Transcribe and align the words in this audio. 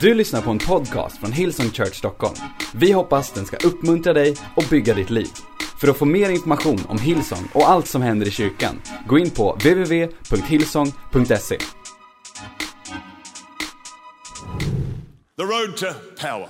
Du 0.00 0.14
lyssnar 0.14 0.42
på 0.42 0.50
en 0.50 0.58
podcast 0.58 1.18
från 1.18 1.32
Hillsong 1.32 1.70
Church 1.70 1.94
Stockholm. 1.94 2.34
Vi 2.74 2.92
hoppas 2.92 3.32
den 3.32 3.46
ska 3.46 3.56
uppmuntra 3.56 4.12
dig 4.12 4.36
och 4.56 4.64
bygga 4.70 4.94
ditt 4.94 5.10
liv. 5.10 5.28
För 5.80 5.88
att 5.88 5.98
få 5.98 6.04
mer 6.04 6.30
information 6.30 6.78
om 6.88 6.98
Hillsong 6.98 7.48
och 7.54 7.68
allt 7.68 7.88
som 7.88 8.02
händer 8.02 8.26
i 8.26 8.30
kyrkan, 8.30 8.82
gå 9.06 9.18
in 9.18 9.30
på 9.30 9.52
www.hillsong.se. 9.52 11.58
The 15.36 15.44
road 15.44 15.76
to 15.76 15.86
power. 16.20 16.48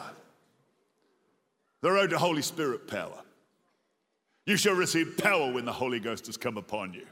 The 1.82 1.88
road 1.88 2.10
to 2.10 2.16
Holy 2.16 2.42
Spirit 2.42 2.90
power. 2.90 3.20
You 4.46 4.58
shall 4.58 4.76
receive 4.76 5.16
power 5.22 5.52
when 5.52 5.64
the 5.64 5.72
Holy 5.72 5.98
Ghost 5.98 6.26
has 6.26 6.36
come 6.36 6.60
upon 6.60 6.94
you. 6.94 7.06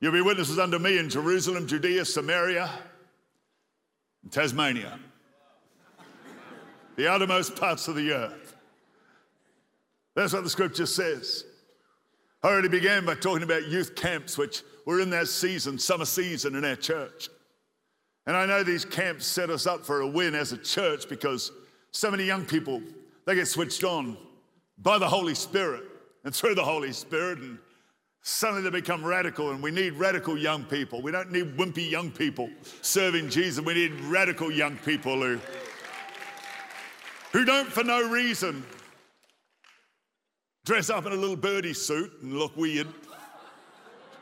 You'll 0.00 0.12
be 0.12 0.22
witnesses 0.28 0.58
under 0.58 0.78
me 0.78 0.98
in 0.98 1.08
Jerusalem, 1.08 1.66
Judea, 1.66 2.04
Samaria, 2.04 2.70
Tasmania, 4.30 4.98
the 6.96 7.08
outermost 7.08 7.56
parts 7.56 7.88
of 7.88 7.96
the 7.96 8.12
earth. 8.12 8.56
That's 10.14 10.32
what 10.32 10.44
the 10.44 10.50
scripture 10.50 10.86
says. 10.86 11.44
I 12.42 12.48
already 12.48 12.68
began 12.68 13.04
by 13.04 13.14
talking 13.14 13.42
about 13.42 13.68
youth 13.68 13.94
camps, 13.94 14.36
which 14.36 14.62
were 14.86 15.00
in 15.00 15.10
that 15.10 15.28
season, 15.28 15.78
summer 15.78 16.04
season 16.04 16.54
in 16.54 16.64
our 16.64 16.76
church. 16.76 17.28
And 18.26 18.36
I 18.36 18.46
know 18.46 18.62
these 18.62 18.84
camps 18.84 19.26
set 19.26 19.50
us 19.50 19.66
up 19.66 19.84
for 19.84 20.00
a 20.00 20.06
win 20.06 20.34
as 20.34 20.52
a 20.52 20.58
church 20.58 21.08
because 21.08 21.52
so 21.90 22.10
many 22.10 22.24
young 22.24 22.44
people, 22.44 22.82
they 23.26 23.34
get 23.34 23.48
switched 23.48 23.84
on 23.84 24.16
by 24.78 24.98
the 24.98 25.08
Holy 25.08 25.34
Spirit 25.34 25.84
and 26.24 26.34
through 26.34 26.54
the 26.54 26.64
Holy 26.64 26.92
Spirit, 26.92 27.38
and 27.38 27.58
suddenly 28.24 28.62
they 28.62 28.70
become 28.70 29.04
radical. 29.04 29.50
And 29.50 29.62
we 29.62 29.70
need 29.70 29.92
radical 29.92 30.36
young 30.36 30.64
people. 30.64 31.00
We 31.00 31.12
don't 31.12 31.30
need 31.30 31.56
wimpy 31.56 31.88
young 31.88 32.10
people 32.10 32.50
serving 32.82 33.28
Jesus. 33.28 33.64
We 33.64 33.74
need 33.74 33.92
radical 34.00 34.50
young 34.50 34.76
people 34.78 35.22
who, 35.22 35.38
who 37.32 37.44
don't, 37.44 37.70
for 37.70 37.84
no 37.84 38.10
reason, 38.10 38.64
dress 40.64 40.90
up 40.90 41.06
in 41.06 41.12
a 41.12 41.16
little 41.16 41.36
birdie 41.36 41.74
suit 41.74 42.10
and 42.22 42.32
look 42.36 42.56
weird. 42.56 42.88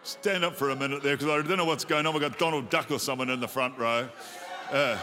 Stand 0.03 0.45
up 0.45 0.57
for 0.57 0.71
a 0.71 0.77
minute 0.77 1.05
there 1.05 1.17
because 1.17 1.29
I 1.29 1.47
don't 1.47 1.57
know 1.57 1.65
what's 1.65 1.85
going 1.85 2.07
on. 2.07 2.13
We've 2.13 2.21
got 2.21 2.37
Donald 2.37 2.69
Duck 2.71 2.91
or 2.91 2.98
someone 2.98 3.31
in 3.31 3.39
the 3.39 3.47
front 3.47 3.79
row. 3.79 4.09
Uh, 4.73 4.98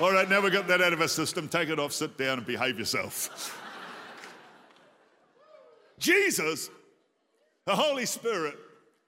all 0.00 0.10
right, 0.10 0.28
now 0.28 0.40
we've 0.40 0.52
got 0.52 0.66
that 0.66 0.80
out 0.80 0.92
of 0.92 1.00
our 1.00 1.06
system. 1.06 1.46
Take 1.46 1.68
it 1.68 1.78
off, 1.78 1.92
sit 1.92 2.18
down, 2.18 2.38
and 2.38 2.46
behave 2.46 2.76
yourself. 2.76 3.61
Jesus, 6.02 6.68
the 7.64 7.76
Holy 7.76 8.06
Spirit, 8.06 8.56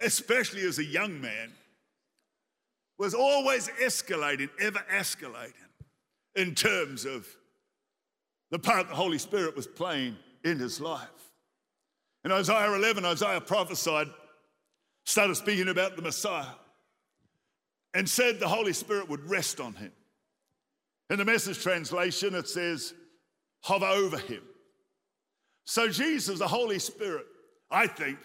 especially 0.00 0.62
as 0.62 0.78
a 0.78 0.84
young 0.84 1.20
man, 1.20 1.53
was 2.98 3.14
always 3.14 3.69
escalating, 3.83 4.48
ever 4.61 4.81
escalating 4.92 5.53
in 6.37 6.55
terms 6.55 7.05
of 7.05 7.27
the 8.50 8.59
part 8.59 8.89
the 8.89 8.95
Holy 8.95 9.19
Spirit 9.19 9.56
was 9.56 9.67
playing 9.67 10.17
in 10.45 10.59
his 10.59 10.81
life. 10.81 11.09
In 12.25 12.31
Isaiah 12.31 12.72
11, 12.72 13.05
Isaiah 13.05 13.41
prophesied, 13.41 14.09
started 15.05 15.34
speaking 15.34 15.69
about 15.69 15.97
the 15.97 16.03
Messiah, 16.03 16.55
and 17.92 18.09
said 18.09 18.39
the 18.39 18.48
Holy 18.48 18.72
Spirit 18.72 19.09
would 19.09 19.28
rest 19.28 19.61
on 19.61 19.75
him. 19.75 19.92
In 21.11 21.19
the 21.19 21.25
message 21.25 21.61
translation, 21.61 22.34
it 22.34 22.48
says, 22.48 22.95
hover 23.62 23.87
over 23.87 24.19
him. 24.19 24.42
So, 25.65 25.89
Jesus, 25.89 26.39
the 26.39 26.48
Holy 26.48 26.79
Spirit, 26.79 27.27
I 27.70 27.87
think, 27.87 28.19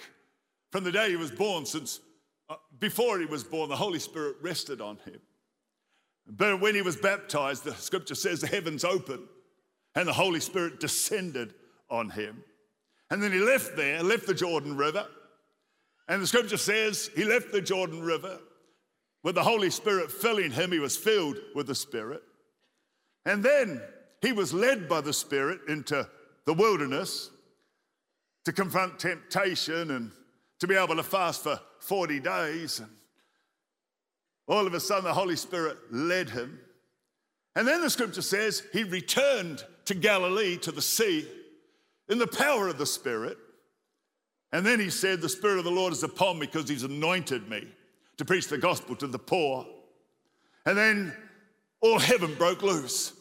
from 0.72 0.84
the 0.84 0.92
day 0.92 1.09
he 1.09 1.16
was 1.16 1.32
born, 1.32 1.66
since 1.66 2.00
uh, 2.50 2.56
before 2.80 3.20
he 3.20 3.26
was 3.26 3.44
born, 3.44 3.70
the 3.70 3.76
Holy 3.76 4.00
Spirit 4.00 4.38
rested 4.42 4.81
on 4.81 4.98
him. 5.06 5.20
But 6.28 6.62
when 6.62 6.76
he 6.76 6.81
was 6.81 6.96
baptized, 6.96 7.64
the 7.64 7.73
scripture 7.73 8.16
says 8.16 8.42
the 8.42 8.48
heavens 8.48 8.84
opened 8.84 9.28
and 9.96 10.08
the 10.08 10.14
Holy 10.14 10.40
Spirit 10.40 10.80
descended 10.80 11.56
on 11.90 12.09
him. 12.12 12.44
And 13.09 13.22
then 13.22 13.31
he 13.31 13.40
left 13.40 13.75
there, 13.75 14.03
left 14.03 14.28
the 14.28 14.36
Jordan 14.36 14.78
River. 14.78 15.08
And 16.08 16.22
the 16.22 16.28
scripture 16.28 16.58
says 16.58 17.09
he 17.16 17.24
left 17.24 17.52
the 17.52 17.62
Jordan 17.62 18.02
River 18.02 18.40
with 19.24 19.36
the 19.36 19.44
Holy 19.44 19.72
Spirit 19.72 20.12
filling 20.12 20.52
him. 20.52 20.72
He 20.72 20.80
was 20.80 20.96
filled 20.96 21.38
with 21.56 21.68
the 21.68 21.75
Spirit. 21.75 22.22
And 23.25 23.44
then 23.44 23.81
he 24.22 24.31
was 24.31 24.53
led 24.53 24.88
by 24.88 25.02
the 25.02 25.13
Spirit 25.13 25.62
into 25.68 26.08
the 26.46 26.53
wilderness 26.53 27.31
to 28.45 28.51
confront 28.51 29.00
temptation 29.00 29.91
and 29.91 30.11
to 30.59 30.67
be 30.67 30.75
able 30.75 30.95
to 30.95 31.03
fast 31.03 31.44
for 31.44 31.59
40 31.79 32.19
days. 32.19 32.79
And 32.79 32.89
all 34.47 34.66
of 34.66 34.73
a 34.73 34.79
sudden, 34.79 35.05
the 35.05 35.13
Holy 35.13 35.35
Spirit 35.35 35.77
led 35.91 36.29
him. 36.29 36.59
And 37.55 37.67
then 37.67 37.81
the 37.81 37.89
scripture 37.89 38.22
says 38.22 38.63
he 38.73 38.83
returned 38.83 39.63
to 39.85 39.94
Galilee, 39.94 40.57
to 40.57 40.72
the 40.72 40.81
sea, 40.81 41.27
in 42.09 42.17
the 42.17 42.27
power 42.27 42.67
of 42.67 42.77
the 42.77 42.85
Spirit. 42.85 43.38
And 44.51 44.66
then 44.66 44.79
he 44.79 44.89
said, 44.89 45.21
The 45.21 45.29
Spirit 45.29 45.59
of 45.59 45.66
the 45.66 45.71
Lord 45.71 45.94
is 45.94 46.03
upon 46.03 46.39
me 46.39 46.47
because 46.47 46.67
he's 46.67 46.83
anointed 46.83 47.50
me 47.50 47.67
to 48.17 48.25
preach 48.25 48.47
the 48.47 48.57
gospel 48.57 48.95
to 48.97 49.07
the 49.07 49.19
poor. 49.19 49.66
And 50.66 50.77
then 50.77 51.13
all 51.81 52.00
heaven 52.00 52.33
broke 52.35 52.63
loose. 52.63 53.13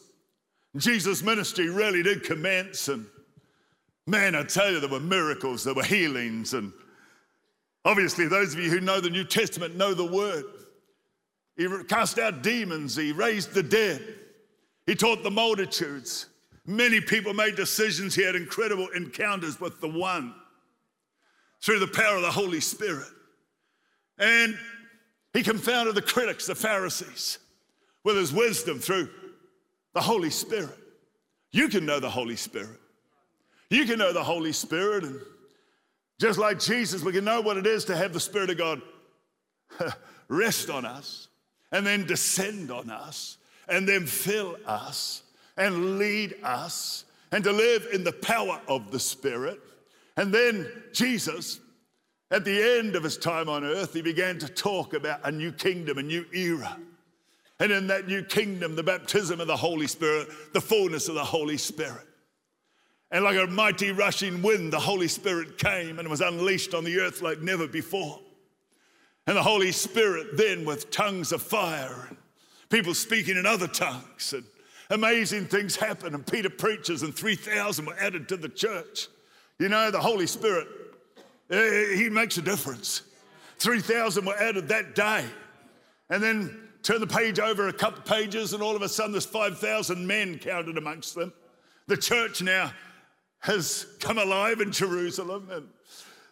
Jesus' 0.75 1.23
ministry 1.23 1.69
really 1.69 2.03
did 2.03 2.23
commence. 2.23 2.87
And 2.87 3.05
man, 4.09 4.35
I 4.35 4.43
tell 4.43 4.71
you, 4.71 4.79
there 4.79 4.89
were 4.89 4.99
miracles, 4.99 5.63
there 5.63 5.73
were 5.73 5.83
healings. 5.83 6.53
And 6.53 6.73
obviously, 7.85 8.27
those 8.27 8.53
of 8.53 8.59
you 8.59 8.69
who 8.69 8.79
know 8.79 8.99
the 8.99 9.09
New 9.09 9.23
Testament 9.23 9.75
know 9.75 9.93
the 9.93 10.05
word. 10.05 10.45
He 11.55 11.67
cast 11.87 12.19
out 12.19 12.41
demons, 12.41 12.95
he 12.95 13.11
raised 13.11 13.53
the 13.53 13.63
dead, 13.63 14.01
he 14.85 14.95
taught 14.95 15.23
the 15.23 15.31
multitudes. 15.31 16.27
Many 16.65 17.01
people 17.01 17.33
made 17.33 17.55
decisions. 17.55 18.13
He 18.13 18.23
had 18.23 18.35
incredible 18.35 18.89
encounters 18.95 19.59
with 19.59 19.81
the 19.81 19.87
one 19.87 20.35
through 21.63 21.79
the 21.79 21.87
power 21.87 22.17
of 22.17 22.21
the 22.21 22.29
Holy 22.29 22.59
Spirit. 22.59 23.07
And 24.19 24.55
he 25.33 25.41
confounded 25.41 25.95
the 25.95 26.01
critics, 26.03 26.45
the 26.45 26.53
Pharisees, 26.53 27.39
with 28.03 28.17
his 28.17 28.31
wisdom 28.31 28.77
through 28.77 29.09
the 29.95 30.01
Holy 30.01 30.29
Spirit. 30.29 30.77
You 31.51 31.69
can 31.69 31.87
know 31.87 31.99
the 31.99 32.09
Holy 32.09 32.35
Spirit. 32.35 32.79
You 33.69 33.85
can 33.85 33.99
know 33.99 34.11
the 34.11 34.23
Holy 34.23 34.51
Spirit. 34.51 35.03
And 35.03 35.19
just 36.19 36.39
like 36.39 36.59
Jesus, 36.59 37.03
we 37.03 37.11
can 37.11 37.23
know 37.23 37.41
what 37.41 37.57
it 37.57 37.67
is 37.67 37.85
to 37.85 37.95
have 37.95 38.13
the 38.13 38.19
Spirit 38.19 38.49
of 38.49 38.57
God 38.57 38.81
rest 40.27 40.69
on 40.69 40.85
us 40.85 41.27
and 41.71 41.85
then 41.85 42.05
descend 42.05 42.71
on 42.71 42.89
us 42.89 43.37
and 43.67 43.87
then 43.87 44.05
fill 44.05 44.57
us 44.65 45.23
and 45.55 45.99
lead 45.99 46.35
us 46.43 47.05
and 47.31 47.43
to 47.43 47.51
live 47.51 47.87
in 47.93 48.03
the 48.03 48.11
power 48.11 48.59
of 48.67 48.91
the 48.91 48.99
Spirit. 48.99 49.59
And 50.17 50.33
then 50.33 50.67
Jesus, 50.91 51.59
at 52.31 52.43
the 52.43 52.79
end 52.79 52.95
of 52.95 53.03
his 53.03 53.17
time 53.17 53.47
on 53.47 53.63
earth, 53.63 53.93
he 53.93 54.01
began 54.01 54.39
to 54.39 54.47
talk 54.47 54.93
about 54.93 55.19
a 55.23 55.31
new 55.31 55.51
kingdom, 55.51 55.99
a 55.99 56.03
new 56.03 56.25
era. 56.33 56.77
And 57.59 57.71
in 57.71 57.87
that 57.87 58.07
new 58.07 58.23
kingdom, 58.23 58.75
the 58.75 58.83
baptism 58.83 59.39
of 59.39 59.47
the 59.47 59.55
Holy 59.55 59.87
Spirit, 59.87 60.29
the 60.53 60.61
fullness 60.61 61.07
of 61.07 61.15
the 61.15 61.23
Holy 61.23 61.57
Spirit. 61.57 62.08
And 63.11 63.23
like 63.23 63.37
a 63.37 63.47
mighty 63.47 63.91
rushing 63.91 64.41
wind, 64.41 64.71
the 64.71 64.79
Holy 64.79 65.07
Spirit 65.07 65.57
came 65.57 65.97
and 65.97 66.07
was 66.07 66.21
unleashed 66.21 66.73
on 66.73 66.83
the 66.83 66.99
earth 66.99 67.21
like 67.21 67.39
never 67.41 67.67
before. 67.67 68.19
And 69.25 69.35
the 69.35 69.43
Holy 69.43 69.71
Spirit 69.71 70.37
then, 70.37 70.63
with 70.63 70.91
tongues 70.91 71.31
of 71.31 71.41
fire, 71.41 72.07
and 72.09 72.17
people 72.69 72.93
speaking 72.93 73.37
in 73.37 73.45
other 73.45 73.67
tongues, 73.67 74.33
and 74.33 74.43
amazing 74.91 75.45
things 75.45 75.75
happened. 75.75 76.15
And 76.15 76.25
Peter 76.25 76.49
preaches, 76.49 77.01
and 77.01 77.13
3,000 77.15 77.85
were 77.85 77.95
added 77.99 78.29
to 78.29 78.37
the 78.37 78.49
church. 78.49 79.07
You 79.57 79.69
know, 79.69 79.91
the 79.91 79.99
Holy 79.99 80.27
Spirit, 80.27 80.67
eh, 81.49 81.95
He 81.95 82.09
makes 82.09 82.37
a 82.37 82.41
difference. 82.41 83.03
3,000 83.57 84.25
were 84.25 84.37
added 84.37 84.67
that 84.69 84.95
day. 84.95 85.25
And 86.09 86.23
then 86.23 86.69
turn 86.81 87.01
the 87.01 87.07
page 87.07 87.39
over 87.39 87.67
a 87.67 87.73
couple 87.73 88.01
pages, 88.01 88.53
and 88.53 88.63
all 88.63 88.75
of 88.75 88.81
a 88.81 88.89
sudden 88.89 89.11
there's 89.11 89.25
5,000 89.25 90.05
men 90.05 90.37
counted 90.39 90.77
amongst 90.77 91.15
them. 91.15 91.33
The 91.87 91.97
church 91.97 92.41
now 92.41 92.71
has 93.39 93.85
come 93.99 94.17
alive 94.17 94.59
in 94.59 94.71
Jerusalem. 94.71 95.49
And 95.51 95.67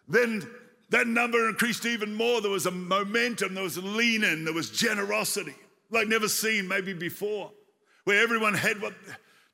then 0.07 0.49
that 0.89 1.07
number 1.07 1.49
increased 1.49 1.85
even 1.85 2.13
more. 2.13 2.41
There 2.41 2.51
was 2.51 2.65
a 2.65 2.71
momentum, 2.71 3.53
there 3.53 3.63
was 3.63 3.77
leaning, 3.77 4.45
there 4.45 4.53
was 4.53 4.69
generosity 4.69 5.55
like 5.89 6.07
never 6.07 6.27
seen 6.27 6.67
maybe 6.67 6.93
before 6.93 7.51
where 8.03 8.21
everyone 8.21 8.53
had 8.53 8.81
what 8.81 8.93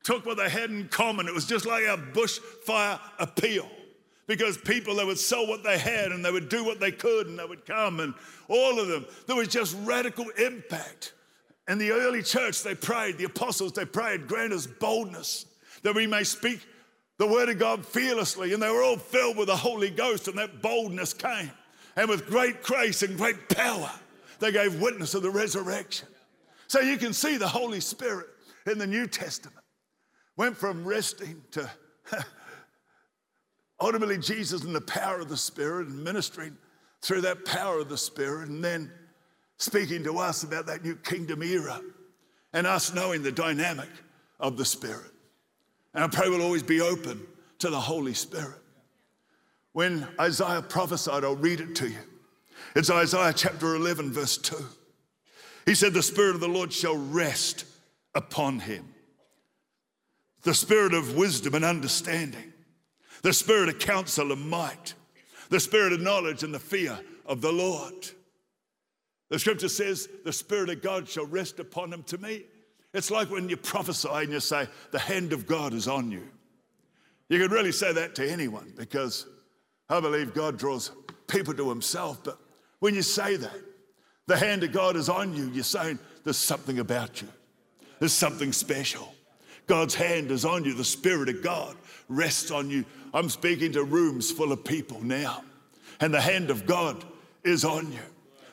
took 0.04 0.26
what 0.26 0.38
they 0.38 0.50
had 0.50 0.70
in 0.70 0.88
common. 0.90 1.28
It 1.28 1.34
was 1.34 1.46
just 1.46 1.66
like 1.66 1.84
a 1.84 1.98
bushfire 1.98 3.00
appeal. 3.20 3.70
Because 4.26 4.58
people, 4.58 4.96
they 4.96 5.04
would 5.04 5.20
sell 5.20 5.48
what 5.48 5.64
they 5.64 5.78
had 5.78 6.12
and 6.12 6.24
they 6.24 6.32
would 6.32 6.48
do 6.48 6.64
what 6.64 6.80
they 6.80 6.92
could 6.92 7.28
and 7.28 7.38
they 7.38 7.46
would 7.46 7.66
come 7.66 8.00
and 8.00 8.14
all 8.48 8.80
of 8.80 8.88
them. 8.88 9.06
There 9.28 9.36
was 9.36 9.50
just 9.50 9.76
radical 9.84 10.26
impact. 10.38 11.14
And 11.68 11.80
the 11.80 11.92
early 11.92 12.22
church, 12.22 12.64
they 12.64 12.76
prayed, 12.76 13.18
the 13.18 13.26
apostles, 13.26 13.74
they 13.74 13.86
prayed, 13.86 14.28
grant 14.28 14.54
us 14.54 14.66
boldness 14.66 15.46
that 15.82 15.94
we 15.94 16.08
may 16.08 16.24
speak 16.24 16.66
the 17.24 17.34
word 17.34 17.48
of 17.48 17.58
God 17.58 17.86
fearlessly. 17.86 18.52
And 18.52 18.62
they 18.62 18.70
were 18.70 18.84
all 18.84 18.98
filled 18.98 19.38
with 19.38 19.48
the 19.48 19.56
Holy 19.56 19.90
Ghost, 19.90 20.28
and 20.28 20.38
that 20.38 20.62
boldness 20.62 21.14
came. 21.14 21.52
And 21.96 22.10
with 22.10 22.28
great 22.28 22.62
grace 22.64 23.02
and 23.02 23.18
great 23.18 23.48
power, 23.48 23.90
They 24.40 24.52
gave 24.52 24.82
witness 24.82 25.14
of 25.14 25.22
the 25.22 25.30
resurrection. 25.30 26.10
So 26.68 26.82
you 26.82 26.98
can 26.98 27.14
see 27.14 27.38
the 27.38 27.48
Holy 27.48 27.80
Spirit 27.80 28.28
in 28.66 28.78
the 28.78 28.88
New 28.88 29.08
Testament 29.08 29.64
went 30.36 30.58
from 30.58 30.84
resting 30.84 31.42
to 31.52 31.72
ultimately 33.80 34.18
Jesus 34.18 34.66
in 34.66 34.74
the 34.74 34.82
power 34.82 35.20
of 35.20 35.30
the 35.30 35.38
Spirit 35.38 35.88
and 35.88 36.04
ministering 36.04 36.58
through 37.02 37.22
that 37.22 37.46
power 37.46 37.80
of 37.80 37.88
the 37.88 37.98
Spirit, 37.98 38.50
and 38.50 38.62
then 38.62 38.92
speaking 39.58 40.04
to 40.04 40.18
us 40.18 40.44
about 40.44 40.66
that 40.66 40.84
new 40.84 40.96
kingdom 40.96 41.42
era 41.42 41.80
and 42.52 42.68
us 42.68 42.94
knowing 42.94 43.24
the 43.24 43.32
dynamic 43.32 43.90
of 44.42 44.58
the 44.58 44.66
Spirit. 44.66 45.13
And 45.94 46.04
I 46.04 46.08
pray 46.08 46.30
we'll 46.30 46.42
always 46.42 46.64
be 46.64 46.82
open 46.82 47.26
to 47.60 47.70
the 47.70 47.80
Holy 47.80 48.14
Spirit. 48.14 48.60
When 49.74 50.08
Isaiah 50.20 50.62
prophesied, 50.62 51.24
I'll 51.24 51.36
read 51.36 51.60
it 51.60 51.76
to 51.76 51.90
you. 51.90 52.00
It's 52.76 52.90
Isaiah 52.90 53.34
chapter 53.34 53.76
11, 53.76 54.12
verse 54.12 54.38
2. 54.38 54.56
He 55.66 55.76
said, 55.76 55.94
The 55.94 56.04
Spirit 56.04 56.36
of 56.36 56.42
the 56.42 56.48
Lord 56.48 56.74
shall 56.74 56.98
rest 56.98 57.66
upon 58.16 58.60
him. 58.60 58.94
The 60.44 60.54
Spirit 60.54 60.94
of 60.94 61.16
wisdom 61.16 61.56
and 61.56 61.64
understanding, 61.64 62.54
the 63.22 63.34
Spirit 63.34 63.70
of 63.70 63.80
counsel 63.80 64.32
and 64.32 64.50
might, 64.50 64.94
the 65.50 65.60
Spirit 65.60 65.94
of 65.94 66.02
knowledge 66.02 66.44
and 66.44 66.54
the 66.54 66.60
fear 66.60 67.00
of 67.26 67.42
the 67.42 67.52
Lord. 67.52 68.10
The 69.30 69.40
scripture 69.40 69.70
says, 69.70 70.10
The 70.26 70.34
Spirit 70.34 70.70
of 70.70 70.82
God 70.82 71.08
shall 71.08 71.26
rest 71.26 71.60
upon 71.60 71.94
him 71.94 72.04
to 72.04 72.18
me. 72.18 72.44
It's 72.94 73.10
like 73.10 73.30
when 73.30 73.50
you 73.50 73.58
prophesy 73.58 74.10
and 74.10 74.32
you 74.32 74.40
say, 74.40 74.68
The 74.92 75.00
hand 75.00 75.34
of 75.34 75.48
God 75.48 75.74
is 75.74 75.88
on 75.88 76.12
you. 76.12 76.28
You 77.30 77.40
could 77.40 77.52
really 77.52 77.72
say 77.72 77.92
that 77.94 78.16
to 78.16 78.32
anyone 78.32 78.74
because 78.78 79.26
I 79.90 80.00
believe 80.00 80.34
God 80.34 80.58
draws 80.58 80.92
people 81.28 81.54
to 81.56 81.70
himself. 81.70 82.24
But 82.24 82.38
when 82.80 82.94
you 82.94 83.02
say 83.02 83.36
that, 83.38 83.62
the 84.28 84.38
hand 84.38 84.64
of 84.64 84.72
God 84.72 84.96
is 84.96 85.10
on 85.10 85.36
you, 85.36 85.50
you're 85.50 85.64
saying 85.64 86.00
there's 86.24 86.38
something 86.38 86.80
about 86.80 87.22
you, 87.22 87.28
there's 88.00 88.14
something 88.14 88.52
special. 88.52 89.14
God's 89.66 89.96
hand 89.96 90.30
is 90.30 90.44
on 90.44 90.66
you, 90.66 90.74
the 90.74 90.84
Spirit 90.84 91.30
of 91.30 91.42
God 91.42 91.78
rests 92.10 92.52
on 92.52 92.70
you. 92.70 92.84
I'm 93.14 93.30
speaking 93.30 93.72
to 93.74 93.84
rooms 93.84 94.30
full 94.30 94.52
of 94.52 94.66
people 94.66 95.02
now, 95.02 95.44
and 96.02 96.14
the 96.14 96.20
hand 96.20 96.50
of 96.50 96.66
God 96.66 97.04
is 97.44 97.64
on 97.64 97.92
you. 97.92 98.00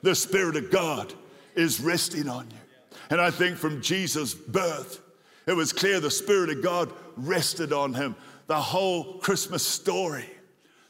The 0.02 0.14
Spirit 0.14 0.56
of 0.56 0.70
God 0.70 1.12
is 1.56 1.80
resting 1.80 2.28
on 2.28 2.46
you. 2.50 2.59
And 3.10 3.20
I 3.20 3.30
think 3.30 3.56
from 3.56 3.82
Jesus' 3.82 4.34
birth, 4.34 5.00
it 5.46 5.52
was 5.52 5.72
clear 5.72 5.98
the 5.98 6.10
Spirit 6.10 6.50
of 6.50 6.62
God 6.62 6.92
rested 7.16 7.72
on 7.72 7.92
him. 7.92 8.14
The 8.46 8.60
whole 8.60 9.18
Christmas 9.18 9.66
story, 9.66 10.26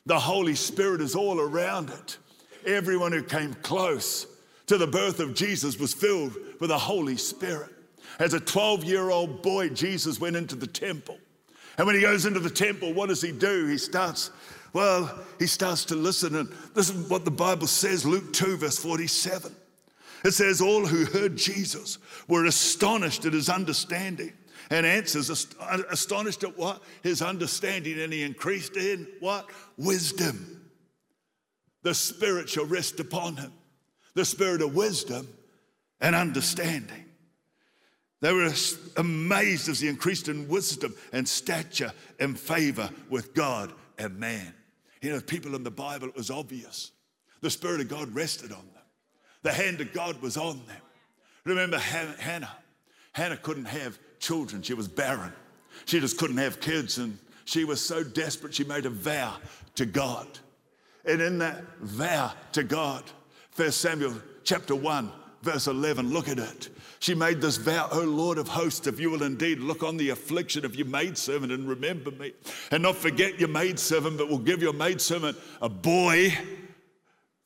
the 0.06 0.18
Holy 0.18 0.54
Spirit 0.54 1.00
is 1.00 1.14
all 1.14 1.40
around 1.40 1.90
it. 1.90 2.18
Everyone 2.66 3.12
who 3.12 3.22
came 3.22 3.54
close 3.54 4.26
to 4.66 4.76
the 4.76 4.86
birth 4.86 5.18
of 5.18 5.34
Jesus 5.34 5.78
was 5.78 5.94
filled 5.94 6.36
with 6.60 6.68
the 6.68 6.78
Holy 6.78 7.16
Spirit. 7.16 7.70
As 8.18 8.34
a 8.34 8.40
12 8.40 8.84
year 8.84 9.10
old 9.10 9.42
boy, 9.42 9.70
Jesus 9.70 10.20
went 10.20 10.36
into 10.36 10.56
the 10.56 10.66
temple. 10.66 11.18
And 11.78 11.86
when 11.86 11.96
he 11.96 12.02
goes 12.02 12.26
into 12.26 12.40
the 12.40 12.50
temple, 12.50 12.92
what 12.92 13.08
does 13.08 13.22
he 13.22 13.32
do? 13.32 13.66
He 13.66 13.78
starts, 13.78 14.30
well, 14.74 15.18
he 15.38 15.46
starts 15.46 15.86
to 15.86 15.94
listen. 15.94 16.36
And 16.36 16.52
this 16.74 16.90
is 16.90 17.08
what 17.08 17.24
the 17.24 17.30
Bible 17.30 17.66
says 17.66 18.04
Luke 18.04 18.32
2, 18.34 18.58
verse 18.58 18.78
47. 18.78 19.54
It 20.24 20.32
says, 20.32 20.60
All 20.60 20.86
who 20.86 21.04
heard 21.06 21.36
Jesus 21.36 21.98
were 22.28 22.44
astonished 22.44 23.24
at 23.24 23.32
his 23.32 23.48
understanding. 23.48 24.32
And 24.70 24.86
answers, 24.86 25.30
astonished 25.90 26.44
at 26.44 26.56
what? 26.56 26.82
His 27.02 27.22
understanding. 27.22 28.00
And 28.00 28.12
he 28.12 28.22
increased 28.22 28.76
in 28.76 29.08
what? 29.18 29.46
Wisdom. 29.76 30.70
The 31.82 31.94
Spirit 31.94 32.48
shall 32.48 32.66
rest 32.66 33.00
upon 33.00 33.36
him. 33.36 33.52
The 34.14 34.24
Spirit 34.24 34.62
of 34.62 34.74
wisdom 34.74 35.26
and 36.00 36.14
understanding. 36.14 37.04
They 38.20 38.32
were 38.32 38.52
amazed 38.96 39.68
as 39.68 39.80
he 39.80 39.88
increased 39.88 40.28
in 40.28 40.46
wisdom 40.46 40.94
and 41.12 41.26
stature 41.26 41.92
and 42.18 42.38
favor 42.38 42.90
with 43.08 43.34
God 43.34 43.72
and 43.98 44.18
man. 44.18 44.54
You 45.00 45.12
know, 45.12 45.20
people 45.20 45.54
in 45.54 45.64
the 45.64 45.70
Bible, 45.70 46.08
it 46.08 46.16
was 46.16 46.30
obvious. 46.30 46.92
The 47.40 47.50
Spirit 47.50 47.80
of 47.80 47.88
God 47.88 48.14
rested 48.14 48.52
on 48.52 48.66
them. 48.74 48.79
The 49.42 49.52
hand 49.52 49.80
of 49.80 49.92
God 49.92 50.20
was 50.20 50.36
on 50.36 50.60
them. 50.66 50.82
Remember 51.44 51.78
Hannah. 51.78 52.56
Hannah 53.12 53.36
couldn't 53.36 53.66
have 53.66 53.98
children, 54.18 54.62
she 54.62 54.74
was 54.74 54.86
barren. 54.86 55.32
She 55.86 55.98
just 56.00 56.18
couldn't 56.18 56.36
have 56.36 56.60
kids, 56.60 56.98
and 56.98 57.18
she 57.44 57.64
was 57.64 57.84
so 57.84 58.04
desperate, 58.04 58.54
she 58.54 58.64
made 58.64 58.86
a 58.86 58.90
vow 58.90 59.36
to 59.76 59.86
God. 59.86 60.26
And 61.04 61.20
in 61.20 61.38
that 61.38 61.64
vow 61.80 62.32
to 62.52 62.62
God, 62.62 63.02
1 63.56 63.72
Samuel 63.72 64.14
chapter 64.44 64.74
1, 64.74 65.10
verse 65.42 65.66
11, 65.66 66.10
look 66.12 66.28
at 66.28 66.38
it. 66.38 66.68
She 66.98 67.14
made 67.14 67.40
this 67.40 67.56
vow, 67.56 67.88
O 67.92 68.00
Lord 68.00 68.36
of 68.36 68.46
hosts, 68.46 68.86
if 68.86 69.00
you 69.00 69.10
will 69.10 69.22
indeed 69.22 69.58
look 69.58 69.82
on 69.82 69.96
the 69.96 70.10
affliction 70.10 70.66
of 70.66 70.76
your 70.76 70.86
maidservant 70.86 71.50
and 71.50 71.66
remember 71.66 72.10
me, 72.10 72.32
and 72.70 72.82
not 72.82 72.96
forget 72.96 73.40
your 73.40 73.48
maidservant, 73.48 74.18
but 74.18 74.28
will 74.28 74.38
give 74.38 74.60
your 74.60 74.74
maidservant 74.74 75.38
a 75.62 75.68
boy 75.68 76.36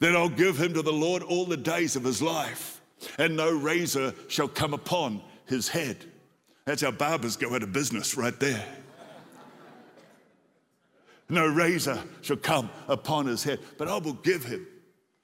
then 0.01 0.17
I'll 0.17 0.29
give 0.29 0.61
him 0.61 0.75
to 0.75 0.83
the 0.83 0.93
Lord 0.93 1.23
all 1.23 1.45
the 1.45 1.57
days 1.57 1.97
of 1.97 2.05
his 2.05 2.21
life, 2.21 2.81
and 3.19 3.37
no 3.37 3.51
razor 3.51 4.15
shall 4.29 4.49
come 4.49 4.75
upon 4.75 5.23
his 5.47 5.69
head. 5.69 5.97
That's 6.65 6.83
how 6.83 6.91
barbers 6.91 7.37
go 7.37 7.55
out 7.55 7.63
of 7.63 7.73
business 7.73 8.17
right 8.17 8.39
there. 8.41 8.65
No 11.29 11.47
razor 11.47 12.03
shall 12.23 12.37
come 12.37 12.71
upon 12.89 13.27
his 13.27 13.43
head, 13.43 13.61
but 13.79 13.89
I 13.89 13.97
will 13.97 14.13
give 14.15 14.45
him, 14.45 14.67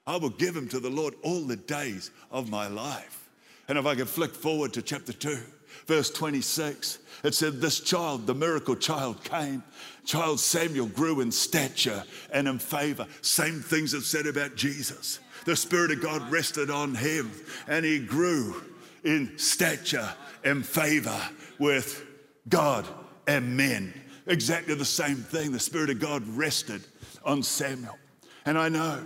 I 0.07 0.17
will 0.17 0.29
give 0.29 0.55
him 0.55 0.67
to 0.69 0.79
the 0.79 0.89
Lord 0.89 1.15
all 1.23 1.41
the 1.41 1.55
days 1.55 2.11
of 2.31 2.49
my 2.49 2.67
life. 2.67 3.29
And 3.67 3.77
if 3.77 3.85
I 3.85 3.95
could 3.95 4.09
flick 4.09 4.33
forward 4.33 4.73
to 4.73 4.81
chapter 4.81 5.13
2, 5.13 5.37
verse 5.85 6.09
26, 6.09 6.99
it 7.23 7.35
said, 7.35 7.61
This 7.61 7.79
child, 7.79 8.25
the 8.25 8.33
miracle 8.33 8.75
child, 8.75 9.23
came. 9.23 9.63
Child 10.05 10.39
Samuel 10.39 10.87
grew 10.87 11.21
in 11.21 11.31
stature 11.31 12.03
and 12.31 12.47
in 12.47 12.59
favor. 12.59 13.07
Same 13.21 13.61
things 13.61 13.93
it 13.93 14.01
said 14.01 14.27
about 14.27 14.55
Jesus. 14.55 15.19
The 15.45 15.55
Spirit 15.55 15.91
of 15.91 16.01
God 16.01 16.31
rested 16.31 16.69
on 16.69 16.95
him 16.95 17.31
and 17.67 17.85
he 17.85 17.99
grew 17.99 18.63
in 19.03 19.37
stature 19.37 20.09
and 20.43 20.65
favor 20.65 21.19
with 21.59 22.05
God 22.49 22.85
and 23.27 23.55
men. 23.55 23.93
Exactly 24.27 24.75
the 24.75 24.85
same 24.85 25.17
thing. 25.17 25.51
The 25.51 25.59
Spirit 25.59 25.89
of 25.89 25.99
God 25.99 26.27
rested 26.27 26.83
on 27.25 27.43
Samuel. 27.43 27.97
And 28.45 28.57
I 28.57 28.69
know 28.69 29.05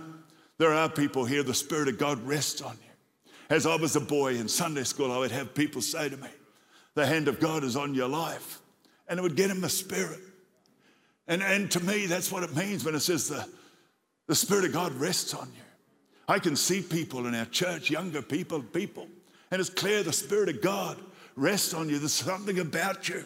there 0.58 0.72
are 0.72 0.88
people 0.88 1.24
here, 1.24 1.42
the 1.42 1.54
Spirit 1.54 1.88
of 1.88 1.98
God 1.98 2.20
rests 2.26 2.62
on 2.62 2.76
you. 2.82 3.32
As 3.48 3.66
I 3.66 3.76
was 3.76 3.96
a 3.96 4.00
boy 4.00 4.34
in 4.34 4.48
Sunday 4.48 4.84
school, 4.84 5.12
I 5.12 5.18
would 5.18 5.30
have 5.30 5.54
people 5.54 5.80
say 5.80 6.08
to 6.08 6.16
me, 6.16 6.28
the 6.94 7.06
hand 7.06 7.28
of 7.28 7.38
God 7.38 7.62
is 7.62 7.76
on 7.76 7.94
your 7.94 8.08
life. 8.08 8.60
And 9.08 9.18
it 9.18 9.22
would 9.22 9.36
get 9.36 9.50
him 9.50 9.60
the 9.60 9.68
Spirit. 9.68 10.18
And, 11.28 11.42
and 11.42 11.70
to 11.72 11.80
me, 11.80 12.06
that's 12.06 12.30
what 12.30 12.42
it 12.42 12.54
means 12.54 12.84
when 12.84 12.94
it 12.94 13.00
says 13.00 13.28
the, 13.28 13.46
the 14.26 14.34
Spirit 14.34 14.64
of 14.64 14.72
God 14.72 14.92
rests 14.94 15.34
on 15.34 15.48
you. 15.54 15.62
I 16.28 16.38
can 16.38 16.56
see 16.56 16.80
people 16.80 17.26
in 17.26 17.34
our 17.34 17.44
church, 17.46 17.90
younger 17.90 18.22
people, 18.22 18.62
people, 18.62 19.06
and 19.50 19.60
it's 19.60 19.70
clear 19.70 20.02
the 20.02 20.12
Spirit 20.12 20.48
of 20.48 20.60
God 20.60 20.98
rests 21.36 21.74
on 21.74 21.88
you. 21.88 21.98
There's 21.98 22.12
something 22.12 22.58
about 22.58 23.08
you. 23.08 23.24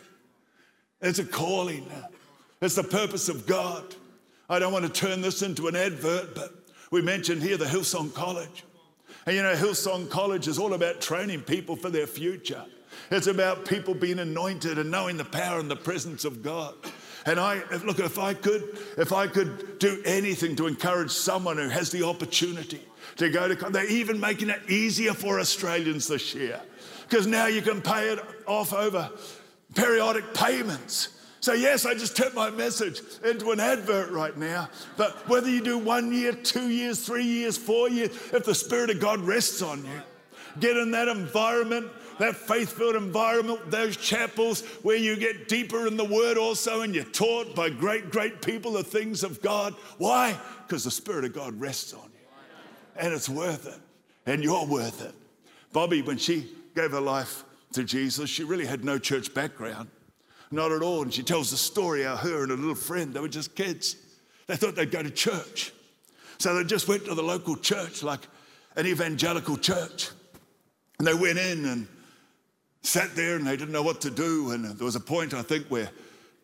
It's 1.01 1.19
a 1.19 1.25
calling. 1.25 1.91
It's 2.61 2.75
the 2.75 2.83
purpose 2.83 3.29
of 3.29 3.47
God. 3.47 3.95
I 4.51 4.59
don't 4.59 4.73
want 4.73 4.85
to 4.85 4.93
turn 4.93 5.23
this 5.23 5.43
into 5.43 5.69
an 5.69 5.77
advert, 5.77 6.35
but 6.35 6.53
we 6.91 7.01
mentioned 7.01 7.43
here 7.43 7.57
the 7.57 7.65
Hillsong 7.65 8.13
College. 8.13 8.65
And 9.27 9.37
you 9.37 9.43
know, 9.43 9.55
Hillsong 9.55 10.11
College 10.11 10.49
is 10.49 10.59
all 10.59 10.75
about 10.75 11.01
training 11.01 11.43
people 11.43 11.77
for 11.77 11.89
their 11.89 12.07
future. 12.07 12.65
It's 13.11 13.29
about 13.29 13.65
people 13.65 13.95
being 13.95 14.19
anointed 14.19 14.79
and 14.79 14.91
knowing 14.91 15.17
the 15.17 15.25
power 15.25 15.61
and 15.61 15.71
the 15.71 15.77
presence 15.77 16.25
of 16.25 16.43
God. 16.43 16.75
And 17.27 17.39
I 17.39 17.63
look, 17.85 17.99
if 17.99 18.19
I 18.19 18.35
could, 18.35 18.79
if 18.97 19.13
I 19.13 19.27
could 19.27 19.79
do 19.79 20.03
anything 20.05 20.57
to 20.57 20.67
encourage 20.67 21.11
someone 21.11 21.59
who 21.59 21.69
has 21.69 21.91
the 21.91 22.07
opportunity 22.07 22.83
to 23.17 23.29
go 23.29 23.55
to, 23.55 23.71
they're 23.71 23.91
even 23.91 24.19
making 24.19 24.51
it 24.51 24.61
easier 24.69 25.13
for 25.13 25.39
Australians 25.39 26.09
this 26.09 26.35
year 26.35 26.61
because 27.09 27.27
now 27.27 27.47
you 27.47 27.61
can 27.61 27.83
pay 27.83 28.09
it 28.09 28.21
off 28.47 28.73
over 28.73 29.11
periodic 29.75 30.33
payments. 30.33 31.09
So, 31.41 31.55
yes, 31.55 31.87
I 31.87 31.95
just 31.95 32.17
turned 32.17 32.35
my 32.35 32.51
message 32.51 33.01
into 33.25 33.51
an 33.51 33.61
advert 33.61 34.11
right 34.11 34.37
now. 34.37 34.69
But 34.99 35.27
whether 35.29 35.49
you 35.49 35.63
do 35.63 35.79
one 35.79 36.13
year, 36.13 36.33
two 36.33 36.69
years, 36.69 37.05
three 37.05 37.25
years, 37.25 37.57
four 37.57 37.89
years, 37.89 38.11
if 38.33 38.45
the 38.45 38.55
Spirit 38.55 38.91
of 38.91 39.01
God 39.01 39.21
rests 39.21 39.63
on 39.63 39.83
you, 39.85 40.03
get 40.59 40.77
in 40.77 40.91
that 40.91 41.09
environment 41.09 41.89
that 42.21 42.37
faith 42.37 42.73
filled 42.73 42.97
environment, 42.97 43.71
those 43.71 43.97
chapels 43.97 44.61
where 44.83 44.97
you 44.97 45.17
get 45.17 45.49
deeper 45.49 45.87
in 45.87 45.97
the 45.97 46.05
Word 46.05 46.37
also 46.37 46.83
and 46.83 46.95
you're 46.95 47.05
taught 47.05 47.55
by 47.55 47.71
great, 47.71 48.11
great 48.11 48.43
people 48.43 48.73
the 48.73 48.85
things 48.85 49.25
of 49.25 49.41
God. 49.41 49.75
Why? 49.97 50.39
Because 50.67 50.85
the 50.85 50.91
Spirit 50.91 51.25
of 51.25 51.33
God 51.33 51.59
rests 51.59 51.95
on 51.95 52.03
you. 52.03 52.21
And 52.97 53.15
it's 53.15 53.29
worth 53.29 53.67
it. 53.67 53.81
And 54.31 54.45
you're 54.45 54.67
worth 54.67 55.01
it. 55.01 55.15
Bobbie, 55.73 56.03
when 56.03 56.19
she 56.19 56.47
gave 56.75 56.91
her 56.91 57.01
life 57.01 57.45
to 57.73 57.85
Jesus, 57.85 58.29
she 58.29 58.45
really 58.45 58.67
had 58.67 58.85
no 58.85 58.99
church 58.99 59.33
background. 59.33 59.89
Not 60.51 60.73
at 60.73 60.83
all. 60.83 61.01
And 61.01 61.15
she 61.15 61.23
tells 61.23 61.51
the 61.51 61.57
story 61.57 62.03
how 62.03 62.17
her 62.17 62.43
and 62.43 62.53
a 62.53 62.57
little 62.57 62.75
friend, 62.75 63.15
they 63.15 63.21
were 63.21 63.29
just 63.29 63.55
kids. 63.55 63.97
They 64.47 64.57
thought 64.57 64.75
they'd 64.75 64.91
go 64.91 65.03
to 65.03 65.11
church. 65.11 65.73
So 66.37 66.55
they 66.55 66.65
just 66.65 66.87
went 66.87 67.07
to 67.07 67.15
the 67.15 67.23
local 67.23 67.57
church, 67.57 68.03
like 68.03 68.27
an 68.77 68.87
evangelical 68.87 69.57
church. 69.57 70.11
And 70.99 71.07
they 71.07 71.15
went 71.15 71.39
in 71.39 71.65
and 71.65 71.89
sat 72.83 73.15
there 73.15 73.37
and 73.37 73.47
they 73.47 73.57
didn't 73.57 73.73
know 73.73 73.83
what 73.83 74.01
to 74.03 74.11
do. 74.11 74.51
And 74.53 74.65
there 74.65 74.85
was 74.85 74.97
a 74.97 75.01
point, 75.01 75.35
I 75.35 75.43
think, 75.43 75.67
where 75.67 75.91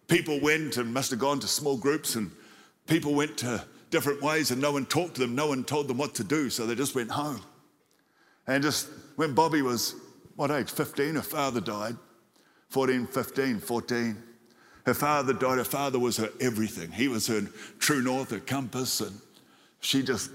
people 0.08 0.40
went 0.40 0.76
and 0.76 0.92
must 0.92 1.10
have 1.10 1.18
gone 1.18 1.40
to 1.40 1.48
small 1.48 1.76
groups 1.76 2.14
and 2.14 2.30
people 2.86 3.14
went 3.14 3.36
to 3.38 3.64
different 3.90 4.22
ways 4.22 4.50
and 4.50 4.60
no 4.60 4.72
one 4.72 4.86
talked 4.86 5.14
to 5.14 5.20
them, 5.20 5.34
no 5.34 5.48
one 5.48 5.64
told 5.64 5.88
them 5.88 5.98
what 5.98 6.14
to 6.16 6.24
do, 6.24 6.50
so 6.50 6.66
they 6.66 6.74
just 6.74 6.94
went 6.94 7.10
home. 7.10 7.40
And 8.46 8.62
just 8.62 8.88
when 9.16 9.34
Bobbie 9.34 9.62
was, 9.62 9.94
what 10.36 10.50
age, 10.50 10.70
15, 10.70 11.14
her 11.14 11.22
father 11.22 11.60
died, 11.60 11.96
14, 12.68 13.06
15, 13.06 13.60
14. 13.60 14.22
Her 14.84 14.94
father 14.94 15.32
died, 15.32 15.58
her 15.58 15.64
father 15.64 15.98
was 15.98 16.16
her 16.18 16.30
everything. 16.40 16.92
He 16.92 17.08
was 17.08 17.26
her 17.26 17.42
true 17.78 18.02
north, 18.02 18.30
her 18.30 18.38
compass, 18.38 19.00
and 19.00 19.18
she 19.80 20.02
just, 20.02 20.30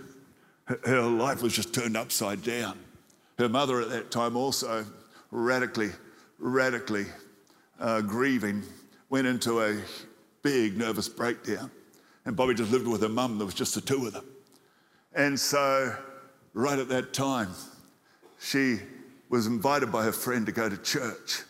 her 0.66 1.02
life 1.02 1.42
was 1.42 1.54
just 1.54 1.74
turned 1.74 1.96
upside 1.96 2.44
down. 2.44 2.78
Her 3.38 3.48
mother 3.48 3.82
at 3.82 3.90
that 3.90 4.12
time 4.12 4.36
also 4.36 4.86
radically, 5.32 5.90
radically 6.38 7.06
uh, 7.80 8.02
grieving, 8.02 8.64
went 9.10 9.28
into 9.28 9.62
a 9.62 9.78
big 10.44 10.78
nervous 10.78 11.10
breakdown. 11.10 11.72
And 12.26 12.36
Bobbie 12.36 12.54
just 12.54 12.72
lived 12.72 12.88
with 12.88 13.02
her 13.02 13.10
mum. 13.10 13.38
There 13.38 13.46
was 13.46 13.56
just 13.56 13.74
the 13.74 13.82
two 13.82 14.06
of 14.06 14.14
them. 14.14 14.26
And 15.14 15.40
so, 15.40 15.96
right 16.54 16.78
at 16.78 16.90
that 16.90 17.14
time, 17.14 17.50
she 18.40 18.80
was 19.30 19.48
invited 19.48 19.92
by 19.92 20.04
her 20.04 20.12
friend 20.12 20.46
to 20.46 20.52
go 20.52 20.70
to 20.70 20.78
church. 20.78 21.42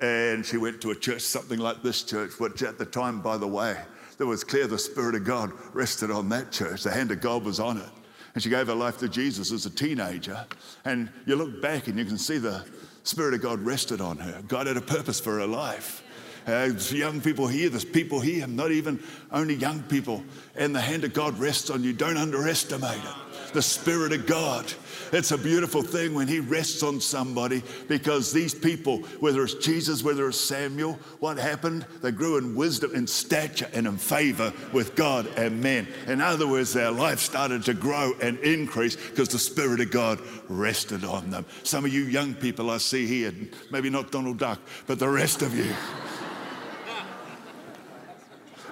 And 0.00 0.46
she 0.46 0.56
went 0.56 0.80
to 0.82 0.90
a 0.90 0.94
church, 0.94 1.22
something 1.22 1.58
like 1.58 1.82
this 1.82 2.02
church, 2.02 2.38
which 2.38 2.62
at 2.62 2.78
the 2.78 2.86
time, 2.86 3.20
by 3.20 3.36
the 3.36 3.46
way, 3.46 3.76
it 4.18 4.24
was 4.24 4.44
clear 4.44 4.66
the 4.66 4.78
Spirit 4.78 5.14
of 5.14 5.24
God 5.24 5.52
rested 5.72 6.10
on 6.10 6.28
that 6.28 6.52
church. 6.52 6.82
The 6.82 6.90
hand 6.90 7.10
of 7.10 7.20
God 7.20 7.44
was 7.44 7.58
on 7.58 7.78
it. 7.78 7.88
And 8.34 8.42
she 8.42 8.50
gave 8.50 8.68
her 8.68 8.74
life 8.74 8.98
to 8.98 9.08
Jesus 9.08 9.50
as 9.50 9.66
a 9.66 9.70
teenager. 9.70 10.46
And 10.84 11.10
you 11.26 11.36
look 11.36 11.60
back 11.60 11.88
and 11.88 11.98
you 11.98 12.04
can 12.04 12.18
see 12.18 12.38
the 12.38 12.64
Spirit 13.02 13.34
of 13.34 13.42
God 13.42 13.60
rested 13.60 14.00
on 14.00 14.18
her. 14.18 14.42
God 14.46 14.66
had 14.66 14.76
a 14.76 14.82
purpose 14.82 15.20
for 15.20 15.38
her 15.38 15.46
life. 15.46 16.04
Uh, 16.46 16.70
young 16.90 17.20
people 17.20 17.46
here, 17.46 17.68
there's 17.68 17.84
people 17.84 18.20
here, 18.20 18.46
not 18.46 18.72
even 18.72 19.02
only 19.30 19.54
young 19.54 19.82
people, 19.84 20.22
and 20.56 20.74
the 20.74 20.80
hand 20.80 21.04
of 21.04 21.12
God 21.12 21.38
rests 21.38 21.70
on 21.70 21.84
you. 21.84 21.92
Don't 21.92 22.16
underestimate 22.16 22.98
it. 22.98 23.29
The 23.52 23.62
Spirit 23.62 24.12
of 24.12 24.26
God. 24.26 24.72
It's 25.12 25.32
a 25.32 25.38
beautiful 25.38 25.82
thing 25.82 26.14
when 26.14 26.28
He 26.28 26.40
rests 26.40 26.82
on 26.82 27.00
somebody 27.00 27.62
because 27.88 28.32
these 28.32 28.54
people, 28.54 28.98
whether 29.18 29.42
it's 29.42 29.54
Jesus, 29.54 30.04
whether 30.04 30.28
it's 30.28 30.38
Samuel, 30.38 30.94
what 31.18 31.36
happened? 31.36 31.84
They 32.00 32.12
grew 32.12 32.38
in 32.38 32.54
wisdom, 32.54 32.94
in 32.94 33.06
stature, 33.06 33.68
and 33.72 33.86
in 33.86 33.96
favor 33.96 34.52
with 34.72 34.94
God 34.94 35.26
and 35.36 35.60
men. 35.60 35.88
In 36.06 36.20
other 36.20 36.46
words, 36.46 36.72
their 36.72 36.92
life 36.92 37.18
started 37.18 37.64
to 37.64 37.74
grow 37.74 38.12
and 38.22 38.38
increase 38.38 38.94
because 38.94 39.28
the 39.28 39.38
Spirit 39.38 39.80
of 39.80 39.90
God 39.90 40.20
rested 40.48 41.04
on 41.04 41.30
them. 41.30 41.44
Some 41.64 41.84
of 41.84 41.92
you 41.92 42.04
young 42.04 42.34
people 42.34 42.70
I 42.70 42.78
see 42.78 43.06
here, 43.06 43.32
maybe 43.72 43.90
not 43.90 44.12
Donald 44.12 44.38
Duck, 44.38 44.60
but 44.86 44.98
the 44.98 45.08
rest 45.08 45.42
of 45.42 45.56
you. 45.56 45.72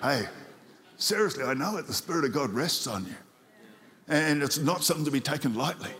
Hey, 0.02 0.26
seriously, 0.97 1.42
I 1.42 1.54
know 1.54 1.76
it. 1.76 1.88
The 1.88 1.92
Spirit 1.92 2.25
of 2.25 2.32
God 2.32 2.50
rests 2.50 2.87
on 2.87 3.04
you. 3.04 3.16
And 4.08 4.42
it's 4.42 4.58
not 4.58 4.82
something 4.82 5.04
to 5.04 5.10
be 5.10 5.20
taken 5.20 5.54
lightly. 5.54 5.90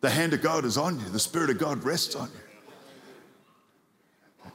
The 0.00 0.10
hand 0.10 0.32
of 0.34 0.42
God 0.42 0.64
is 0.64 0.76
on 0.76 0.98
you, 1.00 1.06
the 1.06 1.18
Spirit 1.18 1.50
of 1.50 1.58
God 1.58 1.82
rests 1.82 2.14
on 2.14 2.28
you. 2.28 2.40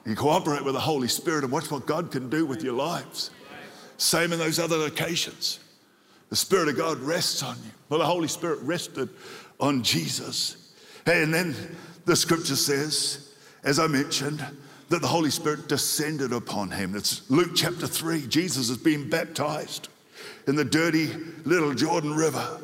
You 0.05 0.15
cooperate 0.15 0.63
with 0.63 0.73
the 0.73 0.79
Holy 0.79 1.07
Spirit 1.07 1.43
and 1.43 1.51
watch 1.51 1.71
what 1.71 1.85
God 1.85 2.11
can 2.11 2.29
do 2.29 2.45
with 2.45 2.63
your 2.63 2.73
lives. 2.73 3.31
Same 3.97 4.33
in 4.33 4.39
those 4.39 4.59
other 4.59 4.77
locations. 4.77 5.59
The 6.29 6.35
Spirit 6.35 6.67
of 6.67 6.77
God 6.77 6.97
rests 6.99 7.43
on 7.43 7.55
you. 7.57 7.71
Well, 7.89 7.99
the 7.99 8.05
Holy 8.05 8.27
Spirit 8.27 8.59
rested 8.61 9.09
on 9.59 9.83
Jesus. 9.83 10.73
And 11.05 11.33
then 11.33 11.55
the 12.05 12.15
scripture 12.15 12.55
says, 12.55 13.33
as 13.63 13.79
I 13.79 13.87
mentioned, 13.87 14.45
that 14.89 15.01
the 15.01 15.07
Holy 15.07 15.29
Spirit 15.29 15.67
descended 15.67 16.33
upon 16.33 16.71
him. 16.71 16.95
It's 16.95 17.29
Luke 17.29 17.51
chapter 17.55 17.87
3. 17.87 18.27
Jesus 18.27 18.69
is 18.69 18.77
being 18.77 19.09
baptized 19.09 19.89
in 20.47 20.55
the 20.55 20.65
dirty 20.65 21.07
little 21.45 21.73
Jordan 21.73 22.13
River. 22.13 22.59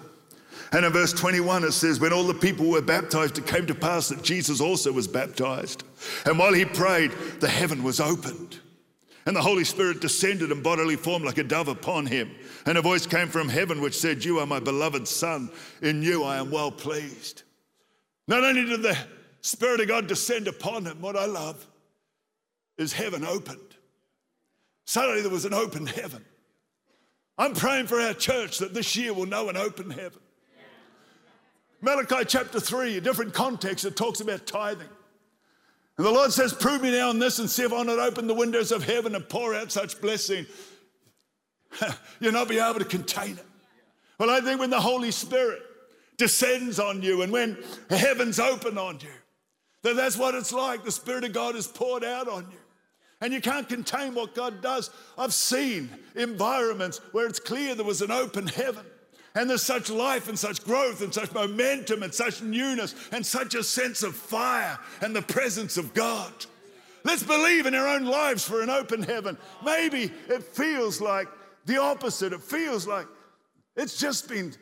And 0.72 0.86
in 0.86 0.92
verse 0.92 1.14
21, 1.14 1.64
it 1.64 1.72
says, 1.72 2.00
When 2.00 2.14
all 2.14 2.24
the 2.24 2.34
people 2.34 2.70
were 2.70 2.82
baptized, 2.82 3.38
it 3.38 3.48
came 3.48 3.66
to 3.68 3.76
pass 3.76 4.10
that 4.10 4.24
Jesus 4.24 4.62
also 4.62 4.92
was 4.92 5.08
baptized. 5.08 5.84
And 6.26 6.38
while 6.38 6.54
he 6.54 6.66
prayed, 6.66 7.12
the 7.40 7.48
heaven 7.48 7.84
was 7.84 8.00
opened. 8.00 8.60
And 9.26 9.36
the 9.36 9.42
Holy 9.42 9.64
Spirit 9.64 10.00
descended 10.02 10.52
in 10.52 10.62
bodily 10.62 10.96
form 10.96 11.24
like 11.24 11.38
a 11.38 11.44
dove 11.44 11.68
upon 11.68 12.06
him. 12.06 12.32
And 12.66 12.78
a 12.78 12.82
voice 12.82 13.06
came 13.06 13.28
from 13.28 13.50
heaven 13.50 13.82
which 13.82 13.98
said, 13.98 14.24
You 14.24 14.40
are 14.40 14.46
my 14.46 14.60
beloved 14.60 15.08
Son, 15.08 15.50
in 15.82 16.02
you 16.02 16.24
I 16.24 16.38
am 16.38 16.52
well 16.52 16.72
pleased. 16.72 17.44
Not 18.28 18.44
only 18.44 18.66
did 18.66 18.84
the 18.84 18.98
Spirit 19.42 19.82
of 19.82 19.88
God 19.88 20.08
descend 20.08 20.48
upon 20.48 20.86
him, 20.86 21.02
what 21.02 21.16
I 21.16 21.26
love, 21.26 21.66
is 22.78 22.94
heaven 22.94 23.26
opened. 23.26 23.60
Suddenly 24.86 25.22
there 25.22 25.32
was 25.32 25.46
an 25.46 25.54
open 25.54 25.86
heaven. 25.86 26.24
I'm 27.40 27.54
praying 27.54 27.88
for 27.88 28.02
our 28.02 28.14
church 28.14 28.58
that 28.58 28.74
this 28.74 28.98
year 28.98 29.14
will 29.14 29.26
know 29.26 29.48
an 29.48 29.56
open 29.56 29.90
heaven. 29.90 30.20
Malachi 31.80 32.26
chapter 32.28 32.60
3, 32.60 32.98
a 32.98 33.02
different 33.02 33.34
context, 33.34 33.86
it 33.86 33.96
talks 33.96 34.20
about 34.20 34.46
tithing. 34.46 34.90
And 35.98 36.06
the 36.06 36.12
Lord 36.12 36.34
says, 36.34 36.54
Prove 36.54 36.82
me 36.82 36.92
now 36.92 37.10
in 37.12 37.20
this 37.20 37.40
and 37.40 37.50
see 37.50 37.64
if 37.64 37.72
I'll 37.72 37.86
not 37.86 37.98
open 37.98 38.28
the 38.28 38.34
windows 38.34 38.74
of 38.74 38.84
heaven 38.84 39.16
and 39.16 39.28
pour 39.28 39.56
out 39.56 39.72
such 39.72 40.02
blessing. 40.02 40.46
You'll 42.20 42.34
not 42.34 42.50
be 42.50 42.60
able 42.60 42.80
to 42.80 42.86
contain 42.86 43.38
it. 43.38 43.46
Well, 44.18 44.30
I 44.30 44.42
think 44.42 44.60
when 44.60 44.70
the 44.70 44.82
Holy 44.82 45.12
Spirit 45.12 45.62
descends 46.18 46.78
on 46.78 47.02
you 47.02 47.22
and 47.22 47.32
when 47.32 47.58
heaven's 47.90 48.42
open 48.42 48.78
on 48.78 49.00
you, 49.00 49.08
that 49.84 49.96
that's 49.96 50.18
what 50.18 50.36
it's 50.36 50.52
like. 50.52 50.84
The 50.84 50.92
Spirit 50.92 51.24
of 51.24 51.32
God 51.32 51.56
is 51.56 51.68
poured 51.68 52.04
out 52.04 52.28
on 52.28 52.48
you 52.52 52.58
and 53.22 53.34
you 53.34 53.42
can't 53.42 53.68
contain 53.68 54.14
what 54.14 54.36
God 54.36 54.62
does. 54.62 54.90
I've 55.18 55.34
seen 55.34 55.90
environments 56.16 57.00
where 57.12 57.28
it's 57.28 57.40
clear 57.40 57.76
there 57.76 57.86
was 57.86 58.02
an 58.02 58.12
open 58.12 58.48
heaven. 58.48 58.86
And 59.36 59.50
there's 59.50 59.62
such 59.62 59.90
life 59.90 60.28
and 60.28 60.40
such 60.40 60.64
growth 60.64 61.02
and 61.02 61.14
such 61.14 61.32
momentum 61.34 62.02
and 62.02 62.14
such 62.14 62.42
newness 62.42 62.96
and 63.12 63.26
such 63.26 63.54
a 63.54 63.64
sense 63.64 64.02
of 64.04 64.16
fire 64.16 64.80
and 65.02 65.16
the 65.16 65.22
presence 65.22 65.78
of 65.78 65.94
God. 65.94 66.34
Let's 67.04 67.24
believe 67.24 67.66
in 67.66 67.76
our 67.76 67.88
own 67.88 68.06
lives 68.06 68.44
for 68.44 68.62
an 68.62 68.70
open 68.70 69.04
heaven. 69.04 69.38
Maybe 69.64 70.12
it 70.28 70.44
feels 70.44 71.00
like 71.00 71.28
the 71.66 71.80
opposite. 71.80 72.34
It 72.34 72.42
feels 72.42 72.88
like 72.88 73.06
it's 73.76 74.00
just 74.00 74.28
been 74.28 74.54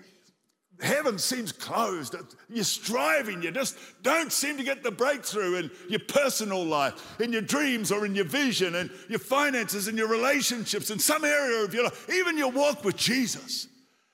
heaven 0.79 1.17
seems 1.17 1.51
closed. 1.51 2.15
You're 2.50 2.63
striving, 2.63 3.41
you 3.41 3.51
just 3.51 3.77
don't 4.03 4.31
seem 4.31 4.57
to 4.57 4.63
get 4.63 4.84
the 4.84 4.91
breakthrough 4.91 5.55
in 5.55 5.72
your 5.89 6.01
personal 6.01 6.63
life, 6.63 7.19
in 7.19 7.31
your 7.31 7.41
dreams 7.41 7.91
or 7.91 8.05
in 8.05 8.15
your 8.15 8.25
vision, 8.25 8.75
and 8.75 8.91
your 9.10 9.19
finances 9.19 9.88
and 9.88 9.98
your 9.98 10.07
relationships, 10.07 10.89
in 10.89 11.00
some 11.00 11.25
area 11.25 11.63
of 11.63 11.74
your 11.74 11.86
life, 11.86 12.10
even 12.10 12.38
your 12.38 12.51
walk 12.51 12.84
with 12.84 12.96
Jesus. 12.96 13.67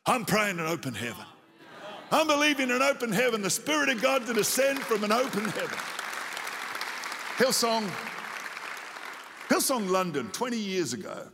I'm 0.06 0.26
praying 0.26 0.60
an 0.60 0.66
open 0.66 0.94
heaven. 0.94 1.26
I'm 2.12 2.28
believing 2.28 2.70
an 2.70 2.82
open 2.82 3.12
heaven, 3.12 3.42
the 3.42 3.50
Spirit 3.50 3.90
of 3.90 4.02
God 4.02 4.26
to 4.28 4.34
descend 4.34 4.80
from 4.80 5.04
an 5.04 5.12
open 5.12 5.46
heaven. 5.46 5.78
Hillsong, 7.38 7.90
Hillsong 9.50 9.90
London, 9.90 10.30
20 10.32 10.56
years 10.56 10.94
ago, 10.94 11.28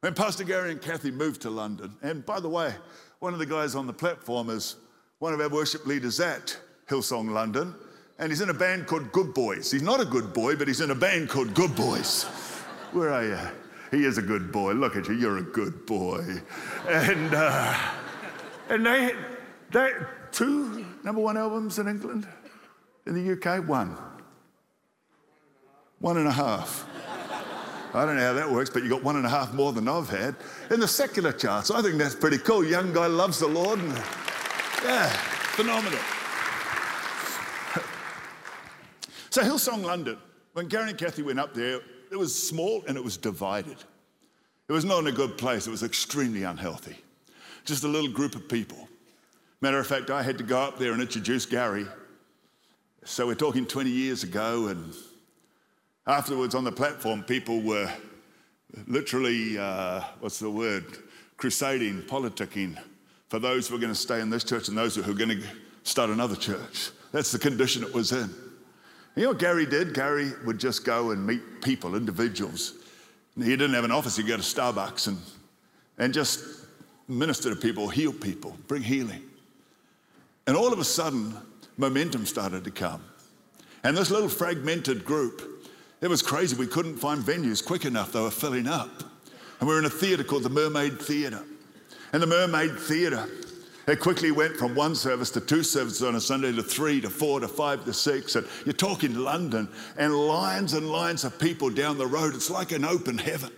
when 0.00 0.14
Pastor 0.14 0.44
Gary 0.44 0.70
and 0.70 0.80
Cathy 0.80 1.10
moved 1.10 1.42
to 1.42 1.50
London. 1.50 1.96
And 2.02 2.24
by 2.24 2.38
the 2.38 2.48
way, 2.48 2.72
one 3.20 3.32
of 3.32 3.38
the 3.38 3.46
guys 3.46 3.74
on 3.74 3.86
the 3.86 3.92
platform 3.92 4.50
is 4.50 4.76
one 5.18 5.34
of 5.34 5.40
our 5.40 5.48
worship 5.48 5.86
leaders 5.86 6.20
at 6.20 6.56
Hillsong 6.88 7.30
London, 7.30 7.74
and 8.18 8.30
he's 8.30 8.40
in 8.40 8.50
a 8.50 8.54
band 8.54 8.86
called 8.86 9.10
Good 9.12 9.34
Boys. 9.34 9.70
He's 9.70 9.82
not 9.82 10.00
a 10.00 10.04
good 10.04 10.32
boy, 10.32 10.56
but 10.56 10.68
he's 10.68 10.80
in 10.80 10.90
a 10.90 10.94
band 10.94 11.28
called 11.28 11.52
Good 11.54 11.74
Boys. 11.74 12.24
Where 12.92 13.10
are 13.10 13.24
you? 13.24 13.38
He 13.90 14.04
is 14.04 14.18
a 14.18 14.22
good 14.22 14.52
boy. 14.52 14.72
Look 14.72 14.96
at 14.96 15.08
you, 15.08 15.14
you're 15.14 15.38
a 15.38 15.42
good 15.42 15.86
boy. 15.86 16.24
And, 16.86 17.34
uh, 17.34 17.76
and 18.68 18.86
they, 18.86 19.12
they, 19.72 19.92
two 20.30 20.86
number 21.02 21.20
one 21.20 21.36
albums 21.36 21.78
in 21.78 21.88
England, 21.88 22.28
in 23.06 23.14
the 23.14 23.32
UK, 23.32 23.66
one. 23.66 23.96
One 26.00 26.16
and 26.16 26.28
a 26.28 26.32
half. 26.32 26.88
I 27.94 28.04
don't 28.04 28.16
know 28.16 28.22
how 28.22 28.34
that 28.34 28.50
works, 28.50 28.68
but 28.68 28.82
you 28.82 28.90
got 28.90 29.02
one 29.02 29.16
and 29.16 29.24
a 29.24 29.30
half 29.30 29.54
more 29.54 29.72
than 29.72 29.88
I've 29.88 30.10
had 30.10 30.36
in 30.70 30.78
the 30.78 30.88
secular 30.88 31.32
charts. 31.32 31.70
I 31.70 31.80
think 31.80 31.96
that's 31.96 32.14
pretty 32.14 32.38
cool. 32.38 32.62
Young 32.64 32.92
guy 32.92 33.06
loves 33.06 33.38
the 33.38 33.48
Lord. 33.48 33.78
And, 33.78 33.92
yeah, 34.84 35.08
phenomenal. 35.54 35.98
so, 39.30 39.42
Hillsong 39.42 39.84
London, 39.84 40.18
when 40.52 40.68
Gary 40.68 40.90
and 40.90 40.98
Cathy 40.98 41.22
went 41.22 41.40
up 41.40 41.54
there, 41.54 41.80
it 42.10 42.16
was 42.16 42.34
small 42.34 42.84
and 42.86 42.98
it 42.98 43.04
was 43.04 43.16
divided. 43.16 43.78
It 44.68 44.72
was 44.72 44.84
not 44.84 44.98
in 44.98 45.06
a 45.06 45.12
good 45.12 45.38
place, 45.38 45.66
it 45.66 45.70
was 45.70 45.82
extremely 45.82 46.42
unhealthy. 46.42 46.96
Just 47.64 47.84
a 47.84 47.88
little 47.88 48.10
group 48.10 48.34
of 48.34 48.48
people. 48.48 48.86
Matter 49.62 49.78
of 49.78 49.86
fact, 49.86 50.10
I 50.10 50.22
had 50.22 50.36
to 50.38 50.44
go 50.44 50.60
up 50.60 50.78
there 50.78 50.92
and 50.92 51.00
introduce 51.00 51.46
Gary. 51.46 51.86
So, 53.04 53.26
we're 53.26 53.34
talking 53.34 53.64
20 53.64 53.88
years 53.88 54.24
ago, 54.24 54.68
and 54.68 54.92
Afterwards, 56.08 56.54
on 56.54 56.64
the 56.64 56.72
platform, 56.72 57.22
people 57.22 57.60
were 57.60 57.92
literally, 58.86 59.58
uh, 59.58 60.00
what's 60.20 60.38
the 60.38 60.48
word, 60.48 60.84
crusading, 61.36 62.00
politicking 62.00 62.78
for 63.28 63.38
those 63.38 63.68
who 63.68 63.74
were 63.74 63.80
going 63.80 63.92
to 63.92 63.98
stay 63.98 64.22
in 64.22 64.30
this 64.30 64.42
church 64.42 64.68
and 64.68 64.78
those 64.78 64.96
who 64.96 65.02
were 65.02 65.12
going 65.12 65.38
to 65.38 65.46
start 65.82 66.08
another 66.08 66.34
church. 66.34 66.92
That's 67.12 67.30
the 67.30 67.38
condition 67.38 67.82
it 67.82 67.92
was 67.92 68.12
in. 68.12 68.34
You 69.16 69.24
know 69.24 69.28
what 69.28 69.38
Gary 69.38 69.66
did? 69.66 69.92
Gary 69.92 70.32
would 70.46 70.58
just 70.58 70.82
go 70.82 71.10
and 71.10 71.26
meet 71.26 71.42
people, 71.60 71.94
individuals. 71.94 72.72
He 73.36 73.50
didn't 73.50 73.74
have 73.74 73.84
an 73.84 73.92
office, 73.92 74.16
he'd 74.16 74.26
go 74.26 74.36
to 74.36 74.42
Starbucks 74.42 75.08
and, 75.08 75.18
and 75.98 76.14
just 76.14 76.42
minister 77.06 77.50
to 77.50 77.56
people, 77.56 77.86
heal 77.90 78.14
people, 78.14 78.56
bring 78.66 78.82
healing. 78.82 79.22
And 80.46 80.56
all 80.56 80.72
of 80.72 80.78
a 80.78 80.84
sudden, 80.84 81.36
momentum 81.76 82.24
started 82.24 82.64
to 82.64 82.70
come. 82.70 83.04
And 83.84 83.94
this 83.94 84.10
little 84.10 84.30
fragmented 84.30 85.04
group, 85.04 85.57
it 86.00 86.08
was 86.08 86.22
crazy. 86.22 86.56
We 86.56 86.66
couldn't 86.66 86.96
find 86.96 87.22
venues 87.22 87.64
quick 87.64 87.84
enough, 87.84 88.12
they 88.12 88.20
were 88.20 88.30
filling 88.30 88.66
up. 88.66 88.90
And 89.60 89.68
we 89.68 89.74
were 89.74 89.80
in 89.80 89.86
a 89.86 89.90
theatre 89.90 90.24
called 90.24 90.44
the 90.44 90.50
Mermaid 90.50 91.00
Theatre. 91.00 91.42
And 92.12 92.22
the 92.22 92.26
Mermaid 92.26 92.78
Theatre, 92.78 93.28
it 93.86 94.00
quickly 94.00 94.30
went 94.30 94.56
from 94.56 94.74
one 94.74 94.94
service 94.94 95.30
to 95.32 95.40
two 95.40 95.62
services 95.62 96.02
on 96.02 96.14
a 96.14 96.20
Sunday 96.20 96.52
to 96.52 96.62
three 96.62 97.00
to 97.00 97.10
four 97.10 97.40
to 97.40 97.48
five 97.48 97.84
to 97.84 97.92
six. 97.92 98.36
And 98.36 98.46
you're 98.64 98.72
talking 98.72 99.14
London 99.14 99.68
and 99.96 100.14
lines 100.14 100.74
and 100.74 100.88
lines 100.88 101.24
of 101.24 101.38
people 101.38 101.70
down 101.70 101.98
the 101.98 102.06
road. 102.06 102.34
It's 102.34 102.50
like 102.50 102.72
an 102.72 102.84
open 102.84 103.18
heaven. 103.18 103.50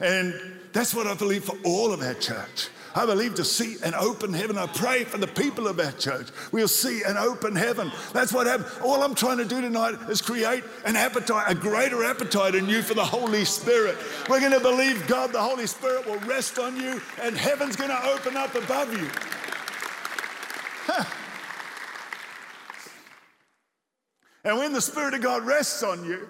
And 0.00 0.34
that's 0.72 0.94
what 0.94 1.06
I 1.06 1.14
believe 1.14 1.44
for 1.44 1.56
all 1.64 1.92
of 1.92 2.00
our 2.00 2.14
church. 2.14 2.68
I 2.94 3.06
believe 3.06 3.34
to 3.36 3.44
see 3.44 3.76
an 3.84 3.94
open 3.94 4.32
heaven. 4.32 4.58
I 4.58 4.66
pray 4.66 5.04
for 5.04 5.18
the 5.18 5.26
people 5.26 5.68
of 5.68 5.78
our 5.78 5.92
church. 5.92 6.28
We'll 6.52 6.68
see 6.68 7.02
an 7.02 7.16
open 7.16 7.54
heaven. 7.54 7.92
That's 8.12 8.32
what 8.32 8.46
happened. 8.46 8.68
All 8.82 9.02
I'm 9.02 9.14
trying 9.14 9.38
to 9.38 9.44
do 9.44 9.60
tonight 9.60 9.94
is 10.08 10.20
create 10.20 10.64
an 10.84 10.96
appetite, 10.96 11.44
a 11.48 11.54
greater 11.54 12.04
appetite 12.04 12.54
in 12.54 12.68
you 12.68 12.82
for 12.82 12.94
the 12.94 13.04
Holy 13.04 13.44
Spirit. 13.44 13.96
We're 14.28 14.40
going 14.40 14.52
to 14.52 14.60
believe 14.60 15.06
God, 15.06 15.32
the 15.32 15.42
Holy 15.42 15.66
Spirit 15.66 16.06
will 16.06 16.18
rest 16.20 16.58
on 16.58 16.76
you, 16.76 17.00
and 17.22 17.36
heaven's 17.36 17.76
going 17.76 17.90
to 17.90 18.06
open 18.08 18.36
up 18.36 18.54
above 18.54 18.92
you. 18.92 19.08
Huh. 20.86 21.04
And 24.42 24.56
when 24.56 24.72
the 24.72 24.80
Spirit 24.80 25.12
of 25.12 25.20
God 25.20 25.44
rests 25.44 25.82
on 25.82 26.02
you, 26.02 26.26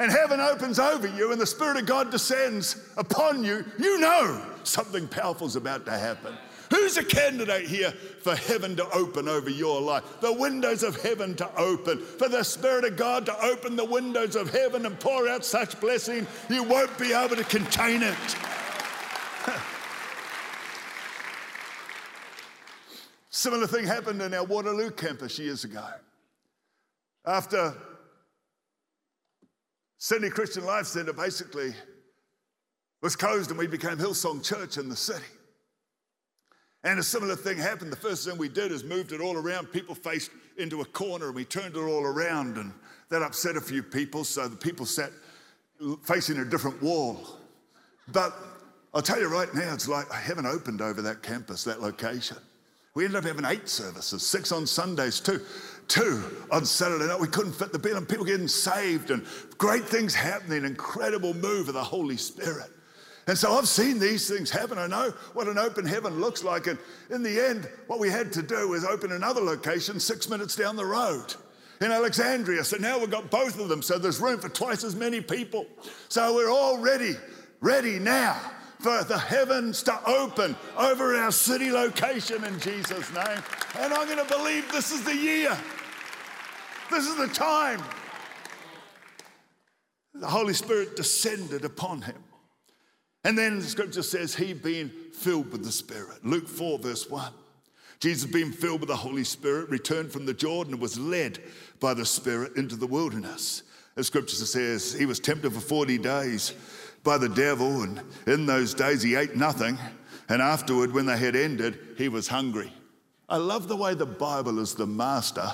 and 0.00 0.10
heaven 0.10 0.40
opens 0.40 0.78
over 0.78 1.06
you 1.06 1.30
and 1.30 1.38
the 1.38 1.46
Spirit 1.46 1.76
of 1.76 1.84
God 1.84 2.10
descends 2.10 2.88
upon 2.96 3.44
you, 3.44 3.66
you 3.78 4.00
know 4.00 4.42
something 4.64 5.06
powerful 5.06 5.46
is 5.46 5.56
about 5.56 5.84
to 5.84 5.92
happen. 5.92 6.34
Who's 6.70 6.96
a 6.96 7.04
candidate 7.04 7.68
here 7.68 7.90
for 7.90 8.34
heaven 8.34 8.76
to 8.76 8.88
open 8.92 9.28
over 9.28 9.50
your 9.50 9.78
life? 9.78 10.04
The 10.20 10.32
windows 10.32 10.82
of 10.84 10.98
heaven 11.02 11.34
to 11.36 11.54
open, 11.54 11.98
for 11.98 12.30
the 12.30 12.42
Spirit 12.42 12.84
of 12.84 12.96
God 12.96 13.26
to 13.26 13.44
open 13.44 13.76
the 13.76 13.84
windows 13.84 14.36
of 14.36 14.50
heaven 14.50 14.86
and 14.86 14.98
pour 14.98 15.28
out 15.28 15.44
such 15.44 15.78
blessing 15.80 16.26
you 16.48 16.62
won't 16.62 16.96
be 16.98 17.12
able 17.12 17.36
to 17.36 17.44
contain 17.44 18.02
it. 18.02 18.16
Similar 23.28 23.66
thing 23.66 23.84
happened 23.84 24.22
in 24.22 24.32
our 24.32 24.44
Waterloo 24.44 24.92
campus 24.92 25.38
years 25.38 25.64
ago. 25.64 25.84
After 27.26 27.74
Sydney 30.02 30.30
Christian 30.30 30.64
Life 30.64 30.86
Centre 30.86 31.12
basically 31.12 31.74
was 33.02 33.14
closed 33.14 33.50
and 33.50 33.58
we 33.58 33.66
became 33.66 33.98
Hillsong 33.98 34.42
Church 34.42 34.78
in 34.78 34.88
the 34.88 34.96
city. 34.96 35.26
And 36.82 36.98
a 36.98 37.02
similar 37.02 37.36
thing 37.36 37.58
happened. 37.58 37.92
The 37.92 37.96
first 37.96 38.26
thing 38.26 38.38
we 38.38 38.48
did 38.48 38.72
is 38.72 38.82
moved 38.82 39.12
it 39.12 39.20
all 39.20 39.36
around. 39.36 39.66
People 39.66 39.94
faced 39.94 40.30
into 40.56 40.80
a 40.80 40.86
corner 40.86 41.26
and 41.26 41.34
we 41.34 41.44
turned 41.44 41.76
it 41.76 41.80
all 41.80 42.04
around, 42.04 42.56
and 42.56 42.72
that 43.10 43.20
upset 43.20 43.56
a 43.56 43.60
few 43.60 43.82
people. 43.82 44.24
So 44.24 44.48
the 44.48 44.56
people 44.56 44.86
sat 44.86 45.10
facing 46.02 46.38
a 46.38 46.46
different 46.46 46.82
wall. 46.82 47.20
But 48.08 48.34
I'll 48.94 49.02
tell 49.02 49.20
you 49.20 49.28
right 49.28 49.52
now, 49.52 49.74
it's 49.74 49.86
like 49.86 50.10
heaven 50.10 50.46
opened 50.46 50.80
over 50.80 51.02
that 51.02 51.22
campus, 51.22 51.62
that 51.64 51.82
location. 51.82 52.38
We 52.94 53.04
ended 53.04 53.18
up 53.18 53.24
having 53.24 53.44
eight 53.44 53.68
services, 53.68 54.26
six 54.26 54.50
on 54.50 54.66
Sundays 54.66 55.20
too 55.20 55.44
two 55.90 56.22
on 56.50 56.64
Saturday 56.64 57.06
night. 57.06 57.20
We 57.20 57.28
couldn't 57.28 57.52
fit 57.52 57.72
the 57.72 57.78
bill, 57.78 57.96
and 57.96 58.08
people 58.08 58.24
getting 58.24 58.48
saved, 58.48 59.10
and 59.10 59.26
great 59.58 59.84
things 59.84 60.14
happening, 60.14 60.64
incredible 60.64 61.34
move 61.34 61.68
of 61.68 61.74
the 61.74 61.84
Holy 61.84 62.16
Spirit. 62.16 62.70
And 63.26 63.36
so 63.36 63.52
I've 63.52 63.68
seen 63.68 63.98
these 63.98 64.28
things 64.28 64.50
happen. 64.50 64.78
I 64.78 64.86
know 64.86 65.10
what 65.34 65.46
an 65.46 65.58
open 65.58 65.84
heaven 65.84 66.20
looks 66.20 66.42
like. 66.42 66.66
And 66.66 66.78
in 67.10 67.22
the 67.22 67.38
end, 67.38 67.68
what 67.86 68.00
we 68.00 68.08
had 68.08 68.32
to 68.32 68.42
do 68.42 68.68
was 68.68 68.84
open 68.84 69.12
another 69.12 69.40
location 69.40 70.00
six 70.00 70.28
minutes 70.28 70.56
down 70.56 70.74
the 70.74 70.86
road 70.86 71.34
in 71.80 71.92
Alexandria. 71.92 72.64
So 72.64 72.76
now 72.78 72.98
we've 72.98 73.10
got 73.10 73.30
both 73.30 73.60
of 73.60 73.68
them. 73.68 73.82
So 73.82 73.98
there's 73.98 74.20
room 74.20 74.40
for 74.40 74.48
twice 74.48 74.84
as 74.84 74.96
many 74.96 75.20
people. 75.20 75.66
So 76.08 76.34
we're 76.34 76.50
all 76.50 76.78
ready, 76.78 77.14
ready 77.60 77.98
now 77.98 78.40
for 78.80 79.04
the 79.04 79.18
heavens 79.18 79.82
to 79.84 80.08
open 80.08 80.56
over 80.76 81.14
our 81.14 81.30
city 81.30 81.70
location 81.70 82.42
in 82.44 82.58
Jesus' 82.58 83.12
name. 83.14 83.42
And 83.78 83.92
I'm 83.92 84.08
going 84.08 84.26
to 84.26 84.34
believe 84.34 84.70
this 84.72 84.90
is 84.90 85.04
the 85.04 85.14
year. 85.14 85.56
This 86.90 87.06
is 87.06 87.16
the 87.16 87.28
time. 87.28 87.82
The 90.14 90.26
Holy 90.26 90.54
Spirit 90.54 90.96
descended 90.96 91.64
upon 91.64 92.02
him. 92.02 92.22
And 93.24 93.38
then 93.38 93.60
the 93.60 93.64
scripture 93.64 94.02
says, 94.02 94.34
He 94.34 94.52
being 94.52 94.90
filled 95.12 95.52
with 95.52 95.64
the 95.64 95.72
Spirit. 95.72 96.24
Luke 96.24 96.48
4, 96.48 96.78
verse 96.78 97.08
1. 97.08 97.32
Jesus, 98.00 98.30
being 98.30 98.50
filled 98.50 98.80
with 98.80 98.88
the 98.88 98.96
Holy 98.96 99.24
Spirit, 99.24 99.68
returned 99.68 100.10
from 100.10 100.24
the 100.24 100.34
Jordan 100.34 100.72
and 100.74 100.82
was 100.82 100.98
led 100.98 101.38
by 101.80 101.94
the 101.94 102.06
Spirit 102.06 102.56
into 102.56 102.74
the 102.74 102.86
wilderness. 102.86 103.62
The 103.94 104.04
scripture 104.04 104.36
says 104.36 104.94
he 104.94 105.04
was 105.04 105.20
tempted 105.20 105.52
for 105.52 105.60
40 105.60 105.98
days 105.98 106.54
by 107.04 107.18
the 107.18 107.28
devil, 107.28 107.82
and 107.82 108.00
in 108.26 108.46
those 108.46 108.72
days 108.72 109.02
he 109.02 109.14
ate 109.14 109.36
nothing. 109.36 109.78
And 110.28 110.40
afterward, 110.40 110.92
when 110.92 111.06
they 111.06 111.18
had 111.18 111.36
ended, 111.36 111.78
he 111.98 112.08
was 112.08 112.28
hungry. 112.28 112.72
I 113.28 113.36
love 113.36 113.68
the 113.68 113.76
way 113.76 113.94
the 113.94 114.06
Bible 114.06 114.58
is 114.58 114.74
the 114.74 114.86
master 114.86 115.52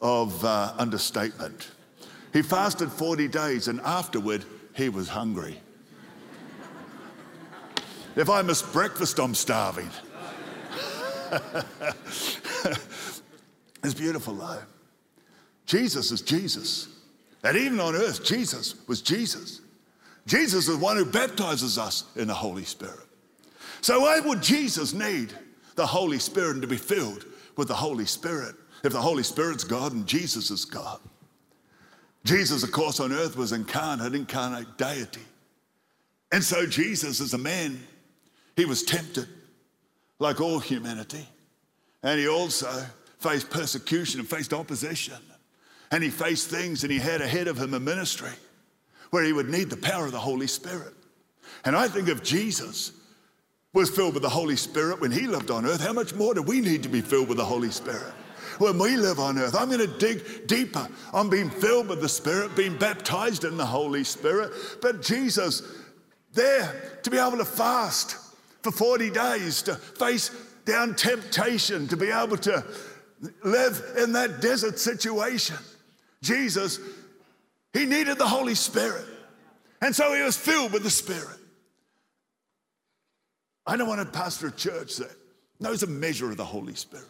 of 0.00 0.44
uh, 0.44 0.72
understatement. 0.78 1.70
He 2.32 2.42
fasted 2.42 2.90
40 2.90 3.28
days 3.28 3.68
and 3.68 3.80
afterward 3.80 4.44
he 4.74 4.88
was 4.88 5.08
hungry. 5.08 5.60
if 8.16 8.30
I 8.30 8.42
miss 8.42 8.62
breakfast, 8.62 9.18
I'm 9.18 9.34
starving. 9.34 9.90
it's 13.84 13.94
beautiful 13.96 14.34
though. 14.34 14.62
Jesus 15.66 16.10
is 16.10 16.22
Jesus. 16.22 16.88
And 17.42 17.56
even 17.56 17.80
on 17.80 17.94
earth, 17.94 18.24
Jesus 18.24 18.74
was 18.86 19.00
Jesus. 19.00 19.60
Jesus 20.26 20.68
is 20.68 20.78
the 20.78 20.84
one 20.84 20.96
who 20.96 21.04
baptizes 21.04 21.78
us 21.78 22.04
in 22.16 22.28
the 22.28 22.34
Holy 22.34 22.64
Spirit. 22.64 23.06
So, 23.80 24.00
why 24.00 24.20
would 24.20 24.42
Jesus 24.42 24.92
need 24.92 25.32
the 25.74 25.86
Holy 25.86 26.18
Spirit 26.18 26.52
and 26.52 26.62
to 26.62 26.68
be 26.68 26.76
filled 26.76 27.24
with 27.56 27.68
the 27.68 27.74
Holy 27.74 28.04
Spirit? 28.04 28.54
If 28.82 28.92
the 28.92 29.00
Holy 29.00 29.22
Spirit's 29.22 29.64
God 29.64 29.92
and 29.92 30.06
Jesus 30.06 30.50
is 30.50 30.64
God. 30.64 31.00
Jesus, 32.24 32.62
of 32.62 32.72
course, 32.72 33.00
on 33.00 33.12
earth 33.12 33.36
was 33.36 33.52
incarnate, 33.52 34.14
incarnate 34.14 34.76
deity. 34.76 35.22
And 36.32 36.44
so 36.44 36.66
Jesus, 36.66 37.20
as 37.20 37.34
a 37.34 37.38
man, 37.38 37.80
he 38.56 38.64
was 38.64 38.82
tempted 38.82 39.26
like 40.18 40.40
all 40.40 40.58
humanity. 40.58 41.26
And 42.02 42.20
he 42.20 42.28
also 42.28 42.70
faced 43.18 43.50
persecution 43.50 44.20
and 44.20 44.28
faced 44.28 44.52
opposition. 44.52 45.16
And 45.90 46.02
he 46.02 46.10
faced 46.10 46.48
things 46.48 46.84
and 46.84 46.92
he 46.92 46.98
had 46.98 47.20
ahead 47.20 47.48
of 47.48 47.58
him 47.58 47.74
a 47.74 47.80
ministry 47.80 48.30
where 49.10 49.24
he 49.24 49.32
would 49.32 49.48
need 49.48 49.70
the 49.70 49.76
power 49.76 50.06
of 50.06 50.12
the 50.12 50.18
Holy 50.18 50.46
Spirit. 50.46 50.94
And 51.64 51.74
I 51.74 51.88
think 51.88 52.08
if 52.08 52.22
Jesus 52.22 52.92
was 53.72 53.90
filled 53.90 54.14
with 54.14 54.22
the 54.22 54.28
Holy 54.28 54.56
Spirit 54.56 55.00
when 55.00 55.10
he 55.10 55.26
lived 55.26 55.50
on 55.50 55.66
earth, 55.66 55.80
how 55.80 55.92
much 55.92 56.14
more 56.14 56.34
do 56.34 56.42
we 56.42 56.60
need 56.60 56.82
to 56.82 56.88
be 56.88 57.00
filled 57.00 57.28
with 57.28 57.38
the 57.38 57.44
Holy 57.44 57.70
Spirit? 57.70 58.12
When 58.60 58.78
we 58.78 58.96
live 58.96 59.18
on 59.18 59.38
earth. 59.38 59.56
I'm 59.56 59.68
going 59.68 59.80
to 59.80 59.98
dig 59.98 60.46
deeper. 60.46 60.86
I'm 61.14 61.30
being 61.30 61.48
filled 61.48 61.88
with 61.88 62.00
the 62.00 62.08
Spirit, 62.08 62.54
being 62.54 62.76
baptized 62.76 63.44
in 63.44 63.56
the 63.56 63.64
Holy 63.64 64.04
Spirit. 64.04 64.52
But 64.82 65.02
Jesus, 65.02 65.62
there 66.34 67.00
to 67.02 67.10
be 67.10 67.18
able 67.18 67.38
to 67.38 67.44
fast 67.44 68.16
for 68.62 68.70
40 68.70 69.10
days, 69.10 69.62
to 69.62 69.74
face 69.74 70.30
down 70.66 70.94
temptation, 70.94 71.88
to 71.88 71.96
be 71.96 72.10
able 72.10 72.36
to 72.36 72.64
live 73.42 73.82
in 73.96 74.12
that 74.12 74.42
desert 74.42 74.78
situation. 74.78 75.56
Jesus, 76.22 76.78
he 77.72 77.86
needed 77.86 78.18
the 78.18 78.28
Holy 78.28 78.54
Spirit. 78.54 79.06
And 79.80 79.96
so 79.96 80.14
he 80.14 80.22
was 80.22 80.36
filled 80.36 80.72
with 80.74 80.82
the 80.82 80.90
Spirit. 80.90 81.38
I 83.66 83.78
don't 83.78 83.88
want 83.88 84.00
to 84.00 84.18
pastor 84.18 84.48
a 84.48 84.52
church 84.52 84.96
that 84.96 85.10
knows 85.60 85.82
a 85.82 85.86
measure 85.86 86.30
of 86.30 86.36
the 86.36 86.44
Holy 86.44 86.74
Spirit 86.74 87.06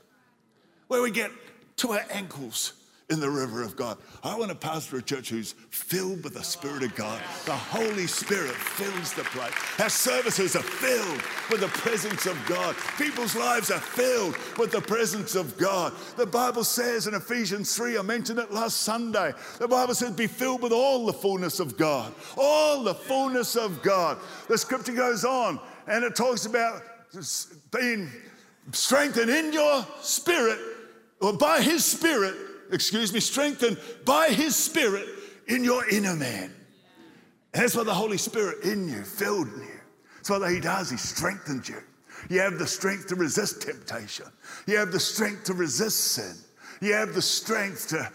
where 0.90 1.00
we 1.00 1.10
get 1.12 1.30
to 1.76 1.92
our 1.92 2.04
ankles 2.10 2.72
in 3.10 3.20
the 3.20 3.30
river 3.30 3.62
of 3.62 3.76
God. 3.76 3.96
I 4.24 4.36
want 4.36 4.50
to 4.50 4.56
pastor 4.56 4.96
a 4.96 5.02
church 5.02 5.28
who's 5.28 5.52
filled 5.70 6.24
with 6.24 6.34
the 6.34 6.42
Spirit 6.42 6.82
of 6.82 6.96
God. 6.96 7.22
The 7.46 7.52
Holy 7.52 8.08
Spirit 8.08 8.50
fills 8.50 9.12
the 9.14 9.22
place. 9.22 9.52
Our 9.78 9.88
services 9.88 10.56
are 10.56 10.64
filled 10.64 11.22
with 11.48 11.60
the 11.60 11.68
presence 11.78 12.26
of 12.26 12.36
God. 12.48 12.74
People's 12.98 13.36
lives 13.36 13.70
are 13.70 13.78
filled 13.78 14.36
with 14.58 14.72
the 14.72 14.80
presence 14.80 15.36
of 15.36 15.56
God. 15.56 15.92
The 16.16 16.26
Bible 16.26 16.64
says 16.64 17.06
in 17.06 17.14
Ephesians 17.14 17.72
3, 17.76 17.96
I 17.96 18.02
mentioned 18.02 18.40
it 18.40 18.50
last 18.50 18.78
Sunday, 18.78 19.32
the 19.60 19.68
Bible 19.68 19.94
says, 19.94 20.10
be 20.10 20.26
filled 20.26 20.60
with 20.60 20.72
all 20.72 21.06
the 21.06 21.12
fullness 21.12 21.60
of 21.60 21.76
God. 21.76 22.12
All 22.36 22.82
the 22.82 22.96
fullness 22.96 23.54
of 23.54 23.80
God. 23.80 24.18
The 24.48 24.58
scripture 24.58 24.92
goes 24.92 25.24
on 25.24 25.60
and 25.86 26.02
it 26.02 26.16
talks 26.16 26.46
about 26.46 26.82
being 27.70 28.10
strengthened 28.72 29.30
in 29.30 29.52
your 29.52 29.86
spirit 30.00 30.58
or 31.20 31.32
by 31.32 31.60
his 31.60 31.84
spirit, 31.84 32.34
excuse 32.72 33.12
me, 33.12 33.20
strengthened 33.20 33.78
by 34.04 34.28
his 34.28 34.56
spirit 34.56 35.06
in 35.48 35.64
your 35.64 35.88
inner 35.88 36.16
man. 36.16 36.52
And 37.52 37.62
that's 37.62 37.74
what 37.74 37.86
the 37.86 37.94
Holy 37.94 38.18
Spirit 38.18 38.64
in 38.64 38.88
you, 38.88 39.02
filled 39.02 39.48
you. 39.48 39.80
That's 40.16 40.30
what 40.30 40.50
he 40.50 40.60
does, 40.60 40.90
he 40.90 40.96
strengthens 40.96 41.68
you. 41.68 41.82
You 42.28 42.40
have 42.40 42.58
the 42.58 42.66
strength 42.66 43.06
to 43.08 43.14
resist 43.14 43.62
temptation. 43.62 44.26
You 44.66 44.76
have 44.76 44.92
the 44.92 45.00
strength 45.00 45.44
to 45.44 45.54
resist 45.54 46.12
sin. 46.12 46.34
You 46.80 46.92
have 46.92 47.14
the 47.14 47.22
strength 47.22 47.88
to 47.88 48.10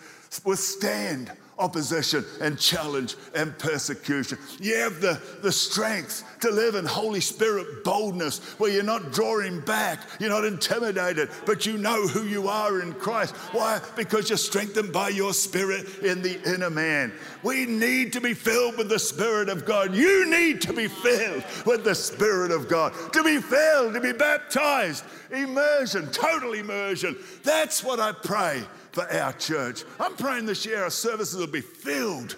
withstand 0.47 1.31
opposition 1.57 2.25
and 2.41 2.59
challenge 2.59 3.15
and 3.33 3.57
persecution. 3.57 4.37
You 4.59 4.75
have 4.77 5.01
the, 5.01 5.21
the 5.41 5.51
strength 5.51 6.23
to 6.41 6.51
live 6.51 6.75
in 6.75 6.85
Holy 6.85 7.21
Spirit 7.21 7.83
boldness 7.83 8.39
where 8.59 8.71
you're 8.71 8.83
not 8.83 9.11
drawing 9.11 9.61
back, 9.61 9.99
you're 10.19 10.29
not 10.29 10.45
intimidated, 10.45 11.29
but 11.45 11.65
you 11.65 11.77
know 11.77 12.07
who 12.07 12.23
you 12.23 12.47
are 12.47 12.81
in 12.81 12.93
Christ. 12.93 13.35
Why? 13.53 13.79
Because 13.95 14.29
you're 14.29 14.37
strengthened 14.37 14.91
by 14.91 15.09
your 15.09 15.33
spirit 15.33 15.99
in 15.99 16.21
the 16.21 16.41
inner 16.43 16.69
man. 16.69 17.13
We 17.43 17.65
need 17.65 18.13
to 18.13 18.21
be 18.21 18.33
filled 18.33 18.77
with 18.77 18.89
the 18.89 18.99
Spirit 18.99 19.49
of 19.49 19.65
God. 19.65 19.93
You 19.95 20.29
need 20.29 20.61
to 20.61 20.73
be 20.73 20.87
filled 20.87 21.43
with 21.65 21.83
the 21.83 21.95
Spirit 21.95 22.51
of 22.51 22.67
God. 22.67 22.93
To 23.13 23.23
be 23.23 23.39
filled, 23.39 23.93
to 23.93 24.01
be 24.01 24.13
baptized, 24.13 25.03
immersion, 25.31 26.09
total 26.11 26.53
immersion. 26.53 27.15
That's 27.43 27.83
what 27.83 27.99
I 27.99 28.11
pray 28.11 28.63
for 28.95 29.11
our 29.11 29.33
church. 29.33 29.83
I'm 29.99 30.15
praying 30.15 30.45
this 30.45 30.65
year 30.65 30.83
our 30.83 30.89
services 30.89 31.37
will 31.37 31.47
be 31.47 31.59
filled 31.59 32.37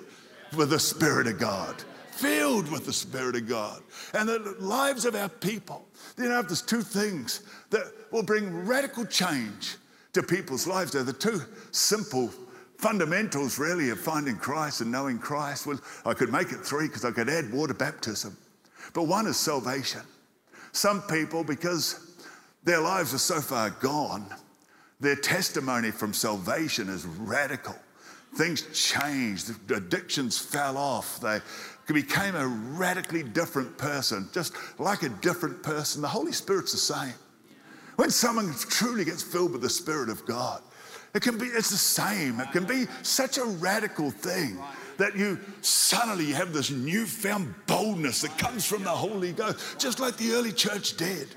with 0.58 0.72
the 0.72 0.80
Spirit 0.80 1.28
of 1.28 1.40
God. 1.40 1.76
Filled 2.14 2.72
with 2.72 2.84
the 2.88 2.94
Spirit 2.94 3.36
of 3.36 3.48
God. 3.48 3.84
And 4.16 4.28
the 4.28 4.56
lives 4.60 5.06
of 5.06 5.14
our 5.14 5.30
people. 5.30 5.88
You 6.18 6.30
know, 6.30 6.42
there's 6.42 6.64
two 6.64 6.82
things 6.82 7.44
that 7.70 7.84
will 8.12 8.24
bring 8.24 8.66
radical 8.66 9.06
change 9.06 9.76
to 10.14 10.24
people's 10.24 10.66
lives. 10.66 10.94
They're 10.94 11.04
the 11.04 11.14
two 11.14 11.42
simple 11.70 12.32
fundamentals, 12.80 13.60
really, 13.60 13.92
of 13.92 14.00
finding 14.00 14.36
Christ 14.36 14.82
and 14.82 14.92
knowing 14.92 15.20
Christ. 15.20 15.68
Well, 15.68 15.80
I 16.08 16.16
could 16.16 16.32
make 16.32 16.52
it 16.52 16.62
three 16.62 16.88
because 16.88 17.06
I 17.06 17.12
could 17.12 17.30
add 17.30 17.54
water 17.54 17.76
baptism. 17.76 18.36
But 18.96 19.04
one 19.04 19.28
is 19.28 19.38
salvation. 19.38 20.02
Some 20.72 21.04
people, 21.04 21.44
because 21.44 22.18
their 22.64 22.82
lives 22.82 23.14
are 23.14 23.20
so 23.20 23.42
far 23.42 23.70
gone, 23.70 24.26
their 25.00 25.16
testimony 25.16 25.92
from 25.92 26.14
salvation 26.14 26.90
is 26.90 27.06
radical. 27.06 27.76
Things 28.36 28.64
changed, 28.74 29.52
addictions 29.72 30.38
fell 30.38 30.78
off. 30.78 31.20
They 31.22 31.40
became 31.94 32.36
a 32.36 32.48
radically 32.48 33.24
different 33.24 33.78
person, 33.78 34.28
just 34.34 34.54
like 34.80 35.04
a 35.04 35.10
different 35.10 35.64
person. 35.64 36.02
The 36.02 36.08
Holy 36.08 36.32
Spirit's 36.32 36.72
the 36.72 36.78
same. 36.78 37.14
When 37.96 38.12
someone 38.12 38.54
truly 38.70 39.06
gets 39.06 39.24
filled 39.24 39.54
with 39.54 39.62
the 39.62 39.70
Spirit 39.70 40.10
of 40.10 40.26
God, 40.26 40.62
it 41.14 41.22
can 41.22 41.38
be, 41.38 41.46
it's 41.48 41.72
the 41.72 41.78
same. 41.78 42.40
It 42.40 42.52
can 42.52 42.66
be 42.66 42.86
such 43.02 43.38
a 43.38 43.46
radical 43.46 44.12
thing 44.12 44.60
that 44.98 45.16
you 45.16 45.40
suddenly 45.62 46.32
have 46.32 46.54
this 46.54 46.70
newfound 46.70 47.54
boldness 47.66 48.22
that 48.22 48.38
comes 48.38 48.66
from 48.66 48.84
the 48.84 48.90
Holy 48.90 49.32
Ghost, 49.32 49.80
just 49.80 50.00
like 50.00 50.18
the 50.18 50.34
early 50.34 50.52
church 50.52 50.98
did. 50.98 51.30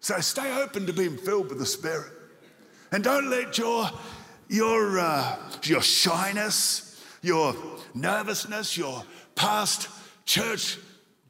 So 0.00 0.20
stay 0.20 0.60
open 0.60 0.86
to 0.86 0.92
being 0.92 1.16
filled 1.16 1.48
with 1.48 1.58
the 1.58 1.66
Spirit. 1.66 2.12
And 2.96 3.04
don't 3.04 3.28
let 3.28 3.58
your, 3.58 3.90
your, 4.48 4.98
uh, 4.98 5.36
your 5.64 5.82
shyness, 5.82 6.98
your 7.20 7.54
nervousness, 7.92 8.78
your 8.78 9.04
past 9.34 9.90
church 10.24 10.78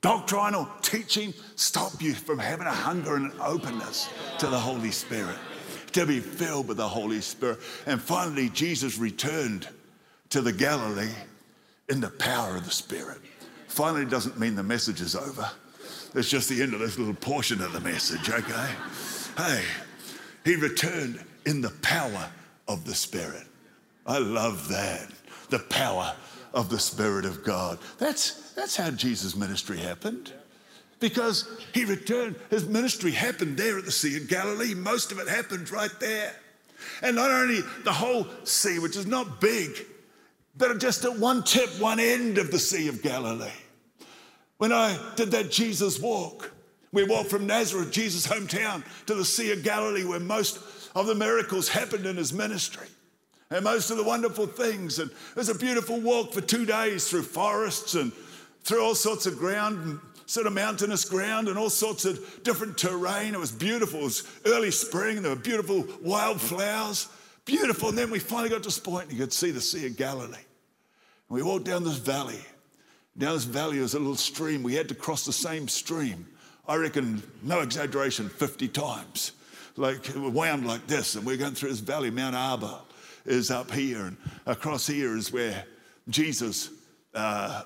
doctrinal 0.01 0.69
teaching 0.81 1.35
stop 1.57 2.01
you 2.01 2.15
from 2.15 2.39
having 2.39 2.69
a 2.69 2.73
hunger 2.73 3.17
and 3.17 3.33
an 3.33 3.41
openness 3.41 4.09
to 4.39 4.47
the 4.47 4.57
Holy 4.57 4.93
Spirit, 4.93 5.35
to 5.91 6.07
be 6.07 6.21
filled 6.21 6.69
with 6.69 6.77
the 6.77 6.87
Holy 6.87 7.21
Spirit. 7.21 7.59
And 7.87 8.01
finally, 8.01 8.49
Jesus 8.51 8.97
returned 8.97 9.67
to 10.29 10.43
the 10.43 10.53
Galilee 10.53 11.15
in 11.89 11.99
the 11.99 12.11
power 12.11 12.57
of 12.57 12.65
the 12.65 12.71
Spirit. 12.71 13.19
Finally 13.67 14.05
doesn't 14.05 14.39
mean 14.39 14.55
the 14.55 14.63
message 14.63 15.01
is 15.01 15.17
over. 15.17 15.51
It's 16.15 16.31
just 16.31 16.49
the 16.49 16.63
end 16.63 16.75
of 16.75 16.79
this 16.79 16.97
little 16.97 17.15
portion 17.15 17.61
of 17.61 17.73
the 17.73 17.81
message, 17.81 18.31
okay? 18.31 18.71
Hey, 19.37 19.65
he 20.45 20.55
returned 20.55 21.26
in 21.47 21.63
the 21.63 21.71
power 21.83 22.29
of 22.69 22.85
the 22.85 22.95
Spirit. 22.95 23.45
I 24.07 24.19
love 24.19 24.69
that. 24.69 25.09
The 25.49 25.61
power 25.61 26.15
of 26.53 26.69
the 26.69 26.79
Spirit 26.79 27.25
of 27.25 27.45
God. 27.45 27.79
That's, 27.99 28.53
that's 28.53 28.77
how 28.77 28.91
Jesus' 28.91 29.35
ministry 29.37 29.79
happened. 29.79 30.33
Because 30.99 31.49
he 31.73 31.85
returned, 31.85 32.37
his 32.51 32.67
ministry 32.67 33.13
happened 33.13 33.57
there 33.57 33.79
at 33.79 33.85
the 33.85 33.93
Sea 33.93 34.17
of 34.17 34.29
Galilee. 34.29 34.75
Most 34.75 35.13
of 35.13 35.19
it 35.19 35.29
happened 35.29 35.71
right 35.71 35.91
there. 36.01 36.35
And 37.03 37.17
not 37.17 37.31
only 37.31 37.61
the 37.85 37.93
whole 37.93 38.27
sea, 38.45 38.79
which 38.79 38.97
is 38.97 39.07
not 39.07 39.41
big, 39.41 39.71
but 40.57 40.79
just 40.81 41.05
at 41.05 41.19
one 41.19 41.43
tip, 41.43 41.69
one 41.79 42.01
end 42.01 42.39
of 42.39 42.51
the 42.51 42.59
Sea 42.59 42.89
of 42.89 43.03
Galilee. 43.03 43.49
When 44.59 44.73
I 44.73 44.99
did 45.17 45.31
that 45.33 45.51
Jesus 45.51 46.01
walk, 46.01 46.51
we 46.93 47.05
walked 47.05 47.29
from 47.29 47.47
Nazareth, 47.47 47.93
Jesus' 47.93 48.27
hometown, 48.27 48.83
to 49.05 49.15
the 49.15 49.25
Sea 49.25 49.53
of 49.53 49.63
Galilee, 49.63 50.05
where 50.05 50.21
most 50.21 50.59
of 50.97 51.07
the 51.07 51.15
miracles 51.15 51.69
happened 51.69 52.07
in 52.07 52.17
his 52.17 52.33
ministry 52.33 52.87
and 53.51 53.63
most 53.63 53.91
of 53.91 53.99
the 53.99 54.03
wonderful 54.03 54.47
things. 54.47 54.99
And 54.99 55.11
it 55.11 55.37
was 55.37 55.51
a 55.51 55.55
beautiful 55.55 56.01
walk 56.01 56.33
for 56.33 56.41
two 56.41 56.65
days 56.65 57.09
through 57.09 57.23
forests 57.23 57.95
and 57.95 58.13
through 58.63 58.83
all 58.83 58.95
sorts 58.95 59.27
of 59.27 59.39
ground, 59.39 60.01
sort 60.25 60.47
of 60.47 60.55
mountainous 60.55 61.05
ground 61.05 61.49
and 61.49 61.59
all 61.59 61.69
sorts 61.69 62.07
of 62.07 62.43
different 62.43 62.79
terrain. 62.79 63.35
It 63.35 63.41
was 63.41 63.53
beautiful. 63.53 64.01
It 64.01 64.05
was 64.05 64.41
early 64.47 64.71
spring. 64.71 65.21
There 65.21 65.31
were 65.31 65.41
beautiful 65.41 65.87
wildflowers. 66.01 67.09
Beautiful. 67.45 67.91
And 67.91 67.99
then 67.99 68.11
we 68.11 68.19
finally 68.19 68.49
got 68.49 68.63
to 68.63 68.69
this 68.69 68.79
point 68.79 69.11
and 69.11 69.13
you 69.13 69.19
could 69.19 69.35
see 69.35 69.51
the 69.51 69.61
Sea 69.61 69.87
of 69.87 69.99
Galilee. 69.99 70.33
And 70.35 71.37
we 71.37 71.43
walked 71.43 71.67
down 71.67 71.85
this 71.85 71.99
valley. 71.99 72.41
Down 73.19 73.35
this 73.35 73.45
valley 73.45 73.81
was 73.81 73.93
a 73.93 73.99
little 73.99 74.17
stream. 74.17 74.63
We 74.63 74.75
had 74.75 74.89
to 74.89 74.95
cross 74.95 75.27
the 75.27 75.33
same 75.33 75.69
stream. 75.69 76.27
I 76.67 76.77
reckon, 76.77 77.23
no 77.43 77.61
exaggeration, 77.61 78.31
50 78.31 78.69
times 78.69 79.33
like 79.77 80.11
wound 80.15 80.67
like 80.67 80.87
this, 80.87 81.15
and 81.15 81.27
we're 81.27 81.37
going 81.37 81.55
through 81.55 81.71
this 81.71 81.81
valley. 81.81 82.11
Mount 82.11 82.35
Arbel 82.35 82.81
is 83.25 83.51
up 83.51 83.71
here, 83.71 84.07
and 84.07 84.17
across 84.47 84.87
here 84.87 85.17
is 85.17 85.33
where 85.33 85.65
Jesus, 86.09 86.71
uh, 87.15 87.63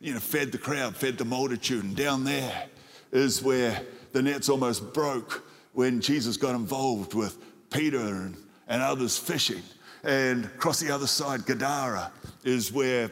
you 0.00 0.14
know, 0.14 0.20
fed 0.20 0.52
the 0.52 0.58
crowd, 0.58 0.94
fed 0.94 1.18
the 1.18 1.24
multitude, 1.24 1.84
and 1.84 1.96
down 1.96 2.24
there 2.24 2.66
is 3.10 3.42
where 3.42 3.82
the 4.12 4.22
nets 4.22 4.48
almost 4.48 4.92
broke 4.92 5.48
when 5.72 6.00
Jesus 6.00 6.36
got 6.36 6.54
involved 6.54 7.14
with 7.14 7.36
Peter 7.70 7.98
and, 7.98 8.36
and 8.68 8.82
others 8.82 9.18
fishing. 9.18 9.62
And 10.04 10.44
across 10.44 10.80
the 10.80 10.90
other 10.90 11.06
side, 11.06 11.44
Gadara 11.44 12.12
is 12.44 12.72
where 12.72 13.10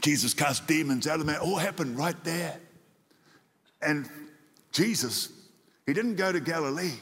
Jesus 0.00 0.34
cast 0.34 0.66
demons 0.66 1.06
out 1.06 1.20
of 1.20 1.26
the 1.26 1.32
man. 1.32 1.40
All 1.40 1.56
happened 1.56 1.98
right 1.98 2.16
there. 2.24 2.58
And 3.82 4.08
Jesus, 4.72 5.30
he 5.84 5.92
didn't 5.92 6.16
go 6.16 6.32
to 6.32 6.40
Galilee 6.40 6.94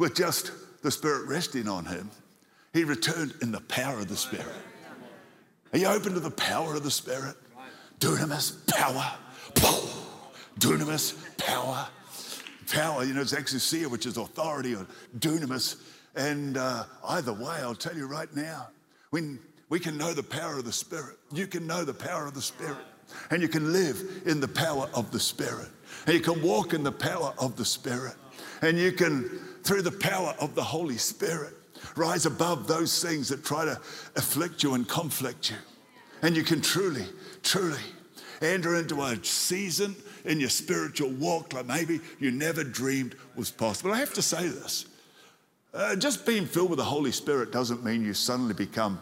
with 0.00 0.14
just 0.14 0.50
the 0.82 0.90
Spirit 0.90 1.28
resting 1.28 1.68
on 1.68 1.84
him, 1.84 2.10
he 2.72 2.84
returned 2.84 3.34
in 3.42 3.52
the 3.52 3.60
power 3.60 3.98
of 3.98 4.08
the 4.08 4.16
Spirit. 4.16 4.46
Are 5.74 5.78
you 5.78 5.86
open 5.86 6.14
to 6.14 6.20
the 6.20 6.30
power 6.30 6.74
of 6.74 6.82
the 6.82 6.90
Spirit? 6.90 7.36
Dunamis, 8.00 8.66
power. 8.66 9.12
Dunamis, 10.58 11.14
power. 11.36 11.86
Power, 12.72 13.04
you 13.04 13.12
know, 13.12 13.20
it's 13.20 13.34
exousia, 13.34 13.88
which 13.88 14.06
is 14.06 14.16
authority, 14.16 14.74
or 14.74 14.86
dunamis. 15.18 15.76
And 16.16 16.56
uh, 16.56 16.84
either 17.08 17.34
way, 17.34 17.56
I'll 17.60 17.74
tell 17.74 17.94
you 17.94 18.06
right 18.06 18.34
now, 18.34 18.68
when 19.10 19.38
we 19.68 19.78
can 19.78 19.98
know 19.98 20.14
the 20.14 20.22
power 20.22 20.56
of 20.56 20.64
the 20.64 20.72
Spirit, 20.72 21.18
you 21.30 21.46
can 21.46 21.66
know 21.66 21.84
the 21.84 21.92
power 21.92 22.26
of 22.26 22.32
the 22.32 22.42
Spirit, 22.42 22.78
and 23.30 23.42
you 23.42 23.48
can 23.48 23.70
live 23.70 24.22
in 24.24 24.40
the 24.40 24.48
power 24.48 24.88
of 24.94 25.10
the 25.10 25.20
Spirit, 25.20 25.68
and 26.06 26.14
you 26.14 26.20
can 26.20 26.40
walk 26.40 26.72
in 26.72 26.82
the 26.82 26.92
power 26.92 27.34
of 27.38 27.56
the 27.56 27.66
Spirit, 27.66 28.14
and 28.62 28.78
you 28.78 28.92
can 28.92 29.49
through 29.64 29.82
the 29.82 29.92
power 29.92 30.34
of 30.40 30.54
the 30.54 30.62
Holy 30.62 30.96
Spirit. 30.96 31.54
Rise 31.96 32.26
above 32.26 32.66
those 32.66 33.02
things 33.02 33.28
that 33.28 33.44
try 33.44 33.64
to 33.64 33.80
afflict 34.16 34.62
you 34.62 34.74
and 34.74 34.88
conflict 34.88 35.50
you. 35.50 35.56
And 36.22 36.36
you 36.36 36.42
can 36.42 36.60
truly, 36.60 37.06
truly 37.42 37.80
enter 38.42 38.76
into 38.76 39.02
a 39.02 39.22
season 39.24 39.96
in 40.24 40.40
your 40.40 40.50
spiritual 40.50 41.10
walk 41.10 41.52
like 41.52 41.66
maybe 41.66 42.00
you 42.18 42.30
never 42.30 42.62
dreamed 42.62 43.14
was 43.36 43.50
possible. 43.50 43.92
I 43.92 43.98
have 43.98 44.14
to 44.14 44.22
say 44.22 44.48
this. 44.48 44.86
Uh, 45.72 45.96
just 45.96 46.26
being 46.26 46.46
filled 46.46 46.70
with 46.70 46.78
the 46.78 46.84
Holy 46.84 47.12
Spirit 47.12 47.52
doesn't 47.52 47.84
mean 47.84 48.04
you 48.04 48.12
suddenly 48.12 48.54
become, 48.54 49.00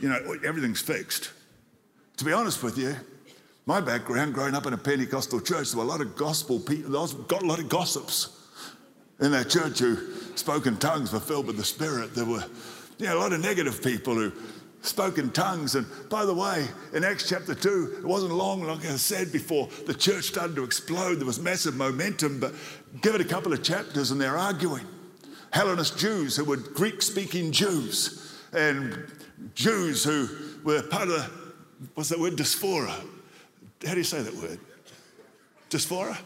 you 0.00 0.08
know, 0.08 0.36
everything's 0.44 0.80
fixed. 0.80 1.30
To 2.16 2.24
be 2.24 2.32
honest 2.32 2.62
with 2.62 2.78
you, 2.78 2.96
my 3.66 3.80
background, 3.80 4.32
growing 4.32 4.54
up 4.54 4.66
in 4.66 4.72
a 4.72 4.78
Pentecostal 4.78 5.40
church, 5.40 5.70
there 5.70 5.78
were 5.78 5.84
a 5.84 5.88
lot 5.88 6.00
of 6.00 6.16
gospel 6.16 6.58
people, 6.58 7.06
got 7.28 7.42
a 7.42 7.46
lot 7.46 7.58
of 7.58 7.68
gossips 7.68 8.35
in 9.20 9.32
that 9.32 9.48
church 9.48 9.78
who 9.78 9.96
spoke 10.36 10.66
in 10.66 10.76
tongues 10.76 11.12
were 11.12 11.20
filled 11.20 11.46
with 11.46 11.56
the 11.56 11.64
Spirit. 11.64 12.14
There 12.14 12.24
were 12.24 12.44
you 12.98 13.06
know, 13.06 13.16
a 13.16 13.20
lot 13.20 13.32
of 13.32 13.40
negative 13.40 13.82
people 13.82 14.14
who 14.14 14.32
spoke 14.82 15.18
in 15.18 15.30
tongues. 15.30 15.74
And 15.74 15.86
by 16.08 16.24
the 16.24 16.34
way, 16.34 16.66
in 16.94 17.04
Acts 17.04 17.28
chapter 17.28 17.54
2, 17.54 17.96
it 17.98 18.04
wasn't 18.04 18.32
long, 18.32 18.62
like 18.62 18.84
I 18.84 18.96
said 18.96 19.32
before, 19.32 19.68
the 19.86 19.94
church 19.94 20.24
started 20.26 20.56
to 20.56 20.64
explode. 20.64 21.16
There 21.16 21.26
was 21.26 21.40
massive 21.40 21.76
momentum, 21.76 22.40
but 22.40 22.54
give 23.02 23.14
it 23.14 23.20
a 23.20 23.24
couple 23.24 23.52
of 23.52 23.62
chapters 23.62 24.10
and 24.10 24.20
they're 24.20 24.38
arguing. 24.38 24.86
Hellenist 25.50 25.98
Jews 25.98 26.36
who 26.36 26.44
were 26.44 26.56
Greek 26.56 27.02
speaking 27.02 27.52
Jews 27.52 28.42
and 28.52 29.06
Jews 29.54 30.04
who 30.04 30.28
were 30.64 30.82
part 30.82 31.08
of, 31.08 31.08
the, 31.08 31.30
what's 31.94 32.10
that 32.10 32.18
word, 32.18 32.36
diaspora. 32.36 32.94
How 33.84 33.92
do 33.92 33.98
you 33.98 34.04
say 34.04 34.22
that 34.22 34.34
word? 34.34 34.58
Diaspora? 35.70 36.18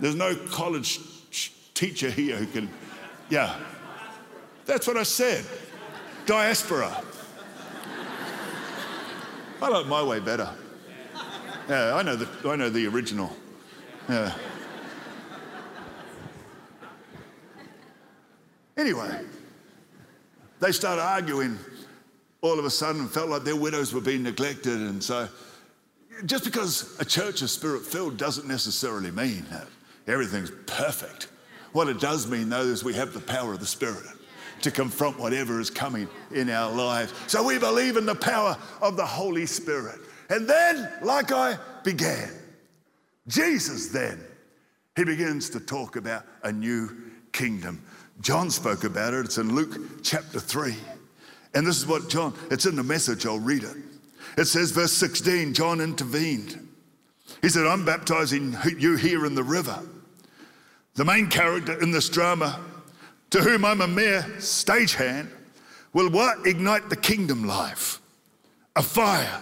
There's 0.00 0.14
no 0.14 0.34
college 0.34 0.98
teacher 1.74 2.10
here 2.10 2.36
who 2.36 2.46
can, 2.46 2.70
yeah. 3.28 3.60
That's 4.64 4.86
what 4.86 4.96
I 4.96 5.02
said. 5.02 5.44
Diaspora. 6.26 7.04
I 9.62 9.68
like 9.68 9.86
my 9.86 10.02
way 10.02 10.20
better. 10.20 10.48
Yeah, 11.68 11.94
I 11.94 12.02
know 12.02 12.16
the, 12.16 12.48
I 12.48 12.56
know 12.56 12.70
the 12.70 12.86
original. 12.86 13.34
Yeah. 14.08 14.34
Anyway, 18.76 19.24
they 20.60 20.72
started 20.72 21.02
arguing 21.02 21.58
all 22.40 22.58
of 22.58 22.64
a 22.64 22.70
sudden 22.70 23.06
felt 23.06 23.28
like 23.28 23.44
their 23.44 23.56
widows 23.56 23.92
were 23.92 24.00
being 24.00 24.22
neglected. 24.22 24.80
And 24.80 25.04
so, 25.04 25.28
just 26.24 26.44
because 26.44 26.98
a 26.98 27.04
church 27.04 27.42
is 27.42 27.52
spirit 27.52 27.82
filled 27.82 28.16
doesn't 28.16 28.48
necessarily 28.48 29.10
mean 29.10 29.44
that 29.50 29.66
everything's 30.10 30.52
perfect. 30.66 31.28
What 31.72 31.88
it 31.88 32.00
does 32.00 32.26
mean, 32.28 32.48
though, 32.48 32.62
is 32.62 32.82
we 32.82 32.94
have 32.94 33.12
the 33.12 33.20
power 33.20 33.52
of 33.52 33.60
the 33.60 33.66
Spirit 33.66 34.04
to 34.62 34.70
confront 34.70 35.18
whatever 35.18 35.60
is 35.60 35.70
coming 35.70 36.08
in 36.32 36.50
our 36.50 36.70
lives. 36.70 37.14
So 37.26 37.42
we 37.42 37.58
believe 37.58 37.96
in 37.96 38.06
the 38.06 38.14
power 38.14 38.56
of 38.82 38.96
the 38.96 39.06
Holy 39.06 39.46
Spirit. 39.46 40.00
And 40.28 40.48
then, 40.48 40.90
like 41.02 41.32
I 41.32 41.58
began, 41.82 42.30
Jesus 43.26 43.88
then, 43.88 44.22
he 44.96 45.04
begins 45.04 45.50
to 45.50 45.60
talk 45.60 45.96
about 45.96 46.24
a 46.42 46.52
new 46.52 46.90
kingdom. 47.32 47.82
John 48.20 48.50
spoke 48.50 48.84
about 48.84 49.14
it. 49.14 49.24
It's 49.24 49.38
in 49.38 49.54
Luke 49.54 50.02
chapter 50.02 50.40
3. 50.40 50.74
And 51.54 51.66
this 51.66 51.78
is 51.78 51.86
what 51.86 52.08
John, 52.08 52.34
it's 52.50 52.66
in 52.66 52.76
the 52.76 52.82
message, 52.82 53.26
I'll 53.26 53.38
read 53.38 53.64
it. 53.64 53.76
It 54.36 54.44
says, 54.44 54.70
verse 54.70 54.92
16, 54.92 55.54
John 55.54 55.80
intervened. 55.80 56.68
He 57.42 57.48
said, 57.48 57.66
I'm 57.66 57.84
baptizing 57.84 58.56
you 58.78 58.96
here 58.96 59.26
in 59.26 59.34
the 59.34 59.42
river. 59.42 59.80
The 60.94 61.04
main 61.04 61.28
character 61.28 61.80
in 61.80 61.90
this 61.90 62.08
drama, 62.08 62.60
to 63.30 63.40
whom 63.40 63.64
I'm 63.64 63.80
a 63.80 63.86
mere 63.86 64.22
stagehand, 64.38 65.28
will 65.92 66.10
what? 66.10 66.46
Ignite 66.46 66.90
the 66.90 66.96
kingdom 66.96 67.46
life, 67.46 68.00
a 68.76 68.82
fire, 68.82 69.40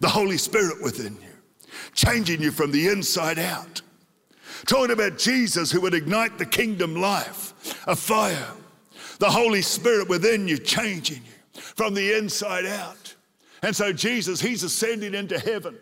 the 0.00 0.08
Holy 0.08 0.38
Spirit 0.38 0.82
within 0.82 1.14
you, 1.14 1.68
changing 1.94 2.42
you 2.42 2.50
from 2.50 2.70
the 2.70 2.88
inside 2.88 3.38
out. 3.38 3.82
Talking 4.66 4.92
about 4.92 5.18
Jesus 5.18 5.70
who 5.70 5.80
would 5.80 5.94
ignite 5.94 6.38
the 6.38 6.46
kingdom 6.46 6.94
life, 6.94 7.82
a 7.86 7.96
fire, 7.96 8.52
the 9.18 9.30
Holy 9.30 9.62
Spirit 9.62 10.08
within 10.08 10.48
you, 10.48 10.58
changing 10.58 11.22
you 11.24 11.60
from 11.60 11.94
the 11.94 12.16
inside 12.16 12.66
out. 12.66 13.14
And 13.62 13.74
so 13.74 13.92
Jesus, 13.92 14.40
he's 14.40 14.62
ascending 14.62 15.14
into 15.14 15.38
heaven. 15.38 15.76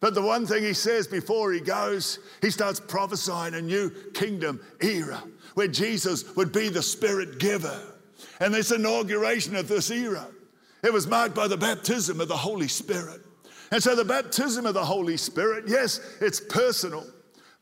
But 0.00 0.14
the 0.14 0.22
one 0.22 0.46
thing 0.46 0.62
he 0.62 0.74
says 0.74 1.08
before 1.08 1.52
he 1.52 1.60
goes, 1.60 2.20
he 2.40 2.50
starts 2.50 2.78
prophesying 2.78 3.54
a 3.54 3.62
new 3.62 3.90
kingdom 4.14 4.60
era 4.80 5.22
where 5.54 5.68
Jesus 5.68 6.36
would 6.36 6.52
be 6.52 6.68
the 6.68 6.82
spirit 6.82 7.40
giver. 7.40 7.80
And 8.40 8.54
this 8.54 8.70
inauguration 8.70 9.56
of 9.56 9.66
this 9.66 9.90
era, 9.90 10.26
it 10.84 10.92
was 10.92 11.08
marked 11.08 11.34
by 11.34 11.48
the 11.48 11.56
baptism 11.56 12.20
of 12.20 12.28
the 12.28 12.36
Holy 12.36 12.68
Spirit. 12.68 13.20
And 13.72 13.82
so 13.82 13.96
the 13.96 14.04
baptism 14.04 14.66
of 14.66 14.74
the 14.74 14.84
Holy 14.84 15.16
Spirit, 15.16 15.64
yes, 15.66 16.00
it's 16.20 16.40
personal, 16.40 17.04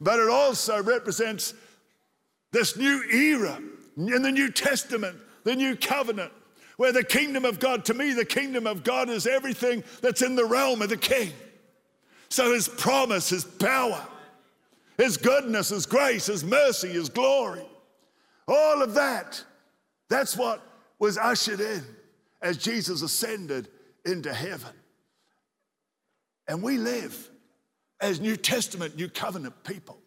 but 0.00 0.18
it 0.18 0.28
also 0.28 0.82
represents 0.82 1.54
this 2.52 2.76
new 2.76 3.02
era 3.10 3.58
in 3.96 4.22
the 4.22 4.30
New 4.30 4.50
Testament, 4.50 5.16
the 5.44 5.56
new 5.56 5.74
covenant, 5.74 6.32
where 6.76 6.92
the 6.92 7.02
kingdom 7.02 7.46
of 7.46 7.58
God, 7.58 7.86
to 7.86 7.94
me, 7.94 8.12
the 8.12 8.24
kingdom 8.26 8.66
of 8.66 8.84
God 8.84 9.08
is 9.08 9.26
everything 9.26 9.82
that's 10.02 10.20
in 10.20 10.36
the 10.36 10.44
realm 10.44 10.82
of 10.82 10.90
the 10.90 10.96
king. 10.98 11.32
So 12.28 12.52
his 12.52 12.68
promise, 12.68 13.28
his 13.28 13.44
power, 13.44 14.04
his 14.96 15.16
goodness, 15.16 15.68
his 15.68 15.86
grace, 15.86 16.26
his 16.26 16.44
mercy, 16.44 16.88
his 16.88 17.08
glory, 17.08 17.64
all 18.48 18.82
of 18.82 18.94
that, 18.94 19.42
that's 20.08 20.36
what 20.36 20.62
was 20.98 21.18
ushered 21.18 21.60
in 21.60 21.84
as 22.42 22.56
Jesus 22.56 23.02
ascended 23.02 23.68
into 24.04 24.32
heaven. 24.32 24.72
And 26.48 26.62
we 26.62 26.78
live 26.78 27.30
as 28.00 28.20
New 28.20 28.36
Testament, 28.36 28.96
New 28.96 29.08
Covenant 29.08 29.64
people. 29.64 29.98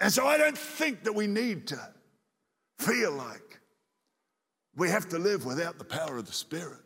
And 0.00 0.12
so 0.12 0.26
I 0.26 0.36
don't 0.36 0.58
think 0.58 1.04
that 1.04 1.14
we 1.14 1.26
need 1.26 1.68
to 1.68 1.80
feel 2.78 3.12
like 3.12 3.60
we 4.76 4.90
have 4.90 5.08
to 5.08 5.18
live 5.18 5.46
without 5.46 5.78
the 5.78 5.84
power 5.84 6.18
of 6.18 6.26
the 6.26 6.32
Spirit, 6.32 6.80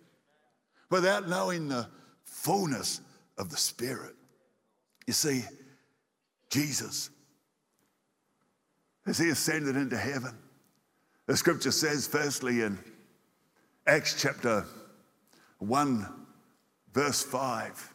without 0.91 1.29
knowing 1.29 1.69
the 1.69 1.89
fullness 2.23 3.01
of 3.41 3.49
the 3.49 3.57
Spirit. 3.57 4.15
You 5.07 5.15
see, 5.15 5.45
Jesus, 6.51 7.11
as 9.07 9.19
he 9.19 9.31
ascended 9.31 9.77
into 9.77 9.97
heaven, 9.97 10.37
the 11.27 11.37
scripture 11.37 11.73
says, 11.73 12.07
firstly, 12.07 12.61
in 12.61 12.79
Acts 13.87 14.21
chapter 14.21 14.67
1, 15.59 16.07
verse 16.93 17.23
5, 17.23 17.95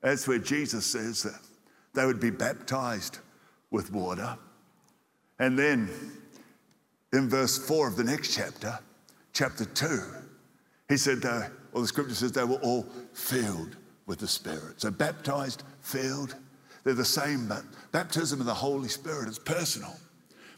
that's 0.00 0.26
where 0.26 0.38
Jesus 0.38 0.84
says 0.84 1.22
that 1.22 1.40
they 1.94 2.04
would 2.04 2.20
be 2.20 2.30
baptized 2.30 3.18
with 3.70 3.92
water. 3.92 4.36
And 5.38 5.56
then 5.56 5.88
in 7.12 7.28
verse 7.30 7.56
4 7.58 7.88
of 7.88 7.96
the 7.96 8.04
next 8.04 8.34
chapter, 8.34 8.78
chapter 9.32 9.66
2, 9.66 10.00
he 10.88 10.96
said, 10.96 11.24
uh, 11.24 11.44
well, 11.72 11.82
the 11.82 11.88
scripture 11.88 12.14
says 12.14 12.32
they 12.32 12.44
were 12.44 12.56
all 12.56 12.86
filled 13.12 13.76
with 14.06 14.18
the 14.18 14.28
Spirit. 14.28 14.80
So 14.80 14.90
baptized, 14.90 15.62
filled, 15.80 16.36
they're 16.84 16.94
the 16.94 17.04
same, 17.04 17.48
but 17.48 17.64
baptism 17.92 18.40
of 18.40 18.46
the 18.46 18.54
Holy 18.54 18.88
Spirit 18.88 19.28
is 19.28 19.38
personal. 19.38 19.96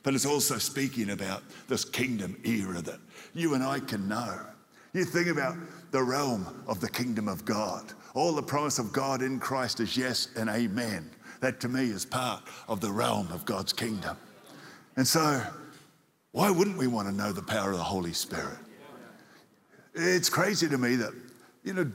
But 0.02 0.14
it's 0.14 0.26
also 0.26 0.58
speaking 0.58 1.10
about 1.10 1.42
this 1.68 1.84
kingdom 1.84 2.36
era 2.44 2.80
that 2.82 3.00
you 3.34 3.54
and 3.54 3.62
I 3.62 3.80
can 3.80 4.08
know. 4.08 4.38
You 4.92 5.04
think 5.04 5.28
about 5.28 5.56
the 5.90 6.02
realm 6.02 6.64
of 6.66 6.80
the 6.80 6.88
kingdom 6.88 7.28
of 7.28 7.44
God. 7.44 7.92
All 8.14 8.32
the 8.32 8.42
promise 8.42 8.78
of 8.78 8.92
God 8.92 9.20
in 9.22 9.38
Christ 9.38 9.80
is 9.80 9.96
yes 9.96 10.28
and 10.36 10.48
amen. 10.48 11.10
That 11.40 11.60
to 11.60 11.68
me 11.68 11.90
is 11.90 12.04
part 12.04 12.42
of 12.68 12.80
the 12.80 12.90
realm 12.90 13.28
of 13.32 13.44
God's 13.44 13.72
kingdom. 13.72 14.16
And 14.96 15.06
so, 15.06 15.42
why 16.32 16.50
wouldn't 16.50 16.78
we 16.78 16.86
want 16.86 17.08
to 17.08 17.14
know 17.14 17.32
the 17.32 17.42
power 17.42 17.72
of 17.72 17.76
the 17.76 17.84
Holy 17.84 18.12
Spirit? 18.12 18.58
It's 19.94 20.28
crazy 20.28 20.68
to 20.68 20.78
me 20.78 20.96
that, 20.96 21.12
you 21.62 21.74
know, 21.74 21.90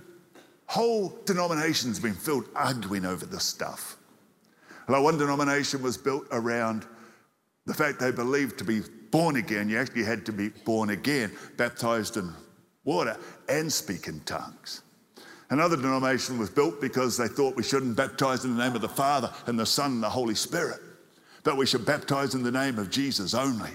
whole 0.72 1.20
denominations 1.26 2.00
been 2.00 2.14
filled 2.14 2.48
arguing 2.56 3.04
over 3.04 3.26
this 3.26 3.44
stuff. 3.44 3.98
Like 4.88 5.04
one 5.04 5.18
denomination 5.18 5.82
was 5.84 5.98
built 5.98 6.26
around 6.32 6.86
the 7.66 7.74
fact 7.74 8.00
they 8.00 8.10
believed 8.10 8.58
to 8.60 8.64
be 8.64 8.80
born 9.12 9.36
again, 9.36 9.68
you 9.68 9.78
actually 9.78 10.06
had 10.06 10.26
to 10.28 10.32
be 10.32 10.48
born 10.48 10.92
again, 10.92 11.30
baptized 11.58 12.16
in 12.16 12.32
water, 12.86 13.18
and 13.50 13.72
speak 13.72 14.08
in 14.08 14.22
tongues. 14.22 14.84
Another 15.50 15.76
denomination 15.76 16.40
was 16.40 16.50
built 16.50 16.80
because 16.80 17.18
they 17.18 17.28
thought 17.28 17.58
we 17.58 17.64
shouldn't 17.64 17.98
baptize 17.98 18.46
in 18.46 18.56
the 18.56 18.64
name 18.64 18.74
of 18.74 18.82
the 18.82 18.88
Father 18.88 19.30
and 19.48 19.60
the 19.60 19.66
Son 19.66 19.92
and 19.92 20.04
the 20.04 20.10
Holy 20.10 20.36
Spirit, 20.36 20.80
but 21.44 21.58
we 21.58 21.66
should 21.66 21.86
baptize 21.86 22.34
in 22.34 22.44
the 22.44 22.52
name 22.52 22.80
of 22.80 22.90
Jesus 22.90 23.34
only. 23.34 23.72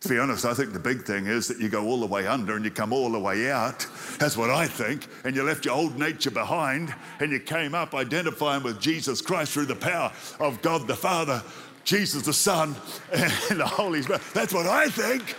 To 0.00 0.08
be 0.08 0.18
honest, 0.18 0.44
I 0.44 0.54
think 0.54 0.72
the 0.72 0.78
big 0.78 1.04
thing 1.04 1.26
is 1.26 1.48
that 1.48 1.58
you 1.58 1.68
go 1.68 1.86
all 1.86 1.98
the 1.98 2.06
way 2.06 2.26
under 2.26 2.54
and 2.54 2.64
you 2.64 2.70
come 2.70 2.92
all 2.92 3.10
the 3.10 3.18
way 3.18 3.50
out. 3.50 3.84
That's 4.18 4.36
what 4.36 4.48
I 4.48 4.66
think. 4.66 5.08
And 5.24 5.34
you 5.34 5.42
left 5.42 5.64
your 5.64 5.74
old 5.74 5.98
nature 5.98 6.30
behind 6.30 6.94
and 7.18 7.32
you 7.32 7.40
came 7.40 7.74
up 7.74 7.94
identifying 7.94 8.62
with 8.62 8.80
Jesus 8.80 9.20
Christ 9.20 9.52
through 9.52 9.66
the 9.66 9.74
power 9.74 10.12
of 10.38 10.62
God 10.62 10.86
the 10.86 10.94
Father, 10.94 11.42
Jesus 11.82 12.22
the 12.22 12.32
Son, 12.32 12.76
and 13.12 13.58
the 13.58 13.66
Holy 13.66 14.02
Spirit. 14.02 14.22
That's 14.34 14.54
what 14.54 14.66
I 14.66 14.88
think. 14.88 15.36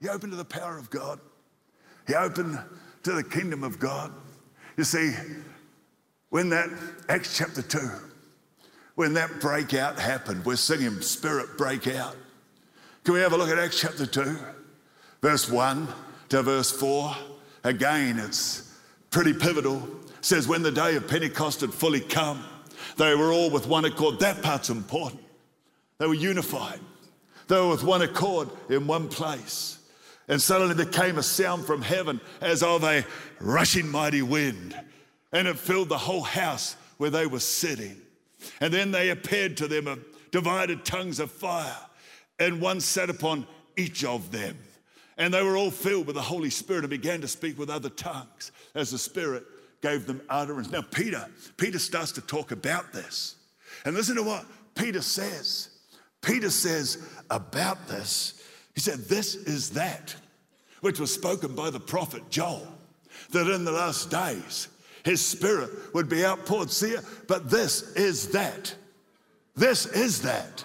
You 0.00 0.10
open 0.10 0.30
to 0.30 0.36
the 0.36 0.44
power 0.44 0.78
of 0.78 0.90
God, 0.90 1.18
you 2.08 2.14
open 2.14 2.58
to 3.02 3.12
the 3.12 3.24
kingdom 3.24 3.64
of 3.64 3.78
God. 3.78 4.12
You 4.76 4.84
see, 4.84 5.14
when 6.30 6.48
that 6.50 6.68
Acts 7.08 7.36
chapter 7.36 7.62
2, 7.62 7.78
when 8.94 9.14
that 9.14 9.40
breakout 9.40 9.98
happened. 9.98 10.44
We're 10.44 10.56
singing 10.56 11.00
Spirit 11.00 11.56
Breakout. 11.58 12.16
Can 13.04 13.14
we 13.14 13.20
have 13.20 13.32
a 13.32 13.36
look 13.36 13.50
at 13.50 13.58
Acts 13.58 13.80
chapter 13.80 14.06
2, 14.06 14.36
verse 15.20 15.50
1 15.50 15.88
to 16.30 16.42
verse 16.42 16.70
4? 16.70 17.14
Again, 17.64 18.18
it's 18.18 18.72
pretty 19.10 19.32
pivotal. 19.32 19.82
It 20.18 20.24
says, 20.24 20.48
When 20.48 20.62
the 20.62 20.72
day 20.72 20.96
of 20.96 21.08
Pentecost 21.08 21.60
had 21.60 21.74
fully 21.74 22.00
come, 22.00 22.42
they 22.96 23.14
were 23.14 23.32
all 23.32 23.50
with 23.50 23.66
one 23.66 23.84
accord. 23.84 24.20
That 24.20 24.42
part's 24.42 24.70
important. 24.70 25.22
They 25.98 26.06
were 26.06 26.14
unified. 26.14 26.80
They 27.48 27.56
were 27.56 27.70
with 27.70 27.82
one 27.82 28.02
accord 28.02 28.48
in 28.70 28.86
one 28.86 29.08
place. 29.08 29.78
And 30.28 30.40
suddenly 30.40 30.74
there 30.74 30.86
came 30.86 31.18
a 31.18 31.22
sound 31.22 31.66
from 31.66 31.82
heaven 31.82 32.20
as 32.40 32.62
of 32.62 32.82
a 32.84 33.04
rushing 33.40 33.88
mighty 33.88 34.22
wind, 34.22 34.74
and 35.32 35.46
it 35.46 35.58
filled 35.58 35.90
the 35.90 35.98
whole 35.98 36.22
house 36.22 36.76
where 36.96 37.10
they 37.10 37.26
were 37.26 37.40
sitting. 37.40 38.00
And 38.60 38.72
then 38.72 38.90
they 38.90 39.10
appeared 39.10 39.56
to 39.58 39.68
them, 39.68 39.88
uh, 39.88 39.96
divided 40.30 40.84
tongues 40.84 41.20
of 41.20 41.30
fire, 41.30 41.76
and 42.38 42.60
one 42.60 42.80
sat 42.80 43.10
upon 43.10 43.46
each 43.76 44.04
of 44.04 44.30
them. 44.30 44.56
And 45.16 45.32
they 45.32 45.42
were 45.42 45.56
all 45.56 45.70
filled 45.70 46.06
with 46.06 46.16
the 46.16 46.22
Holy 46.22 46.50
Spirit 46.50 46.84
and 46.84 46.90
began 46.90 47.20
to 47.20 47.28
speak 47.28 47.58
with 47.58 47.70
other 47.70 47.90
tongues 47.90 48.50
as 48.74 48.90
the 48.90 48.98
Spirit 48.98 49.44
gave 49.80 50.06
them 50.06 50.20
utterance. 50.28 50.70
Now, 50.70 50.82
Peter, 50.82 51.28
Peter 51.56 51.78
starts 51.78 52.12
to 52.12 52.20
talk 52.20 52.50
about 52.50 52.92
this. 52.92 53.36
And 53.84 53.94
listen 53.94 54.16
to 54.16 54.22
what 54.22 54.44
Peter 54.74 55.02
says. 55.02 55.68
Peter 56.20 56.50
says 56.50 57.06
about 57.30 57.86
this, 57.86 58.42
he 58.74 58.80
said, 58.80 59.00
This 59.00 59.34
is 59.34 59.70
that 59.70 60.16
which 60.80 61.00
was 61.00 61.12
spoken 61.12 61.54
by 61.54 61.70
the 61.70 61.80
prophet 61.80 62.28
Joel, 62.30 62.66
that 63.30 63.50
in 63.50 63.64
the 63.64 63.72
last 63.72 64.10
days 64.10 64.68
his 65.04 65.24
spirit 65.24 65.70
would 65.94 66.08
be 66.08 66.24
outpoured. 66.24 66.70
See? 66.70 66.96
But 67.28 67.50
this 67.50 67.94
is 67.94 68.28
that. 68.28 68.74
This 69.54 69.86
is 69.86 70.22
that. 70.22 70.64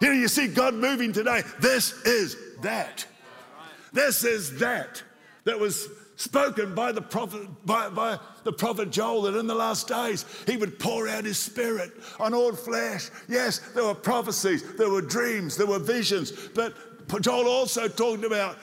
You 0.00 0.08
know, 0.08 0.14
you 0.14 0.28
see 0.28 0.48
God 0.48 0.74
moving 0.74 1.12
today. 1.12 1.42
This 1.60 1.92
is 2.04 2.36
that. 2.62 3.06
This 3.92 4.24
is 4.24 4.58
that 4.58 5.02
that 5.44 5.58
was 5.58 5.88
spoken 6.16 6.74
by 6.74 6.92
the 6.92 7.00
prophet 7.00 7.48
by, 7.64 7.88
by, 7.88 8.18
the 8.44 8.52
prophet 8.52 8.90
Joel 8.90 9.22
that 9.22 9.36
in 9.36 9.46
the 9.46 9.54
last 9.54 9.88
days 9.88 10.24
he 10.46 10.56
would 10.56 10.78
pour 10.78 11.08
out 11.08 11.24
his 11.24 11.38
spirit 11.38 11.92
on 12.18 12.34
all 12.34 12.52
flesh. 12.52 13.10
Yes, 13.28 13.58
there 13.74 13.84
were 13.84 13.94
prophecies, 13.94 14.62
there 14.76 14.90
were 14.90 15.02
dreams, 15.02 15.56
there 15.56 15.66
were 15.66 15.78
visions, 15.78 16.32
but 16.54 16.74
Joel 17.20 17.48
also 17.48 17.88
talked 17.88 18.24
about 18.24 18.56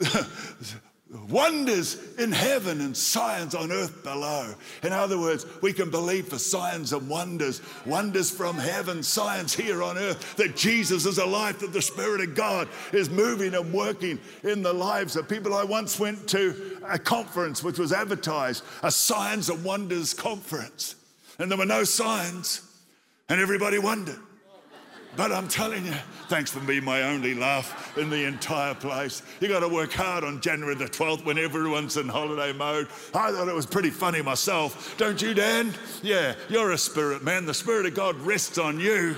wonders 1.28 2.14
in 2.18 2.32
heaven 2.32 2.80
and 2.80 2.96
signs 2.96 3.54
on 3.54 3.72
earth 3.72 4.02
below. 4.02 4.54
In 4.82 4.92
other 4.92 5.18
words, 5.18 5.46
we 5.62 5.72
can 5.72 5.90
believe 5.90 6.28
for 6.28 6.38
signs 6.38 6.92
and 6.92 7.08
wonders, 7.08 7.60
wonders 7.84 8.30
from 8.30 8.56
heaven, 8.56 9.02
signs 9.02 9.54
here 9.54 9.82
on 9.82 9.98
earth, 9.98 10.36
that 10.36 10.56
Jesus 10.56 11.06
is 11.06 11.18
alive, 11.18 11.58
that 11.60 11.72
the 11.72 11.82
Spirit 11.82 12.20
of 12.20 12.34
God 12.34 12.68
is 12.92 13.10
moving 13.10 13.54
and 13.54 13.72
working 13.72 14.18
in 14.42 14.62
the 14.62 14.72
lives 14.72 15.16
of 15.16 15.28
people. 15.28 15.54
I 15.54 15.64
once 15.64 15.98
went 15.98 16.28
to 16.28 16.78
a 16.88 16.98
conference 16.98 17.62
which 17.62 17.78
was 17.78 17.92
advertised, 17.92 18.64
a 18.82 18.90
signs 18.90 19.48
and 19.48 19.62
wonders 19.64 20.14
conference, 20.14 20.96
and 21.38 21.50
there 21.50 21.58
were 21.58 21.66
no 21.66 21.84
signs, 21.84 22.62
and 23.28 23.40
everybody 23.40 23.78
wondered. 23.78 24.18
But 25.16 25.32
I'm 25.32 25.48
telling 25.48 25.86
you, 25.86 25.94
thanks 26.28 26.50
for 26.50 26.60
being 26.60 26.84
my 26.84 27.02
only 27.02 27.34
laugh 27.34 27.96
in 27.96 28.10
the 28.10 28.24
entire 28.24 28.74
place. 28.74 29.22
You 29.40 29.48
got 29.48 29.60
to 29.60 29.68
work 29.68 29.92
hard 29.92 30.24
on 30.24 30.40
January 30.40 30.74
the 30.74 30.84
12th 30.84 31.24
when 31.24 31.38
everyone's 31.38 31.96
in 31.96 32.08
holiday 32.08 32.52
mode. 32.52 32.88
I 33.14 33.32
thought 33.32 33.48
it 33.48 33.54
was 33.54 33.66
pretty 33.66 33.90
funny 33.90 34.20
myself. 34.20 34.94
Don't 34.98 35.20
you, 35.20 35.32
Dan? 35.32 35.72
Yeah, 36.02 36.34
you're 36.48 36.72
a 36.72 36.78
spirit 36.78 37.24
man. 37.24 37.46
The 37.46 37.54
Spirit 37.54 37.86
of 37.86 37.94
God 37.94 38.16
rests 38.20 38.58
on 38.58 38.78
you. 38.78 39.16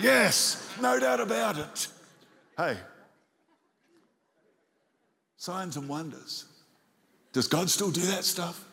Yes, 0.00 0.74
no 0.80 0.98
doubt 0.98 1.20
about 1.20 1.58
it. 1.58 1.88
Hey, 2.56 2.78
signs 5.36 5.76
and 5.76 5.88
wonders. 5.88 6.46
Does 7.32 7.48
God 7.48 7.68
still 7.68 7.90
do 7.90 8.00
that 8.00 8.24
stuff? 8.24 8.65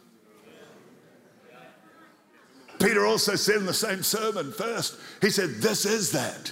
Peter 2.84 3.06
also 3.06 3.36
said 3.38 3.56
in 3.56 3.65
the 3.65 3.74
same 3.74 4.04
sermon 4.04 4.52
first, 4.52 4.98
he 5.22 5.30
said, 5.30 5.50
This 5.62 5.86
is 5.86 6.12
that. 6.12 6.52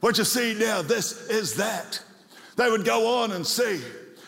What 0.00 0.18
you 0.18 0.24
see 0.24 0.52
now, 0.52 0.82
this 0.82 1.30
is 1.30 1.54
that. 1.54 2.02
They 2.56 2.70
would 2.70 2.84
go 2.84 3.22
on 3.22 3.32
and 3.32 3.46
see 3.46 3.80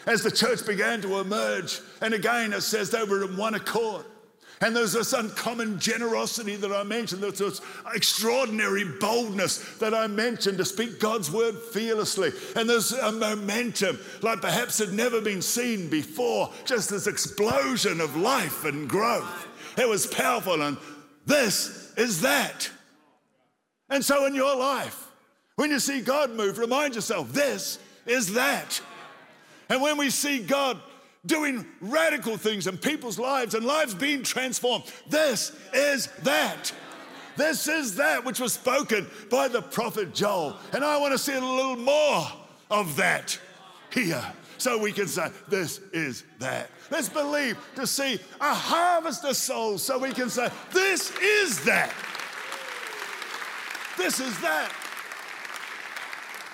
as 0.06 0.22
the 0.22 0.30
church 0.30 0.66
began 0.66 1.02
to 1.02 1.18
emerge. 1.18 1.80
And 2.00 2.14
again, 2.14 2.54
it 2.54 2.62
says 2.62 2.90
they 2.90 3.04
were 3.04 3.22
in 3.24 3.36
one 3.36 3.54
accord. 3.54 4.06
And 4.62 4.74
there's 4.74 4.94
this 4.94 5.12
uncommon 5.12 5.78
generosity 5.78 6.56
that 6.56 6.72
I 6.72 6.82
mentioned, 6.82 7.22
there's 7.22 7.38
this 7.38 7.60
extraordinary 7.94 8.84
boldness 8.84 9.76
that 9.76 9.92
I 9.92 10.06
mentioned 10.06 10.56
to 10.56 10.64
speak 10.64 10.98
God's 10.98 11.30
word 11.30 11.54
fearlessly. 11.58 12.32
And 12.56 12.66
there's 12.66 12.92
a 12.92 13.12
momentum 13.12 13.98
like 14.22 14.40
perhaps 14.40 14.78
had 14.78 14.94
never 14.94 15.20
been 15.20 15.42
seen 15.42 15.90
before, 15.90 16.50
just 16.64 16.88
this 16.88 17.06
explosion 17.06 18.00
of 18.00 18.16
life 18.16 18.64
and 18.64 18.88
growth. 18.88 19.48
It 19.76 19.86
was 19.86 20.06
powerful, 20.06 20.62
and 20.62 20.78
this 21.26 21.92
is 21.96 22.22
that. 22.22 22.70
And 23.90 24.04
so 24.04 24.26
in 24.26 24.34
your 24.34 24.56
life, 24.56 25.08
when 25.56 25.70
you 25.70 25.78
see 25.78 26.00
God 26.00 26.30
move, 26.30 26.58
remind 26.58 26.94
yourself 26.94 27.32
this 27.32 27.78
is 28.06 28.34
that. 28.34 28.80
And 29.68 29.82
when 29.82 29.96
we 29.98 30.10
see 30.10 30.38
God 30.38 30.80
doing 31.24 31.66
radical 31.80 32.36
things 32.36 32.66
in 32.66 32.78
people's 32.78 33.18
lives 33.18 33.54
and 33.54 33.64
lives 33.64 33.94
being 33.94 34.22
transformed, 34.22 34.84
this 35.08 35.52
is 35.74 36.06
that. 36.22 36.72
This 37.36 37.68
is 37.68 37.96
that 37.96 38.24
which 38.24 38.40
was 38.40 38.54
spoken 38.54 39.06
by 39.30 39.48
the 39.48 39.60
prophet 39.60 40.14
Joel. 40.14 40.56
And 40.72 40.84
I 40.84 40.96
want 40.98 41.12
to 41.12 41.18
see 41.18 41.34
a 41.34 41.40
little 41.40 41.76
more 41.76 42.26
of 42.70 42.96
that 42.96 43.38
here 43.92 44.24
so 44.58 44.78
we 44.78 44.92
can 44.92 45.06
say, 45.06 45.28
This 45.48 45.80
is 45.92 46.24
that. 46.38 46.70
Let's 46.90 47.08
believe 47.08 47.58
to 47.76 47.86
see 47.86 48.18
a 48.40 48.54
harvest 48.54 49.24
of 49.24 49.36
souls 49.36 49.82
so 49.82 49.98
we 49.98 50.12
can 50.12 50.30
say, 50.30 50.48
This 50.72 51.12
is 51.20 51.64
that. 51.64 51.92
This 53.96 54.20
is 54.20 54.38
that. 54.40 54.72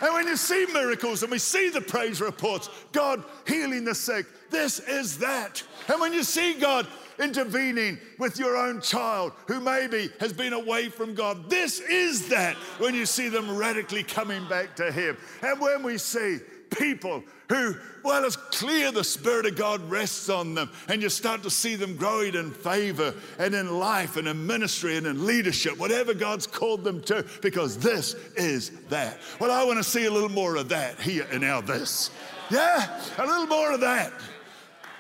And 0.03 0.13
when 0.15 0.27
you 0.27 0.37
see 0.37 0.67
miracles 0.73 1.23
and 1.23 1.31
we 1.31 1.39
see 1.39 1.69
the 1.69 1.81
praise 1.81 2.21
reports, 2.21 2.69
God 2.91 3.23
healing 3.47 3.85
the 3.85 3.95
sick, 3.95 4.27
this 4.51 4.81
is 4.81 5.19
that. 5.19 5.63
And 5.89 6.01
when 6.01 6.13
you 6.13 6.25
see 6.25 6.55
God 6.55 6.89
intervening 7.21 7.99
with 8.19 8.39
your 8.39 8.57
own 8.57 8.81
child 8.81 9.33
who 9.47 9.61
maybe 9.61 10.11
has 10.19 10.33
been 10.33 10.53
away 10.53 10.89
from 10.89 11.15
God, 11.15 11.49
this 11.49 11.79
is 11.81 12.29
that 12.29 12.57
when 12.79 12.95
you 12.95 13.07
see 13.07 13.29
them 13.29 13.57
radically 13.57 14.03
coming 14.03 14.47
back 14.49 14.75
to 14.77 14.91
Him. 14.91 15.17
And 15.41 15.61
when 15.61 15.85
we 15.85 15.99
see 15.99 16.39
people 16.77 17.23
who, 17.49 17.75
well, 18.03 18.25
it's 18.25 18.37
clear 18.37 18.91
the 18.91 19.05
Spirit 19.05 19.47
of 19.47 19.57
God 19.57 19.83
rests 19.91 20.29
on 20.29 20.55
them, 20.55 20.71
and 20.89 21.03
you 21.03 21.09
start 21.09 21.43
to 21.43 21.51
see 21.51 21.77
them 21.77 21.97
growing 21.97 22.35
in 22.35 22.51
favor 22.51 23.15
and 23.39 23.55
in 23.55 23.79
life 23.79 24.17
and 24.17 24.27
in 24.27 24.47
ministry 24.47 24.97
and 24.97 25.07
in 25.07 25.27
leadership, 25.27 25.79
whatever 25.79 26.15
God's 26.15 26.47
called 26.47 26.85
them 26.85 27.01
to, 27.03 27.25
because 27.41 27.79
this 27.79 28.15
is 28.37 28.71
that. 28.89 29.19
Well, 29.39 29.51
I 29.51 29.65
want 29.65 29.79
to 29.79 29.85
see 29.85 30.07
a 30.07 30.11
little 30.11 30.31
more 30.31 30.57
of 30.57 30.69
that 30.71 31.01
here 31.01 31.27
in 31.31 31.45
our 31.45 31.63
this. 31.63 32.11
Yeah, 32.51 33.01
a 33.19 33.27
little 33.27 33.47
more 33.47 33.73
of 33.73 33.81
that. 33.81 34.13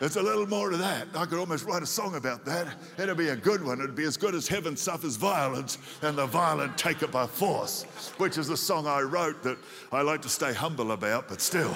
There's 0.00 0.16
a 0.16 0.22
little 0.22 0.48
more 0.48 0.70
to 0.70 0.76
that. 0.78 1.06
I 1.14 1.26
could 1.26 1.38
almost 1.38 1.64
write 1.64 1.82
a 1.82 1.86
song 1.86 2.16
about 2.16 2.44
that. 2.44 2.74
It'd 2.98 3.16
be 3.16 3.28
a 3.28 3.36
good 3.36 3.64
one. 3.64 3.78
It'd 3.78 3.94
be 3.94 4.04
as 4.04 4.16
good 4.16 4.34
as 4.34 4.48
Heaven 4.48 4.76
Suffers 4.76 5.14
Violence 5.16 5.78
and 6.02 6.18
the 6.18 6.26
Violent 6.26 6.76
Take 6.76 7.02
It 7.02 7.12
by 7.12 7.26
Force, 7.26 7.84
which 8.18 8.36
is 8.36 8.48
a 8.48 8.56
song 8.56 8.88
I 8.88 9.02
wrote 9.02 9.44
that 9.44 9.58
I 9.92 10.02
like 10.02 10.22
to 10.22 10.28
stay 10.28 10.52
humble 10.52 10.90
about, 10.90 11.28
but 11.28 11.40
still, 11.40 11.72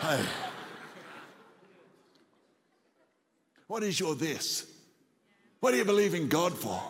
hey. 0.00 0.24
What 3.66 3.82
is 3.82 4.00
your 4.00 4.14
this? 4.14 4.66
What 5.60 5.72
do 5.72 5.76
you 5.76 5.84
believe 5.84 6.14
in 6.14 6.28
God 6.28 6.54
for? 6.54 6.80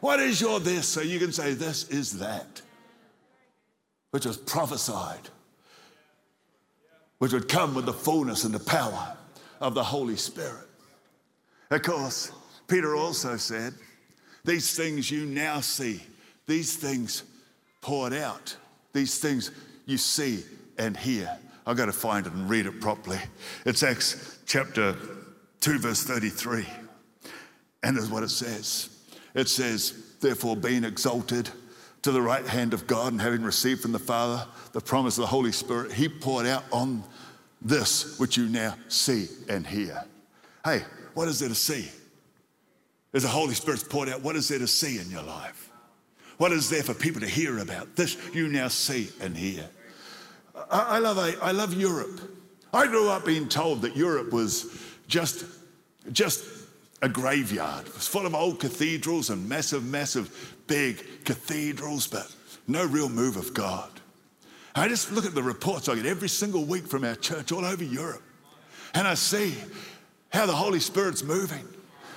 What 0.00 0.18
is 0.20 0.40
your 0.40 0.58
this? 0.58 0.88
So 0.88 1.00
you 1.00 1.18
can 1.18 1.32
say, 1.32 1.54
This 1.54 1.88
is 1.90 2.18
that, 2.18 2.60
which 4.10 4.26
was 4.26 4.36
prophesied, 4.36 5.28
which 7.18 7.32
would 7.32 7.48
come 7.48 7.74
with 7.74 7.86
the 7.86 7.92
fullness 7.92 8.42
and 8.42 8.52
the 8.52 8.58
power 8.58 9.16
of 9.60 9.74
the 9.74 9.84
Holy 9.84 10.16
Spirit. 10.16 10.66
Of 11.70 11.82
course, 11.82 12.32
Peter 12.68 12.94
also 12.94 13.36
said, 13.36 13.74
These 14.44 14.76
things 14.76 15.10
you 15.10 15.26
now 15.26 15.60
see, 15.60 16.02
these 16.46 16.76
things 16.76 17.24
poured 17.80 18.12
out, 18.12 18.56
these 18.92 19.18
things 19.18 19.50
you 19.86 19.98
see 19.98 20.42
and 20.78 20.96
hear. 20.96 21.36
I've 21.66 21.76
got 21.76 21.86
to 21.86 21.92
find 21.92 22.26
it 22.26 22.32
and 22.32 22.48
read 22.48 22.66
it 22.66 22.80
properly. 22.80 23.18
It's 23.64 23.82
Acts 23.82 24.38
chapter 24.46 24.96
2, 25.60 25.78
verse 25.80 26.04
33. 26.04 26.66
And 27.82 27.96
there's 27.96 28.10
what 28.10 28.22
it 28.22 28.30
says 28.30 28.90
it 29.34 29.48
says, 29.48 29.92
Therefore, 30.20 30.56
being 30.56 30.82
exalted 30.82 31.50
to 32.02 32.10
the 32.10 32.22
right 32.22 32.46
hand 32.46 32.72
of 32.72 32.86
God 32.86 33.12
and 33.12 33.20
having 33.20 33.42
received 33.42 33.82
from 33.82 33.92
the 33.92 33.98
Father 33.98 34.46
the 34.72 34.80
promise 34.80 35.18
of 35.18 35.22
the 35.22 35.26
Holy 35.26 35.52
Spirit, 35.52 35.92
he 35.92 36.08
poured 36.08 36.46
out 36.46 36.64
on 36.72 37.04
this 37.62 38.18
which 38.18 38.36
you 38.36 38.48
now 38.48 38.74
see 38.88 39.28
and 39.48 39.66
hear. 39.66 40.04
Hey, 40.64 40.82
what 41.14 41.28
is 41.28 41.38
there 41.40 41.48
to 41.48 41.54
see? 41.54 41.88
As 43.12 43.22
the 43.22 43.28
Holy 43.28 43.54
Spirit's 43.54 43.84
poured 43.84 44.08
out, 44.08 44.22
what 44.22 44.36
is 44.36 44.48
there 44.48 44.58
to 44.58 44.66
see 44.66 44.98
in 44.98 45.10
your 45.10 45.22
life? 45.22 45.70
What 46.38 46.52
is 46.52 46.68
there 46.68 46.82
for 46.82 46.92
people 46.92 47.20
to 47.20 47.26
hear 47.26 47.58
about? 47.58 47.96
This 47.96 48.16
you 48.34 48.48
now 48.48 48.68
see 48.68 49.08
and 49.20 49.36
hear. 49.36 49.66
I, 50.70 50.96
I 50.96 50.98
love, 50.98 51.18
I 51.18 51.52
love 51.52 51.72
Europe. 51.74 52.20
I 52.74 52.86
grew 52.86 53.08
up 53.08 53.24
being 53.24 53.48
told 53.48 53.82
that 53.82 53.96
Europe 53.96 54.32
was 54.32 54.66
just, 55.08 55.44
just 56.12 56.44
a 57.00 57.08
graveyard. 57.08 57.86
It 57.86 57.94
was 57.94 58.06
full 58.06 58.26
of 58.26 58.34
old 58.34 58.60
cathedrals 58.60 59.30
and 59.30 59.48
massive, 59.48 59.84
massive, 59.84 60.56
big 60.66 61.24
cathedrals, 61.24 62.06
but 62.06 62.34
no 62.66 62.84
real 62.84 63.08
move 63.08 63.36
of 63.36 63.54
God. 63.54 63.90
I 64.78 64.88
just 64.88 65.10
look 65.10 65.24
at 65.24 65.34
the 65.34 65.42
reports 65.42 65.88
I 65.88 65.94
get 65.94 66.06
every 66.06 66.28
single 66.28 66.64
week 66.64 66.86
from 66.86 67.02
our 67.02 67.16
church 67.16 67.50
all 67.50 67.64
over 67.64 67.82
Europe, 67.82 68.22
and 68.94 69.08
I 69.08 69.14
see 69.14 69.54
how 70.30 70.44
the 70.44 70.52
Holy 70.52 70.80
Spirit's 70.80 71.22
moving. 71.22 71.66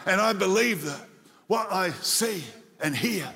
And 0.05 0.19
I 0.19 0.33
believe 0.33 0.83
that 0.83 0.99
what 1.47 1.71
I 1.71 1.91
see 1.91 2.43
and 2.81 2.95
hear 2.95 3.27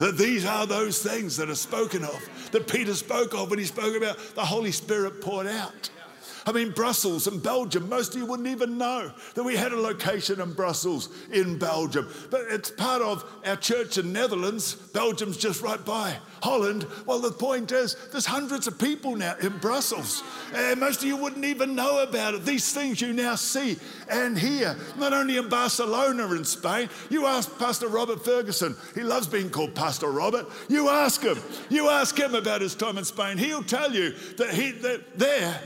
That 0.00 0.16
these 0.16 0.46
are 0.46 0.66
those 0.66 1.02
things 1.02 1.36
that 1.36 1.50
are 1.50 1.54
spoken 1.54 2.02
of, 2.04 2.50
that 2.52 2.66
Peter 2.66 2.94
spoke 2.94 3.34
of 3.34 3.50
when 3.50 3.58
he 3.58 3.66
spoke 3.66 3.94
about 3.94 4.16
the 4.34 4.44
Holy 4.44 4.72
Spirit 4.72 5.20
poured 5.20 5.46
out. 5.46 5.90
I 6.46 6.52
mean, 6.52 6.70
Brussels 6.70 7.26
and 7.26 7.42
Belgium, 7.42 7.88
most 7.88 8.14
of 8.14 8.20
you 8.20 8.26
wouldn't 8.26 8.48
even 8.48 8.78
know 8.78 9.12
that 9.34 9.42
we 9.42 9.56
had 9.56 9.72
a 9.72 9.80
location 9.80 10.40
in 10.40 10.52
Brussels 10.52 11.08
in 11.32 11.58
Belgium. 11.58 12.08
But 12.30 12.42
it's 12.48 12.70
part 12.70 13.02
of 13.02 13.24
our 13.44 13.56
church 13.56 13.98
in 13.98 14.12
Netherlands. 14.12 14.74
Belgium's 14.74 15.36
just 15.36 15.62
right 15.62 15.84
by 15.84 16.16
Holland. 16.42 16.86
Well, 17.06 17.20
the 17.20 17.32
point 17.32 17.72
is, 17.72 17.96
there's 18.12 18.26
hundreds 18.26 18.66
of 18.66 18.78
people 18.78 19.16
now 19.16 19.36
in 19.40 19.58
Brussels. 19.58 20.22
And 20.54 20.80
most 20.80 21.02
of 21.02 21.08
you 21.08 21.16
wouldn't 21.16 21.44
even 21.44 21.74
know 21.74 22.02
about 22.02 22.34
it. 22.34 22.44
These 22.44 22.72
things 22.72 23.00
you 23.00 23.12
now 23.12 23.34
see 23.34 23.76
and 24.10 24.38
hear, 24.38 24.76
not 24.96 25.12
only 25.12 25.36
in 25.36 25.48
Barcelona 25.48 26.30
in 26.32 26.44
Spain. 26.44 26.88
You 27.08 27.26
ask 27.26 27.56
Pastor 27.58 27.88
Robert 27.88 28.24
Fergusson, 28.24 28.76
he 28.94 29.02
loves 29.02 29.26
being 29.26 29.50
called 29.50 29.74
Pastor 29.74 30.10
Robert. 30.10 30.46
You 30.68 30.88
ask 30.88 31.22
him, 31.22 31.38
you 31.68 31.88
ask 31.88 32.18
him 32.18 32.34
about 32.34 32.60
his 32.60 32.74
time 32.74 32.98
in 32.98 33.04
Spain. 33.04 33.38
He'll 33.38 33.62
tell 33.62 33.92
you 33.92 34.14
that, 34.36 34.54
he, 34.54 34.72
that 34.72 35.18
there, 35.18 35.60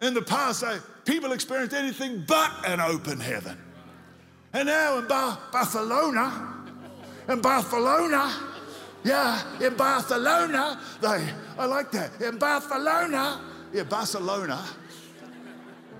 in 0.00 0.14
the 0.14 0.22
past, 0.22 0.64
people 1.04 1.32
experienced 1.32 1.74
anything 1.74 2.24
but 2.26 2.50
an 2.66 2.80
open 2.80 3.20
heaven. 3.20 3.58
And 4.52 4.66
now 4.66 4.98
in 4.98 5.06
Bar- 5.06 5.38
Barcelona, 5.52 6.54
in 7.28 7.40
Barcelona, 7.40 8.34
yeah, 9.04 9.42
in 9.60 9.74
Barcelona, 9.76 10.80
they, 11.00 11.28
I 11.58 11.66
like 11.66 11.90
that. 11.92 12.20
In 12.20 12.38
Barcelona, 12.38 13.40
yeah, 13.72 13.84
Barcelona, 13.84 14.64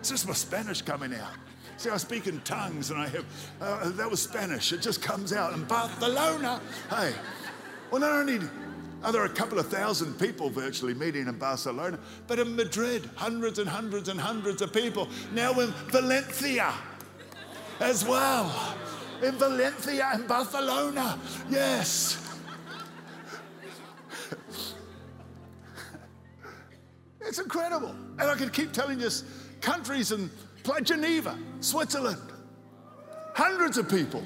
it's 0.00 0.10
just 0.10 0.26
my 0.26 0.34
Spanish 0.34 0.82
coming 0.82 1.14
out. 1.14 1.32
See, 1.76 1.88
I 1.88 1.96
speak 1.96 2.26
in 2.26 2.40
tongues 2.40 2.90
and 2.90 3.00
I 3.00 3.08
have, 3.08 3.24
uh, 3.60 3.88
that 3.90 4.10
was 4.10 4.20
Spanish. 4.20 4.72
It 4.72 4.82
just 4.82 5.00
comes 5.00 5.32
out. 5.32 5.54
In 5.54 5.64
Barcelona, 5.64 6.60
hey, 6.90 7.14
well, 7.90 8.00
not 8.00 8.12
only 8.12 8.40
there 9.02 9.22
are 9.22 9.26
a 9.26 9.28
couple 9.28 9.58
of 9.58 9.68
thousand 9.68 10.18
people 10.18 10.50
virtually 10.50 10.94
meeting 10.94 11.26
in 11.26 11.38
Barcelona, 11.38 11.98
but 12.26 12.38
in 12.38 12.54
Madrid, 12.54 13.08
hundreds 13.16 13.58
and 13.58 13.68
hundreds 13.68 14.08
and 14.08 14.20
hundreds 14.20 14.60
of 14.60 14.72
people. 14.72 15.08
Now 15.32 15.58
in 15.60 15.70
Valencia 15.88 16.72
as 17.80 18.04
well. 18.04 18.76
In 19.22 19.32
Valencia 19.36 20.10
and 20.12 20.28
Barcelona, 20.28 21.18
yes. 21.48 22.16
It's 27.20 27.38
incredible. 27.38 27.94
And 28.18 28.22
I 28.22 28.34
could 28.34 28.52
keep 28.52 28.72
telling 28.72 29.00
you 29.00 29.08
countries 29.60 30.12
and 30.12 30.30
like 30.66 30.84
Geneva, 30.84 31.38
Switzerland, 31.60 32.32
hundreds 33.34 33.78
of 33.78 33.88
people, 33.88 34.24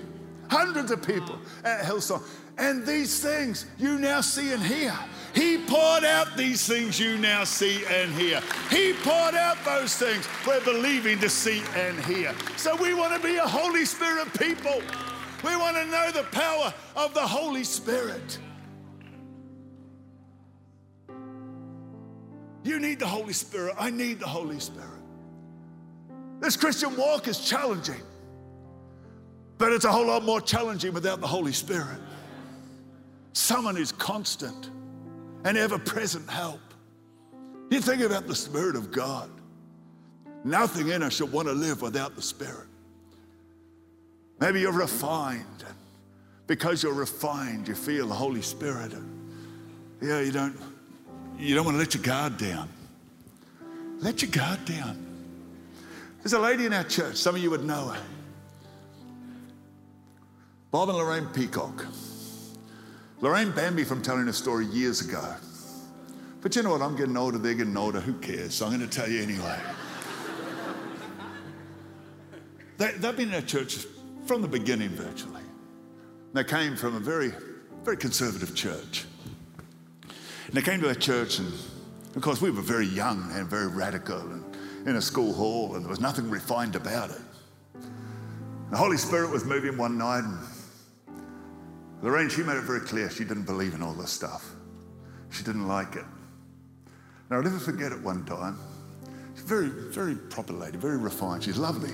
hundreds 0.49 0.91
of 0.91 1.07
people 1.07 1.39
at 1.65 1.85
Hillsong. 1.85 2.23
And 2.57 2.87
these 2.87 3.21
things 3.21 3.67
you 3.79 3.99
now 3.99 4.21
see 4.21 4.53
and 4.53 4.63
hear. 4.63 4.97
He 5.35 5.59
poured 5.59 6.05
out 6.05 6.37
these 6.37 6.67
things 6.67 7.01
you 7.01 7.19
now 7.19 7.43
see 7.43 7.85
and 7.87 8.13
hear. 8.13 8.41
He 8.71 8.93
poured 8.93 9.35
out 9.35 9.57
those 9.65 9.97
things 9.97 10.29
we're 10.47 10.65
believing 10.65 11.19
to 11.19 11.29
see 11.29 11.63
and 11.75 11.99
hear. 12.05 12.33
So 12.57 12.77
we 12.77 12.95
want 12.95 13.21
to 13.21 13.27
be 13.27 13.37
a 13.37 13.47
Holy 13.47 13.85
Spirit 13.85 14.33
people. 14.39 14.81
We 15.43 15.57
want 15.57 15.77
to 15.77 15.85
know 15.87 16.13
the 16.13 16.23
power 16.31 16.73
of 16.95 17.13
the 17.15 17.21
Holy 17.21 17.65
Spirit. 17.65 18.39
You 22.63 22.79
need 22.79 23.01
the 23.01 23.07
Holy 23.07 23.33
Spirit. 23.33 23.75
I 23.77 23.91
need 23.91 24.21
the 24.21 24.29
Holy 24.29 24.61
Spirit. 24.61 24.89
This 26.41 26.57
Christian 26.57 26.97
walk 26.97 27.27
is 27.27 27.41
challenging, 27.41 28.01
but 29.59 29.73
it's 29.73 29.85
a 29.85 29.93
whole 29.93 30.07
lot 30.07 30.25
more 30.25 30.41
challenging 30.41 30.93
without 30.93 31.21
the 31.21 31.27
Holy 31.27 31.53
Spirit 31.53 31.99
someone 33.35 33.77
who's 33.77 33.93
constant 33.93 34.71
and 35.45 35.59
ever 35.59 35.79
present 35.79 36.29
help. 36.31 36.61
You 37.71 37.81
think 37.81 38.01
about 38.01 38.27
the 38.27 38.35
Spirit 38.35 38.77
of 38.77 38.91
God. 38.91 39.29
Nothing 40.45 40.89
in 40.89 41.03
us 41.03 41.15
should 41.15 41.33
want 41.33 41.49
to 41.49 41.55
live 41.55 41.83
without 41.83 42.17
the 42.17 42.23
Spirit. 42.23 42.67
Maybe 44.41 44.61
you're 44.61 44.73
refined. 44.73 45.65
Because 46.47 46.83
you're 46.83 46.95
refined, 46.95 47.69
you 47.69 47.75
feel 47.75 48.07
the 48.07 48.15
Holy 48.15 48.43
Spirit. 48.43 48.93
Yeah, 50.03 50.21
you 50.21 50.31
don't, 50.31 50.57
you 51.39 51.55
don't 51.55 51.65
want 51.65 51.75
to 51.75 51.79
let 51.79 51.95
your 51.95 52.03
guard 52.03 52.37
down. 52.37 52.69
Let 54.01 54.21
your 54.21 54.31
guard 54.31 54.65
down. 54.67 55.01
There's 56.23 56.35
a 56.35 56.39
lady 56.39 56.67
in 56.67 56.75
our 56.75 56.85
church, 56.85 57.17
some 57.17 57.35
of 57.35 57.43
you 57.43 57.51
would 57.51 57.65
know 57.65 57.89
her. 57.89 58.03
Bob 60.71 60.91
and 60.91 60.99
Lorraine 60.99 61.27
Peacock. 61.27 61.87
Lorraine 63.25 63.53
banned 63.53 63.75
me 63.75 63.85
from 63.85 64.03
telling 64.03 64.29
a 64.29 64.35
story 64.35 64.67
years 64.67 65.01
ago. 65.01 65.35
But 66.43 66.55
you 66.55 66.63
know 66.63 66.73
what? 66.73 66.83
I'm 66.83 66.95
getting 66.95 67.17
older, 67.17 67.39
they're 67.39 67.55
getting 67.55 67.75
older. 67.75 67.99
Who 67.99 68.13
cares? 68.19 68.53
So 68.53 68.67
I'm 68.67 68.77
going 68.77 68.87
to 68.87 68.95
tell 68.95 69.09
you 69.09 69.23
anyway. 69.23 69.59
they, 72.77 72.93
have 72.93 73.17
been 73.17 73.33
in 73.33 73.47
church 73.47 73.87
from 74.27 74.43
the 74.43 74.49
beginning, 74.49 74.91
virtually. 74.91 75.41
They 76.35 76.45
came 76.45 76.77
from 76.77 76.97
a 76.97 77.01
very, 77.01 77.33
very 77.83 77.97
conservative 77.97 78.55
church. 78.55 79.07
And 80.03 80.53
they 80.53 80.61
came 80.61 80.83
to 80.83 80.89
our 80.89 80.95
church, 80.95 81.39
and 81.39 81.51
of 82.17 82.21
course, 82.21 82.43
we 82.43 82.51
were 82.51 82.61
very 82.61 82.89
young 82.89 83.27
and 83.33 83.49
very 83.49 83.69
radical 83.69 84.21
and 84.21 84.45
in 84.87 84.97
a 84.97 85.01
school 85.01 85.33
hall, 85.33 85.77
and 85.77 85.83
there 85.83 85.89
was 85.89 85.99
nothing 85.99 86.29
refined 86.29 86.77
about 86.77 87.09
it. 87.09 87.23
The 88.71 88.77
Holy 88.77 88.99
Spirit 88.99 89.31
was 89.31 89.47
moving 89.47 89.79
one 89.79 89.97
night, 89.97 90.25
and 90.25 90.39
Lorraine, 92.05 92.29
she 92.29 92.43
made 92.43 92.59
it 92.59 92.65
very 92.65 92.81
clear 92.81 93.09
she 93.09 93.25
didn't 93.25 93.45
believe 93.45 93.73
in 93.73 93.81
all 93.81 93.95
this 93.95 94.11
stuff. 94.11 94.51
She 95.31 95.43
didn't 95.43 95.67
like 95.67 95.97
it. 95.97 96.05
Now, 97.31 97.37
I'll 97.37 97.43
never 97.43 97.59
forget 97.59 97.93
it 97.93 98.01
one 98.03 98.27
time. 98.27 98.59
She's 99.35 99.45
very, 99.45 99.69
very 99.69 100.15
proper 100.15 100.53
lady, 100.53 100.77
very 100.77 100.99
refined. 100.99 101.43
She's 101.43 101.57
lovely. 101.57 101.93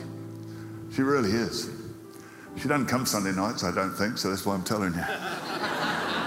She 0.93 1.03
really 1.03 1.31
is. 1.31 1.71
She 2.57 2.67
doesn't 2.67 2.89
come 2.89 3.07
Sunday 3.07 3.31
nights, 3.31 3.63
I 3.63 3.73
don't 3.73 3.93
think, 3.93 4.19
so 4.19 4.31
that's 4.31 4.45
why 4.45 4.55
I'm 4.55 4.65
telling 4.65 4.95
you. 4.95 5.01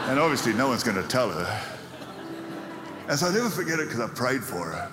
and 0.07 0.17
obviously, 0.17 0.53
no 0.53 0.69
one's 0.69 0.84
going 0.84 0.95
to 0.95 1.07
tell 1.09 1.29
her. 1.29 1.63
And 3.09 3.19
so 3.19 3.25
I'll 3.25 3.34
never 3.34 3.49
forget 3.49 3.79
it 3.81 3.89
because 3.89 3.99
I 3.99 4.07
prayed 4.07 4.45
for 4.45 4.65
her. 4.65 4.91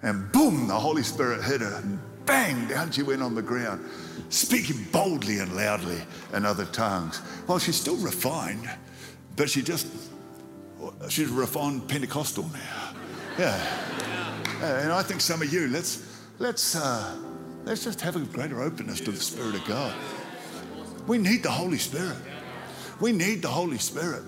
And 0.00 0.32
boom, 0.32 0.68
the 0.68 0.74
Holy 0.74 1.02
Spirit 1.02 1.44
hit 1.44 1.60
her, 1.60 1.84
bang, 2.26 2.66
down 2.68 2.90
she 2.90 3.02
went 3.02 3.22
on 3.22 3.34
the 3.34 3.42
ground 3.42 3.88
speaking 4.28 4.84
boldly 4.92 5.38
and 5.38 5.54
loudly 5.54 6.00
in 6.34 6.44
other 6.44 6.64
tongues. 6.66 7.20
Well, 7.46 7.58
she's 7.58 7.76
still 7.76 7.96
refined, 7.96 8.68
but 9.36 9.48
she 9.48 9.62
just, 9.62 9.86
she's 11.08 11.28
refined 11.28 11.88
Pentecostal 11.88 12.44
now. 12.52 12.94
Yeah. 13.38 13.56
yeah. 14.60 14.80
And 14.82 14.92
I 14.92 15.02
think 15.02 15.20
some 15.20 15.42
of 15.42 15.52
you, 15.52 15.68
let's, 15.68 16.24
let's, 16.38 16.74
uh, 16.74 17.16
let's 17.64 17.84
just 17.84 18.00
have 18.00 18.16
a 18.16 18.20
greater 18.20 18.62
openness 18.62 19.00
to 19.00 19.12
the 19.12 19.20
Spirit 19.20 19.54
of 19.54 19.64
God. 19.66 19.94
We 21.06 21.18
need 21.18 21.42
the 21.42 21.50
Holy 21.50 21.78
Spirit. 21.78 22.16
We 23.00 23.12
need 23.12 23.42
the 23.42 23.48
Holy 23.48 23.78
Spirit. 23.78 24.22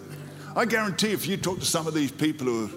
I 0.54 0.64
guarantee 0.64 1.12
if 1.12 1.26
you 1.26 1.36
talk 1.36 1.58
to 1.58 1.64
some 1.64 1.86
of 1.86 1.94
these 1.94 2.12
people 2.12 2.46
who 2.46 2.66
are, 2.66 2.70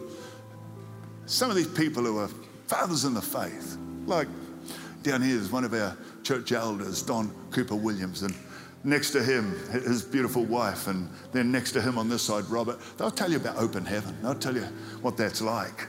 some 1.25 1.49
of 1.49 1.55
these 1.55 1.67
people 1.67 2.03
who 2.03 2.17
are 2.17 2.29
fathers 2.67 3.05
in 3.05 3.13
the 3.13 3.21
faith, 3.21 3.77
like 4.05 4.27
down 5.03 5.21
here 5.21 5.37
is 5.37 5.51
one 5.51 5.63
of 5.63 5.73
our 5.73 5.97
church 6.23 6.51
elders, 6.51 7.01
Don 7.01 7.33
Cooper 7.51 7.75
Williams, 7.75 8.23
and 8.23 8.35
next 8.83 9.11
to 9.11 9.23
him, 9.23 9.51
his 9.71 10.01
beautiful 10.01 10.43
wife, 10.43 10.87
and 10.87 11.09
then 11.31 11.51
next 11.51 11.71
to 11.73 11.81
him 11.81 11.97
on 11.97 12.09
this 12.09 12.21
side, 12.21 12.45
Robert. 12.45 12.79
They'll 12.97 13.11
tell 13.11 13.29
you 13.29 13.37
about 13.37 13.57
open 13.57 13.85
heaven. 13.85 14.15
They'll 14.21 14.35
tell 14.35 14.55
you 14.55 14.67
what 15.01 15.17
that's 15.17 15.41
like. 15.41 15.87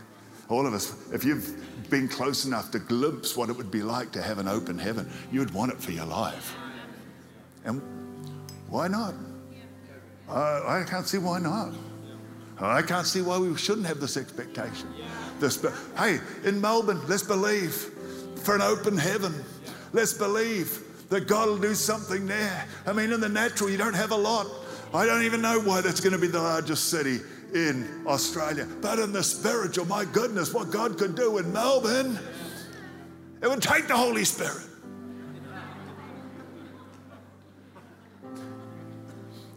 All 0.49 0.67
of 0.67 0.75
us, 0.75 0.95
if 1.13 1.25
you've 1.25 1.91
been 1.91 2.09
close 2.09 2.45
enough 2.45 2.71
to 2.73 2.79
glimpse 2.79 3.37
what 3.37 3.49
it 3.49 3.57
would 3.57 3.71
be 3.71 3.83
like 3.83 4.13
to 4.13 4.23
have 4.23 4.39
an 4.39 4.49
open 4.49 4.79
heaven, 4.79 5.11
you'd 5.31 5.53
want 5.53 5.73
it 5.73 5.79
for 5.79 5.93
your 5.93 6.07
life. 6.07 6.55
And 7.65 7.81
why 8.69 8.89
not? 8.89 9.15
Uh, 10.29 10.63
I 10.67 10.85
can't 10.89 11.07
see 11.07 11.19
why 11.19 11.39
not. 11.39 11.73
I 12.61 12.83
can't 12.83 13.07
see 13.07 13.23
why 13.23 13.39
we 13.39 13.57
shouldn't 13.57 13.87
have 13.87 14.01
this 14.01 14.17
expectation. 14.17 14.89
This, 15.41 15.65
hey, 15.97 16.21
in 16.45 16.61
Melbourne, 16.61 17.01
let's 17.09 17.23
believe 17.23 17.92
for 18.43 18.55
an 18.55 18.63
open 18.63 18.97
heaven. 18.97 19.35
Let's 19.93 20.13
believe 20.13 21.09
that 21.09 21.27
God 21.27 21.49
will 21.49 21.59
do 21.59 21.75
something 21.75 22.27
there. 22.27 22.67
I 22.87 22.93
mean, 22.93 23.13
in 23.13 23.21
the 23.21 23.29
natural, 23.29 23.71
you 23.71 23.77
don't 23.77 23.95
have 23.95 24.11
a 24.11 24.17
lot. 24.17 24.47
I 24.95 25.07
don't 25.07 25.23
even 25.23 25.41
know 25.41 25.61
why 25.61 25.81
that's 25.81 26.01
going 26.01 26.13
to 26.13 26.19
be 26.19 26.27
the 26.27 26.41
largest 26.41 26.91
city 26.91 27.21
in 27.55 28.05
Australia. 28.07 28.67
But 28.81 28.99
in 28.99 29.13
the 29.13 29.23
spiritual, 29.23 29.87
my 29.87 30.05
goodness, 30.05 30.53
what 30.53 30.71
God 30.71 30.99
could 30.99 31.15
do 31.15 31.39
in 31.39 31.53
Melbourne, 31.53 32.19
it 33.43 33.49
would 33.49 33.63
take 33.63 33.89
the 33.89 33.97
Holy 33.97 34.25
Spirit. 34.25 34.69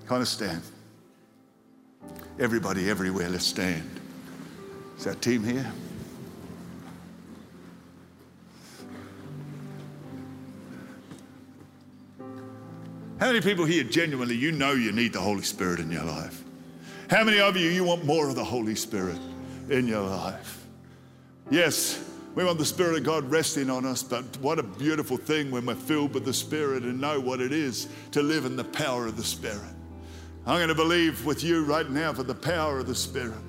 Kind 0.08 0.22
of 0.22 0.28
stand. 0.28 0.62
Everybody, 2.40 2.90
everywhere, 2.90 3.30
let's 3.30 3.46
stand. 3.46 3.90
Is 4.98 5.06
that 5.06 5.22
team 5.22 5.44
here? 5.44 5.72
How 13.20 13.28
many 13.28 13.40
people 13.40 13.64
here 13.64 13.86
genuinely, 13.86 14.36
you 14.36 14.52
know 14.52 14.74
you 14.74 14.92
need 14.92 15.14
the 15.14 15.22
Holy 15.22 15.44
Spirit 15.44 15.80
in 15.80 15.90
your 15.90 16.04
life? 16.04 16.44
How 17.10 17.24
many 17.24 17.40
of 17.40 17.56
you, 17.56 17.70
you 17.70 17.86
want 17.86 18.04
more 18.04 18.28
of 18.28 18.36
the 18.36 18.44
Holy 18.44 18.76
Spirit 18.76 19.18
in 19.70 19.88
your 19.88 20.02
life? 20.02 20.66
Yes, 21.50 22.04
we 22.36 22.44
want 22.44 22.58
the 22.58 22.66
Spirit 22.66 22.98
of 22.98 23.04
God 23.06 23.24
resting 23.32 23.70
on 23.70 23.86
us, 23.86 24.04
but 24.04 24.26
what 24.42 24.60
a 24.60 24.64
beautiful 24.64 25.16
thing 25.16 25.50
when 25.50 25.66
we're 25.66 25.76
filled 25.76 26.14
with 26.14 26.26
the 26.26 26.34
Spirit 26.34 26.84
and 26.84 27.00
know 27.00 27.22
what 27.22 27.40
it 27.40 27.54
is 27.54 27.88
to 28.12 28.22
live 28.22 28.44
in 28.44 28.58
the 28.58 28.66
power 28.66 29.06
of 29.06 29.16
the 29.16 29.24
Spirit. 29.24 29.62
I'm 30.46 30.58
going 30.58 30.68
to 30.68 30.76
believe 30.76 31.26
with 31.26 31.42
you 31.42 31.64
right 31.64 31.90
now 31.90 32.12
for 32.12 32.24
the 32.24 32.36
power 32.36 32.80
of 32.80 32.88
the 32.88 32.96
Spirit 32.96 33.40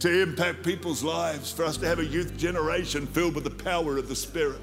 to 0.00 0.22
impact 0.22 0.64
people's 0.64 1.04
lives, 1.04 1.52
for 1.52 1.64
us 1.64 1.76
to 1.76 1.86
have 1.86 2.00
a 2.00 2.04
youth 2.04 2.36
generation 2.36 3.06
filled 3.06 3.36
with 3.36 3.44
the 3.44 3.64
power 3.64 3.96
of 3.96 4.08
the 4.08 4.16
Spirit. 4.16 4.60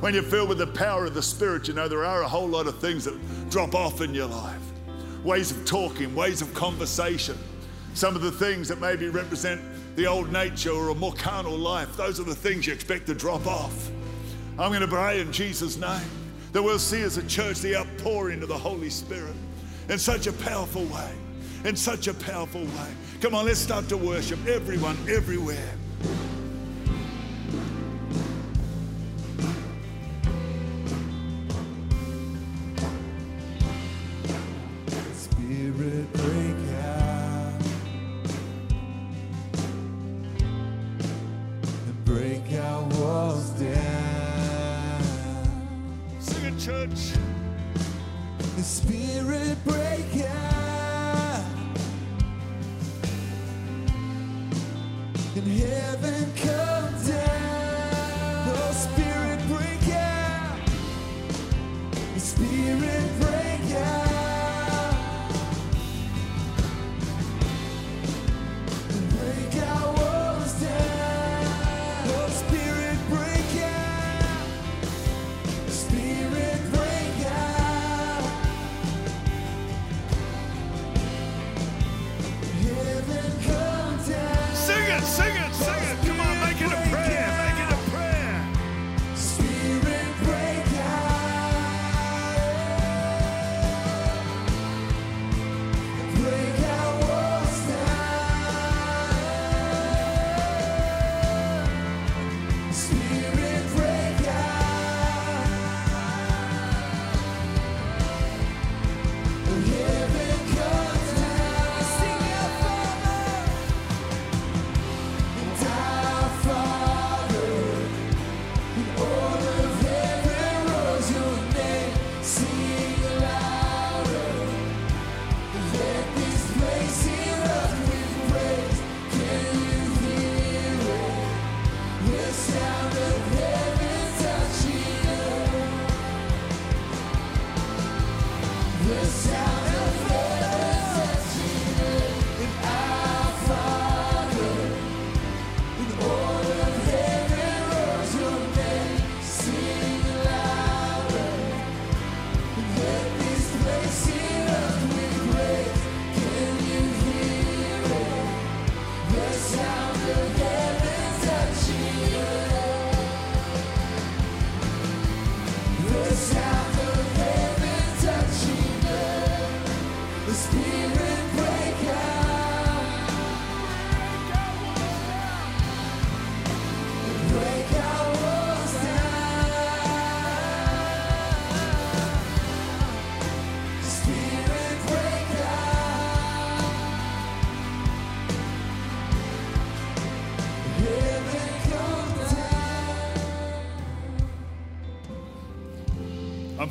When 0.00 0.14
you're 0.14 0.22
filled 0.22 0.48
with 0.48 0.58
the 0.58 0.66
power 0.66 1.06
of 1.06 1.14
the 1.14 1.22
Spirit, 1.22 1.68
you 1.68 1.74
know 1.74 1.88
there 1.88 2.04
are 2.04 2.22
a 2.22 2.28
whole 2.28 2.46
lot 2.48 2.66
of 2.66 2.78
things 2.78 3.04
that 3.04 3.18
drop 3.50 3.74
off 3.74 4.00
in 4.00 4.14
your 4.14 4.26
life 4.26 4.60
ways 5.24 5.50
of 5.50 5.64
talking, 5.66 6.14
ways 6.14 6.40
of 6.40 6.54
conversation. 6.54 7.36
Some 7.94 8.14
of 8.14 8.22
the 8.22 8.30
things 8.30 8.68
that 8.68 8.80
maybe 8.80 9.08
represent 9.08 9.60
the 9.96 10.06
old 10.06 10.30
nature 10.30 10.70
or 10.70 10.90
a 10.90 10.94
more 10.94 11.14
carnal 11.14 11.56
life, 11.56 11.96
those 11.96 12.20
are 12.20 12.24
the 12.24 12.34
things 12.34 12.66
you 12.66 12.72
expect 12.72 13.06
to 13.06 13.14
drop 13.14 13.44
off. 13.46 13.90
I'm 14.58 14.70
going 14.70 14.82
to 14.82 14.86
pray 14.86 15.20
in 15.20 15.32
Jesus' 15.32 15.76
name 15.76 16.08
that 16.52 16.62
we'll 16.62 16.78
see 16.78 17.02
as 17.02 17.16
a 17.16 17.26
church 17.26 17.58
the 17.58 17.76
outpouring 17.76 18.42
of 18.42 18.48
the 18.48 18.56
Holy 18.56 18.88
Spirit 18.88 19.34
in 19.88 19.98
such 19.98 20.26
a 20.26 20.32
powerful 20.32 20.84
way. 20.84 21.12
In 21.64 21.74
such 21.74 22.06
a 22.06 22.14
powerful 22.14 22.62
way. 22.62 22.90
Come 23.20 23.34
on, 23.34 23.46
let's 23.46 23.58
start 23.58 23.88
to 23.88 23.96
worship 23.96 24.46
everyone, 24.46 24.96
everywhere. 25.08 25.72
And 55.38 55.46
heaven 55.48 56.45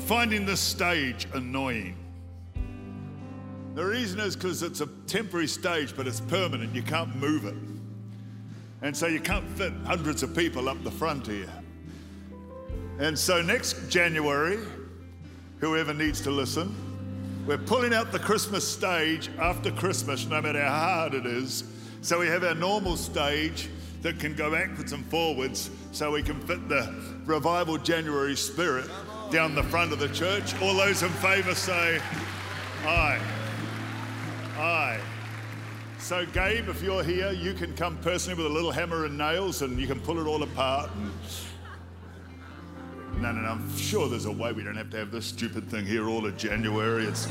finding 0.05 0.45
this 0.45 0.59
stage 0.59 1.27
annoying. 1.33 1.97
The 3.73 3.83
reason 3.83 4.19
is 4.19 4.35
because 4.35 4.61
it's 4.61 4.81
a 4.81 4.85
temporary 5.07 5.47
stage, 5.47 5.95
but 5.97 6.05
it's 6.05 6.19
permanent. 6.19 6.75
You 6.75 6.83
can't 6.83 7.15
move 7.15 7.45
it. 7.45 7.55
And 8.83 8.95
so 8.95 9.07
you 9.07 9.19
can't 9.19 9.49
fit 9.57 9.73
hundreds 9.83 10.21
of 10.21 10.35
people 10.35 10.69
up 10.69 10.81
the 10.83 10.91
front 10.91 11.25
here. 11.25 11.49
And 12.99 13.17
so 13.17 13.41
next 13.41 13.89
January, 13.89 14.59
whoever 15.59 15.91
needs 15.91 16.21
to 16.21 16.29
listen, 16.29 16.73
we're 17.47 17.57
pulling 17.57 17.93
out 17.93 18.11
the 18.11 18.19
Christmas 18.19 18.67
stage 18.67 19.31
after 19.39 19.71
Christmas, 19.71 20.27
no 20.27 20.39
matter 20.39 20.61
how 20.61 20.69
hard 20.69 21.13
it 21.15 21.25
is. 21.25 21.63
So 22.01 22.19
we 22.19 22.27
have 22.27 22.43
our 22.43 22.53
normal 22.53 22.95
stage 22.95 23.69
that 24.03 24.19
can 24.19 24.35
go 24.35 24.51
backwards 24.51 24.93
and 24.93 25.03
forwards 25.07 25.71
so 25.91 26.11
we 26.11 26.21
can 26.21 26.39
fit 26.41 26.69
the 26.69 26.93
revival 27.25 27.79
January 27.79 28.35
spirit 28.35 28.87
down 29.31 29.55
the 29.55 29.63
front 29.63 29.91
of 29.91 29.99
the 29.99 30.09
church. 30.09 30.59
All 30.61 30.75
those 30.75 31.03
in 31.03 31.09
favour 31.09 31.55
say 31.55 31.99
aye. 32.85 33.19
Aye. 34.57 34.99
So, 35.99 36.25
Gabe, 36.27 36.69
if 36.69 36.81
you're 36.81 37.03
here, 37.03 37.31
you 37.31 37.53
can 37.53 37.75
come 37.75 37.97
personally 37.97 38.41
with 38.41 38.51
a 38.51 38.53
little 38.53 38.71
hammer 38.71 39.05
and 39.05 39.17
nails 39.17 39.61
and 39.61 39.79
you 39.79 39.87
can 39.87 39.99
pull 39.99 40.19
it 40.19 40.27
all 40.27 40.43
apart. 40.43 40.89
And... 40.95 41.11
No, 43.21 43.31
no, 43.31 43.41
no, 43.41 43.47
I'm 43.47 43.77
sure 43.77 44.09
there's 44.09 44.25
a 44.25 44.31
way 44.31 44.51
we 44.51 44.61
don't 44.63 44.75
have 44.75 44.89
to 44.91 44.97
have 44.97 45.09
this 45.09 45.25
stupid 45.25 45.69
thing 45.69 45.85
here 45.85 46.07
all 46.07 46.25
of 46.25 46.37
January. 46.37 47.05
It's 47.05 47.27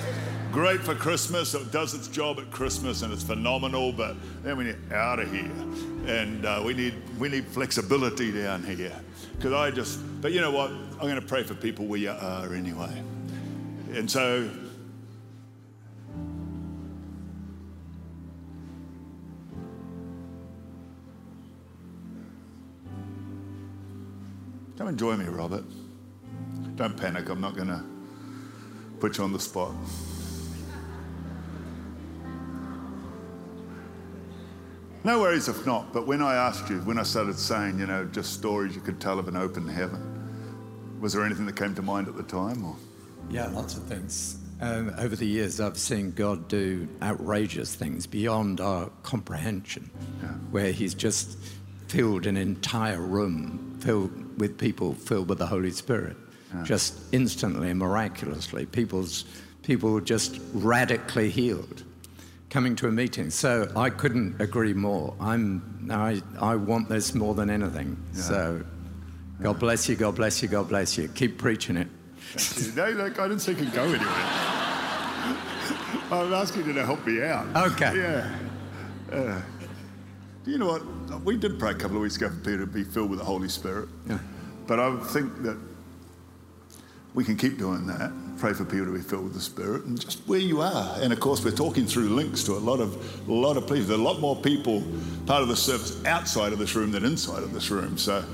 great 0.50 0.80
for 0.80 0.94
Christmas. 0.94 1.54
It 1.54 1.70
does 1.72 1.94
its 1.94 2.08
job 2.08 2.38
at 2.38 2.50
Christmas 2.50 3.02
and 3.02 3.12
it's 3.12 3.22
phenomenal, 3.22 3.92
but 3.92 4.16
then 4.42 4.56
we 4.56 4.64
need 4.64 4.92
out 4.92 5.20
of 5.20 5.30
here. 5.30 5.50
And 6.06 6.44
uh, 6.46 6.62
we, 6.64 6.74
need, 6.74 6.94
we 7.18 7.28
need 7.28 7.46
flexibility 7.46 8.32
down 8.32 8.62
here. 8.64 8.98
Because 9.36 9.52
I 9.52 9.70
just, 9.70 10.00
but 10.20 10.32
you 10.32 10.40
know 10.40 10.50
what? 10.50 10.70
I'm 10.94 11.08
going 11.08 11.20
to 11.20 11.26
pray 11.26 11.42
for 11.42 11.54
people 11.54 11.86
where 11.86 11.98
you 11.98 12.10
are 12.10 12.54
anyway. 12.54 13.02
And 13.92 14.10
so 14.10 14.48
Come 24.76 24.88
and 24.88 24.98
join 24.98 25.18
me, 25.18 25.26
Robert. 25.26 25.64
Don't 26.76 26.96
panic, 26.96 27.28
I'm 27.28 27.40
not 27.40 27.54
going 27.54 27.68
to 27.68 27.82
put 28.98 29.16
you 29.16 29.24
on 29.24 29.32
the 29.32 29.38
spot. 29.38 29.72
No 35.04 35.20
worries 35.20 35.48
if 35.48 35.64
not, 35.64 35.92
but 35.92 36.06
when 36.06 36.20
I 36.20 36.34
asked 36.34 36.68
you, 36.70 36.80
when 36.80 36.98
I 36.98 37.02
started 37.02 37.38
saying, 37.38 37.78
you 37.78 37.86
know, 37.86 38.04
just 38.06 38.32
stories 38.32 38.74
you 38.74 38.80
could 38.80 39.00
tell 39.00 39.18
of 39.18 39.28
an 39.28 39.36
open 39.36 39.68
heaven, 39.68 40.13
was 41.04 41.12
there 41.12 41.22
anything 41.22 41.44
that 41.44 41.54
came 41.54 41.74
to 41.74 41.82
mind 41.82 42.08
at 42.08 42.16
the 42.16 42.22
time? 42.22 42.64
Or? 42.64 42.74
Yeah, 43.28 43.48
lots 43.48 43.76
of 43.76 43.82
things. 43.82 44.38
Um, 44.62 44.90
over 44.96 45.14
the 45.14 45.26
years, 45.26 45.60
I've 45.60 45.76
seen 45.76 46.12
God 46.12 46.48
do 46.48 46.88
outrageous 47.02 47.74
things 47.74 48.06
beyond 48.06 48.58
our 48.58 48.88
comprehension, 49.02 49.90
where 50.50 50.72
He's 50.72 50.94
just 50.94 51.36
filled 51.88 52.26
an 52.26 52.38
entire 52.38 53.02
room 53.02 53.76
filled 53.80 54.40
with 54.40 54.56
people 54.56 54.94
filled 54.94 55.28
with 55.28 55.36
the 55.36 55.46
Holy 55.46 55.72
Spirit, 55.72 56.16
just 56.62 56.98
instantly 57.12 57.68
and 57.68 57.78
miraculously. 57.78 58.64
People's 58.64 59.26
people 59.62 60.00
just 60.00 60.40
radically 60.54 61.28
healed, 61.28 61.82
coming 62.48 62.74
to 62.76 62.88
a 62.88 62.90
meeting. 62.90 63.28
So 63.28 63.70
I 63.76 63.90
couldn't 63.90 64.40
agree 64.40 64.72
more. 64.72 65.14
I'm 65.20 65.86
I 65.90 66.22
I 66.40 66.56
want 66.56 66.88
this 66.88 67.14
more 67.14 67.34
than 67.34 67.50
anything. 67.50 68.02
So. 68.14 68.64
God 69.40 69.58
bless 69.58 69.88
you, 69.88 69.96
God 69.96 70.14
bless 70.14 70.42
you, 70.42 70.48
God 70.48 70.68
bless 70.68 70.96
you. 70.96 71.08
Keep 71.08 71.38
preaching 71.38 71.76
it. 71.76 71.88
No, 72.74 72.92
no, 72.92 73.04
I 73.04 73.10
didn't 73.10 73.40
say 73.40 73.52
you 73.52 73.58
could 73.58 73.72
go 73.72 73.82
anywhere. 73.82 74.08
I'm 76.10 76.32
asking 76.32 76.66
you 76.66 76.72
to 76.74 76.84
help 76.84 77.06
me 77.06 77.22
out. 77.22 77.72
Okay. 77.72 77.96
Yeah. 77.96 78.34
Uh, 79.10 79.40
do 80.44 80.50
you 80.50 80.58
know 80.58 80.66
what? 80.66 81.22
We 81.22 81.36
did 81.36 81.58
pray 81.58 81.70
a 81.70 81.74
couple 81.74 81.96
of 81.96 82.02
weeks 82.02 82.16
ago 82.16 82.28
for 82.28 82.36
Peter 82.36 82.58
to 82.58 82.66
be 82.66 82.84
filled 82.84 83.10
with 83.10 83.18
the 83.18 83.24
Holy 83.24 83.48
Spirit. 83.48 83.88
Yeah. 84.08 84.18
But 84.66 84.80
I 84.80 84.96
think 84.98 85.42
that 85.42 85.58
we 87.14 87.24
can 87.24 87.36
keep 87.36 87.58
doing 87.58 87.86
that. 87.86 88.12
Pray 88.38 88.52
for 88.52 88.64
people 88.64 88.86
to 88.86 88.92
be 88.92 89.00
filled 89.00 89.24
with 89.24 89.34
the 89.34 89.40
Spirit, 89.40 89.84
and 89.84 89.98
just 89.98 90.26
where 90.26 90.40
you 90.40 90.60
are. 90.60 90.98
And 91.00 91.12
of 91.12 91.20
course, 91.20 91.44
we're 91.44 91.52
talking 91.52 91.86
through 91.86 92.08
links 92.08 92.42
to 92.44 92.52
a 92.52 92.58
lot 92.58 92.80
of 92.80 93.28
a 93.28 93.32
lot 93.32 93.56
of 93.56 93.64
people. 93.64 93.84
There 93.84 93.96
are 93.96 94.00
a 94.00 94.02
lot 94.02 94.20
more 94.20 94.36
people 94.36 94.82
part 95.24 95.42
of 95.42 95.48
the 95.48 95.56
service 95.56 96.04
outside 96.04 96.52
of 96.52 96.58
this 96.58 96.74
room 96.74 96.90
than 96.90 97.04
inside 97.04 97.42
of 97.42 97.54
this 97.54 97.70
room. 97.70 97.96
So, 97.96 98.24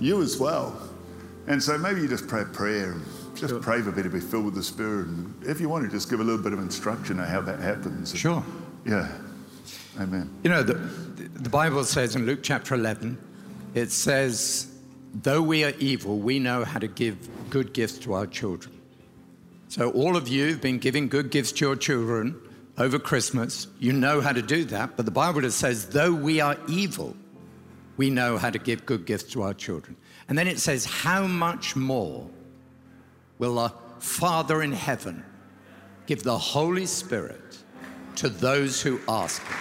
you 0.00 0.22
as 0.22 0.38
well. 0.38 0.80
And 1.46 1.62
so 1.62 1.76
maybe 1.78 2.00
you 2.00 2.08
just 2.08 2.28
pray 2.28 2.42
a 2.42 2.46
prayer. 2.46 2.92
and 2.92 3.04
Just 3.34 3.60
pray 3.60 3.82
for 3.82 3.90
people 3.90 4.04
to 4.04 4.10
be 4.10 4.20
filled 4.20 4.46
with 4.46 4.54
the 4.54 4.62
Spirit. 4.62 5.06
And 5.06 5.34
if 5.44 5.60
you 5.60 5.68
want 5.68 5.84
to, 5.84 5.90
just 5.90 6.10
give 6.10 6.20
a 6.20 6.24
little 6.24 6.42
bit 6.42 6.52
of 6.52 6.58
instruction 6.58 7.18
on 7.20 7.26
how 7.26 7.40
that 7.42 7.60
happens. 7.60 8.16
Sure. 8.16 8.44
Yeah. 8.86 9.10
Amen. 9.98 10.30
You 10.42 10.50
know, 10.50 10.62
the, 10.62 10.74
the 10.74 11.48
Bible 11.50 11.84
says 11.84 12.16
in 12.16 12.26
Luke 12.26 12.40
chapter 12.42 12.74
11, 12.74 13.18
it 13.74 13.90
says, 13.90 14.72
though 15.14 15.42
we 15.42 15.64
are 15.64 15.72
evil, 15.78 16.18
we 16.18 16.38
know 16.38 16.64
how 16.64 16.78
to 16.78 16.88
give 16.88 17.28
good 17.50 17.72
gifts 17.72 17.98
to 17.98 18.14
our 18.14 18.26
children. 18.26 18.74
So, 19.68 19.90
all 19.90 20.16
of 20.16 20.26
you 20.26 20.48
have 20.48 20.60
been 20.60 20.78
giving 20.78 21.08
good 21.08 21.30
gifts 21.30 21.52
to 21.52 21.64
your 21.64 21.76
children 21.76 22.40
over 22.76 22.98
Christmas. 22.98 23.68
You 23.78 23.92
know 23.92 24.20
how 24.20 24.32
to 24.32 24.42
do 24.42 24.64
that. 24.64 24.96
But 24.96 25.04
the 25.04 25.12
Bible 25.12 25.42
just 25.42 25.58
says, 25.58 25.86
though 25.90 26.12
we 26.12 26.40
are 26.40 26.56
evil, 26.66 27.14
we 28.00 28.08
know 28.08 28.38
how 28.38 28.48
to 28.48 28.58
give 28.58 28.86
good 28.86 29.04
gifts 29.04 29.24
to 29.24 29.42
our 29.42 29.52
children. 29.52 29.94
And 30.26 30.38
then 30.38 30.48
it 30.48 30.58
says, 30.58 30.86
how 30.86 31.26
much 31.26 31.76
more 31.76 32.30
will 33.36 33.58
our 33.58 33.74
Father 33.98 34.62
in 34.62 34.72
heaven 34.72 35.22
give 36.06 36.22
the 36.22 36.38
Holy 36.38 36.86
Spirit 36.86 37.58
to 38.16 38.30
those 38.30 38.80
who 38.80 38.98
ask 39.06 39.42
him? 39.42 39.58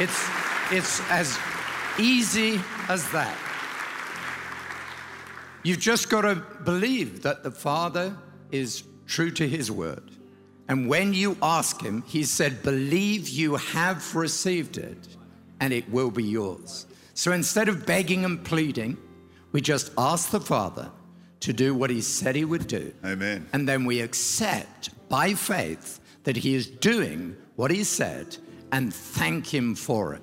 It's, 0.00 0.28
it's 0.72 1.00
as 1.12 1.38
easy 1.96 2.60
as 2.88 3.08
that. 3.12 3.38
You've 5.62 5.78
just 5.78 6.10
got 6.10 6.22
to 6.22 6.34
believe 6.64 7.22
that 7.22 7.44
the 7.44 7.52
Father 7.52 8.16
is 8.50 8.82
true 9.06 9.30
to 9.30 9.48
his 9.48 9.70
word. 9.70 10.10
And 10.66 10.88
when 10.88 11.14
you 11.14 11.36
ask 11.40 11.80
him, 11.80 12.02
he 12.02 12.24
said, 12.24 12.64
Believe 12.64 13.28
you 13.28 13.54
have 13.54 14.16
received 14.16 14.76
it, 14.76 15.06
and 15.60 15.72
it 15.72 15.88
will 15.88 16.10
be 16.10 16.24
yours. 16.24 16.86
So 17.18 17.32
instead 17.32 17.68
of 17.68 17.84
begging 17.84 18.24
and 18.24 18.44
pleading, 18.44 18.96
we 19.50 19.60
just 19.60 19.90
ask 19.98 20.30
the 20.30 20.40
Father 20.40 20.88
to 21.40 21.52
do 21.52 21.74
what 21.74 21.90
he 21.90 22.00
said 22.00 22.36
he 22.36 22.44
would 22.44 22.68
do. 22.68 22.94
Amen. 23.04 23.48
And 23.52 23.68
then 23.68 23.84
we 23.84 24.02
accept 24.02 24.90
by 25.08 25.34
faith 25.34 25.98
that 26.22 26.36
he 26.36 26.54
is 26.54 26.68
doing 26.68 27.36
what 27.56 27.72
he 27.72 27.82
said 27.82 28.36
and 28.70 28.94
thank 28.94 29.52
him 29.52 29.74
for 29.74 30.14
it. 30.14 30.22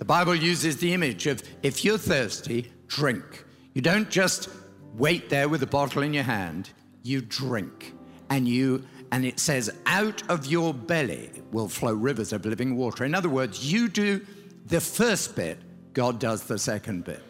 The 0.00 0.04
Bible 0.04 0.34
uses 0.34 0.76
the 0.76 0.92
image 0.92 1.26
of 1.26 1.42
if 1.62 1.82
you're 1.82 1.96
thirsty, 1.96 2.70
drink. 2.88 3.46
You 3.72 3.80
don't 3.80 4.10
just 4.10 4.50
wait 4.98 5.30
there 5.30 5.48
with 5.48 5.62
a 5.62 5.66
bottle 5.66 6.02
in 6.02 6.12
your 6.12 6.24
hand, 6.24 6.68
you 7.02 7.22
drink. 7.22 7.94
And 8.28 8.46
you 8.46 8.84
and 9.12 9.24
it 9.24 9.40
says 9.40 9.70
out 9.86 10.22
of 10.28 10.44
your 10.44 10.74
belly 10.74 11.30
will 11.52 11.68
flow 11.68 11.94
rivers 11.94 12.34
of 12.34 12.44
living 12.44 12.76
water. 12.76 13.06
In 13.06 13.14
other 13.14 13.30
words, 13.30 13.72
you 13.72 13.88
do 13.88 14.20
the 14.66 14.82
first 14.82 15.34
bit, 15.34 15.58
God 15.92 16.18
does 16.18 16.44
the 16.44 16.58
second 16.58 17.04
bit. 17.04 17.22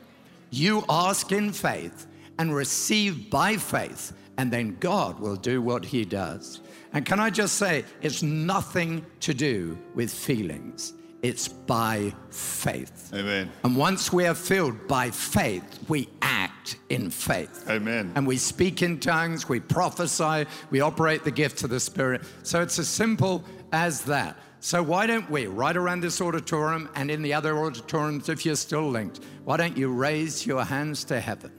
You 0.51 0.85
ask 0.89 1.33
in 1.33 1.53
faith 1.53 2.07
and 2.39 2.55
receive 2.55 3.31
by 3.31 3.57
faith, 3.57 4.13
and 4.39 4.51
then 4.51 4.77
God 4.81 5.21
will 5.21 5.37
do 5.37 5.61
what 5.63 5.85
He 5.85 6.05
does. 6.05 6.61
And 6.93 7.07
can 7.07 7.21
I 7.21 7.31
just 7.31 7.57
say, 7.57 7.85
it's 8.03 8.23
nothing 8.23 9.05
to 9.21 9.33
do 9.33 9.79
with 9.95 10.13
feelings, 10.13 10.93
it's 11.23 11.47
by 11.49 12.13
faith. 12.31 13.11
Amen. 13.15 13.51
And 13.63 13.77
once 13.77 14.13
we 14.13 14.27
are 14.27 14.35
filled 14.35 14.89
by 14.89 15.11
faith, 15.11 15.79
we 15.89 16.09
act 16.21 16.79
in 16.89 17.11
faith. 17.11 17.65
Amen. 17.71 18.13
And 18.17 18.27
we 18.27 18.37
speak 18.37 18.83
in 18.83 18.99
tongues, 18.99 19.49
we 19.49 19.61
prophesy, 19.61 20.47
we 20.71 20.81
operate 20.81 21.23
the 21.23 21.31
gifts 21.31 21.63
of 21.63 21.71
the 21.71 21.79
Spirit. 21.81 22.23
So 22.43 22.61
it's 22.61 22.79
as 22.79 22.89
simple 22.89 23.45
as 23.73 24.03
that. 24.03 24.37
So 24.65 24.81
why 24.81 25.09
don't 25.09 25.29
we, 25.29 25.47
right 25.49 25.77
around 25.77 26.03
this 26.03 26.21
auditorium 26.21 26.89
and 26.95 27.11
in 27.11 27.21
the 27.21 27.35
other 27.35 27.59
auditoriums, 27.59 28.29
if 28.29 28.47
you're 28.47 28.55
still 28.55 28.89
linked, 28.89 29.19
why 29.43 29.57
don't 29.57 29.77
you 29.77 29.89
raise 29.89 30.47
your 30.47 30.63
hands 30.65 31.03
to 31.07 31.19
heaven? 31.19 31.51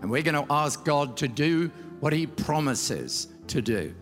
And 0.00 0.08
we're 0.08 0.22
going 0.22 0.46
to 0.46 0.46
ask 0.48 0.84
God 0.84 1.16
to 1.16 1.26
do 1.26 1.72
what 1.98 2.12
He 2.12 2.28
promises 2.28 3.26
to 3.48 3.60
do. 3.60 3.92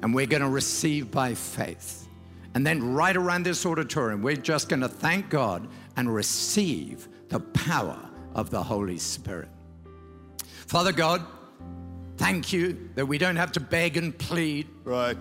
And 0.00 0.14
we're 0.14 0.28
going 0.28 0.42
to 0.42 0.48
receive 0.48 1.10
by 1.10 1.34
faith. 1.34 2.06
And 2.54 2.64
then, 2.64 2.94
right 2.94 3.16
around 3.16 3.42
this 3.42 3.66
auditorium, 3.66 4.22
we're 4.22 4.36
just 4.36 4.68
going 4.68 4.82
to 4.82 4.88
thank 4.88 5.30
God 5.30 5.66
and 5.96 6.14
receive 6.14 7.08
the 7.30 7.40
power 7.40 7.98
of 8.32 8.50
the 8.50 8.62
Holy 8.62 8.98
Spirit. 8.98 9.48
Father 10.68 10.92
God, 10.92 11.20
thank 12.16 12.52
you 12.52 12.90
that 12.94 13.06
we 13.06 13.18
don't 13.18 13.36
have 13.36 13.50
to 13.52 13.60
beg 13.60 13.96
and 13.96 14.16
plead 14.16 14.68
Right. 14.84 15.16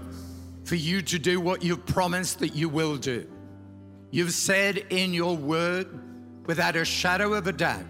For 0.64 0.76
you 0.76 1.01
to 1.01 1.20
do 1.20 1.39
what 1.39 1.64
you've 1.64 1.86
promised 1.86 2.39
that 2.39 2.55
you 2.55 2.70
will 2.70 2.97
do. 2.97 3.28
You've 4.11 4.34
said 4.34 4.78
in 4.89 5.14
your 5.14 5.36
word, 5.36 5.88
without 6.45 6.76
a 6.76 6.86
shadow 6.86 7.34
of 7.34 7.47
a 7.47 7.51
doubt, 7.51 7.86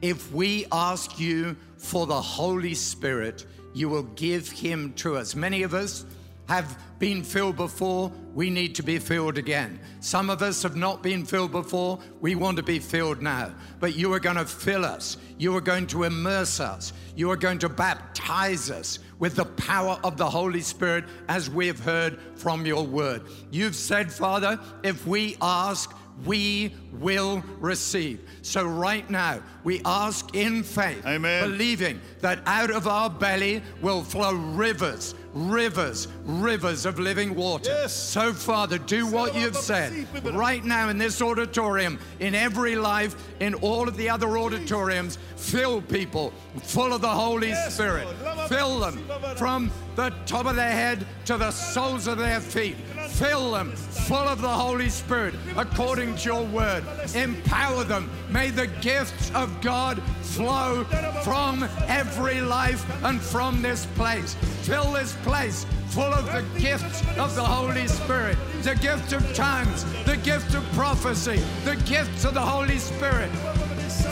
if 0.00 0.32
we 0.32 0.66
ask 0.72 1.18
you 1.18 1.56
for 1.76 2.06
the 2.06 2.20
Holy 2.20 2.74
Spirit, 2.74 3.46
you 3.74 3.88
will 3.88 4.04
give 4.04 4.50
him 4.50 4.92
to 4.94 5.16
us. 5.16 5.34
Many 5.34 5.62
of 5.62 5.74
us 5.74 6.04
have 6.48 6.82
been 6.98 7.22
filled 7.22 7.56
before, 7.56 8.10
we 8.34 8.48
need 8.48 8.74
to 8.74 8.82
be 8.82 8.98
filled 8.98 9.36
again. 9.36 9.78
Some 10.00 10.30
of 10.30 10.40
us 10.40 10.62
have 10.62 10.76
not 10.76 11.02
been 11.02 11.24
filled 11.24 11.52
before, 11.52 11.98
we 12.20 12.34
want 12.34 12.56
to 12.56 12.62
be 12.62 12.78
filled 12.78 13.20
now. 13.20 13.52
But 13.78 13.94
you 13.94 14.12
are 14.14 14.20
going 14.20 14.36
to 14.36 14.46
fill 14.46 14.84
us, 14.84 15.18
you 15.36 15.54
are 15.56 15.60
going 15.60 15.86
to 15.88 16.04
immerse 16.04 16.58
us, 16.58 16.92
you 17.14 17.30
are 17.30 17.36
going 17.36 17.58
to 17.58 17.68
baptize 17.68 18.70
us 18.70 18.98
with 19.18 19.36
the 19.36 19.44
power 19.44 19.98
of 20.04 20.16
the 20.16 20.28
Holy 20.28 20.60
Spirit 20.60 21.04
as 21.28 21.50
we 21.50 21.66
have 21.66 21.80
heard 21.80 22.18
from 22.36 22.66
your 22.66 22.84
word. 22.84 23.22
You've 23.50 23.76
said, 23.76 24.12
Father, 24.12 24.58
if 24.82 25.06
we 25.06 25.36
ask, 25.40 25.94
we 26.24 26.74
will 26.92 27.42
receive. 27.58 28.20
So, 28.42 28.64
right 28.64 29.08
now, 29.08 29.40
we 29.64 29.80
ask 29.84 30.34
in 30.34 30.62
faith, 30.62 31.04
Amen. 31.06 31.50
believing 31.50 32.00
that 32.20 32.40
out 32.46 32.70
of 32.70 32.86
our 32.86 33.08
belly 33.08 33.62
will 33.80 34.02
flow 34.02 34.32
rivers, 34.34 35.14
rivers, 35.34 36.08
rivers 36.24 36.86
of 36.86 36.98
living 36.98 37.34
water. 37.34 37.70
Yes. 37.70 37.92
So, 37.92 38.32
Father, 38.32 38.78
do 38.78 39.06
what 39.06 39.34
you've 39.34 39.56
said 39.56 40.06
right 40.34 40.64
now 40.64 40.88
in 40.88 40.98
this 40.98 41.20
auditorium, 41.22 41.98
in 42.20 42.34
every 42.34 42.76
life, 42.76 43.14
in 43.40 43.54
all 43.54 43.88
of 43.88 43.96
the 43.96 44.08
other 44.08 44.38
auditoriums. 44.38 45.18
Fill 45.36 45.80
people 45.82 46.32
full 46.62 46.92
of 46.92 47.00
the 47.00 47.08
Holy 47.08 47.48
Yes, 47.48 47.74
Spirit. 47.74 48.08
Fill 48.48 48.80
them 48.80 49.02
from 49.36 49.70
the 49.96 50.10
top 50.26 50.46
of 50.46 50.56
their 50.56 50.72
head 50.72 51.06
to 51.26 51.36
the 51.36 51.50
soles 51.50 52.06
of 52.06 52.18
their 52.18 52.40
feet. 52.40 52.76
Fill 53.18 53.50
them 53.50 53.72
full 53.72 54.16
of 54.16 54.40
the 54.40 54.48
Holy 54.48 54.88
Spirit 54.88 55.34
according 55.56 56.14
to 56.18 56.24
your 56.24 56.44
word. 56.44 56.84
Empower 57.16 57.82
them. 57.82 58.08
May 58.30 58.50
the 58.50 58.68
gifts 58.80 59.32
of 59.34 59.60
God 59.60 60.00
flow 60.22 60.84
from 61.24 61.68
every 61.88 62.40
life 62.40 62.86
and 63.04 63.20
from 63.20 63.60
this 63.60 63.86
place. 63.96 64.34
Fill 64.62 64.92
this 64.92 65.16
place 65.24 65.66
full 65.88 66.04
of 66.04 66.26
the 66.26 66.44
gifts 66.60 67.02
of 67.18 67.34
the 67.34 67.42
Holy 67.42 67.88
Spirit, 67.88 68.38
the 68.62 68.76
gift 68.76 69.12
of 69.12 69.34
tongues, 69.34 69.84
the 70.04 70.16
gift 70.18 70.54
of 70.54 70.62
prophecy, 70.74 71.42
the 71.64 71.74
gifts 71.86 72.24
of 72.24 72.34
the 72.34 72.40
Holy 72.40 72.78
Spirit. 72.78 73.30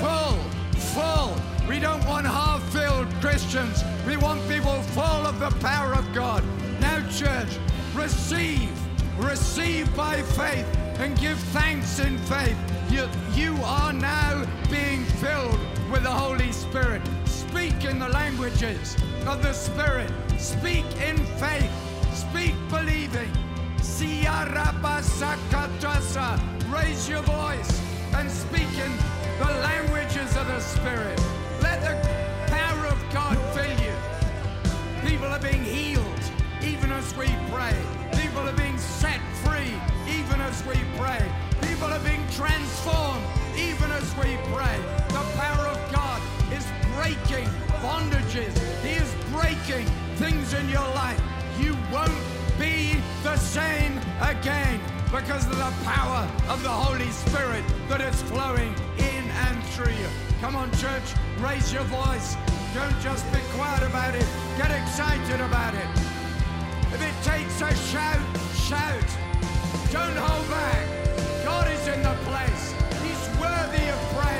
Full, 0.00 0.36
full. 0.96 1.36
We 1.68 1.78
don't 1.78 2.04
want 2.06 2.26
half 2.26 2.60
filled 2.72 3.08
Christians. 3.20 3.84
We 4.04 4.16
want 4.16 4.40
people 4.48 4.82
full 4.82 5.26
of 5.26 5.38
the 5.38 5.50
power 5.60 5.94
of 5.94 6.12
God. 6.12 6.42
Now, 6.80 7.08
church, 7.08 7.56
receive, 7.94 8.70
receive 9.18 9.94
by 9.96 10.22
faith 10.22 10.66
and 10.98 11.18
give 11.18 11.38
thanks 11.52 11.98
in 11.98 12.18
faith. 12.18 12.56
You, 12.90 13.08
you 13.34 13.56
are 13.64 13.92
now 13.92 14.44
being 14.70 15.04
filled 15.04 15.58
with 15.90 16.02
the 16.02 16.10
Holy 16.10 16.52
Spirit. 16.52 17.02
Speak 17.24 17.84
in 17.84 17.98
the 17.98 18.08
languages 18.08 18.96
of 19.26 19.42
the 19.42 19.52
Spirit. 19.52 20.10
Speak 20.38 20.84
in 21.00 21.16
faith. 21.38 21.70
Speak 22.12 22.54
believing. 22.68 23.30
Raise 26.68 27.08
your 27.08 27.22
voice 27.22 27.80
and 28.14 28.30
speak 28.30 28.72
in 28.78 28.92
the 29.38 29.52
languages 29.62 30.36
of 30.36 30.46
the 30.46 30.60
Spirit. 30.60 31.20
Let 31.62 31.80
the 31.80 32.52
power 32.52 32.86
of 32.86 33.12
God 33.12 33.36
fill 33.54 33.70
you. 33.84 33.94
People 35.08 35.26
are 35.26 35.38
being 35.38 35.64
healed 35.64 36.16
even 36.62 36.90
as 36.90 37.16
we 37.16 37.26
pray. 37.50 38.05
As 40.56 40.66
we 40.66 40.76
pray. 40.96 41.20
People 41.62 41.88
are 41.88 42.00
being 42.00 42.24
transformed 42.30 43.22
even 43.56 43.90
as 43.90 44.08
we 44.16 44.36
pray. 44.52 44.78
The 45.08 45.24
power 45.36 45.66
of 45.66 45.92
God 45.92 46.20
is 46.52 46.66
breaking 46.94 47.48
bondages. 47.82 48.54
He 48.82 48.94
is 48.94 49.12
breaking 49.32 49.86
things 50.16 50.54
in 50.54 50.68
your 50.68 50.88
life. 50.94 51.20
You 51.58 51.76
won't 51.92 52.12
be 52.58 52.96
the 53.22 53.36
same 53.36 53.98
again 54.20 54.80
because 55.12 55.44
of 55.46 55.56
the 55.56 55.72
power 55.84 56.28
of 56.48 56.62
the 56.62 56.70
Holy 56.70 57.10
Spirit 57.10 57.64
that 57.88 58.00
is 58.00 58.22
flowing 58.22 58.74
in 58.98 59.24
and 59.46 59.62
through 59.74 59.92
you. 59.92 60.08
Come 60.40 60.56
on, 60.56 60.70
church, 60.72 61.08
raise 61.40 61.72
your 61.72 61.84
voice. 61.84 62.36
Don't 62.74 62.98
just 63.00 63.24
be 63.32 63.40
quiet 63.54 63.82
about 63.82 64.14
it. 64.14 64.26
Get 64.56 64.70
excited 64.70 65.40
about 65.40 65.74
it. 65.74 65.88
If 66.92 67.02
it 67.02 67.16
takes 67.24 67.60
a 67.60 67.74
shout, 67.90 68.20
shout. 68.54 69.25
Don't 69.92 70.16
hold 70.16 70.50
back. 70.50 70.86
God 71.44 71.70
is 71.70 71.86
in 71.86 72.02
the 72.02 72.14
place. 72.24 72.74
He's 73.02 73.40
worthy 73.40 73.88
of 73.88 74.00
praise. 74.14 74.35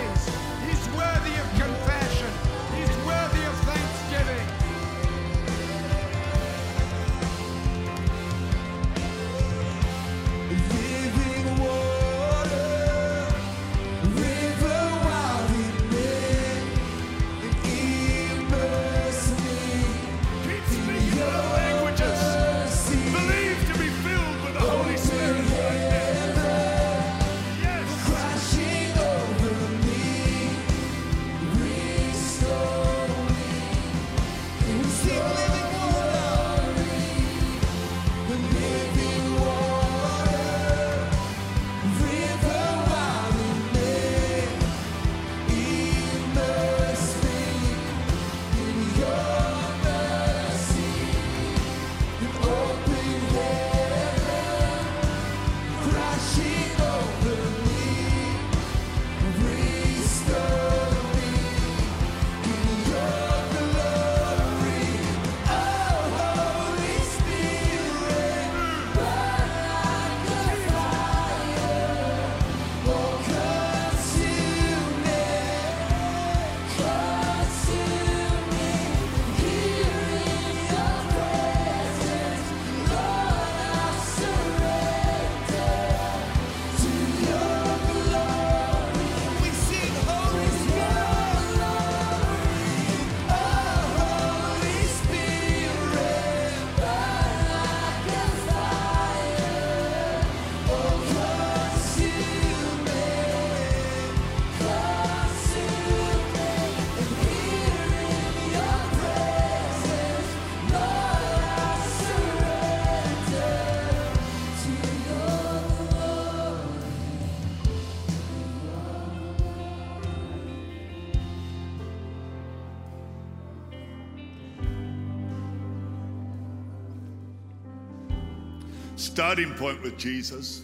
Starting 129.16 129.54
point 129.54 129.82
with 129.82 129.96
Jesus 129.96 130.60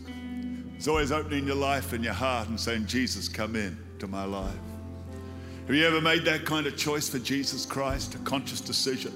It's 0.77 0.87
always 0.87 1.11
opening 1.11 1.47
your 1.47 1.57
life 1.57 1.95
and 1.95 2.05
your 2.05 2.13
heart 2.13 2.49
and 2.49 2.61
saying, 2.61 2.85
Jesus, 2.85 3.27
come 3.27 3.57
in 3.57 3.79
to 3.99 4.07
my 4.07 4.25
life. 4.25 4.53
Have 5.67 5.75
you 5.75 5.87
ever 5.87 6.03
made 6.03 6.27
that 6.27 6.45
kind 6.45 6.67
of 6.67 6.77
choice 6.77 7.09
for 7.09 7.19
Jesus 7.19 7.65
Christ, 7.65 8.15
a 8.15 8.19
conscious 8.19 8.61
decision? 8.61 9.15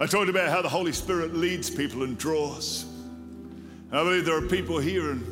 I 0.00 0.06
talked 0.06 0.28
about 0.28 0.48
how 0.48 0.60
the 0.60 0.68
Holy 0.68 0.90
Spirit 0.90 1.34
leads 1.36 1.70
people 1.70 2.02
and 2.02 2.18
draws. 2.18 2.84
I 3.92 4.02
believe 4.02 4.24
there 4.24 4.36
are 4.36 4.48
people 4.48 4.80
here 4.80 5.12
and 5.12 5.24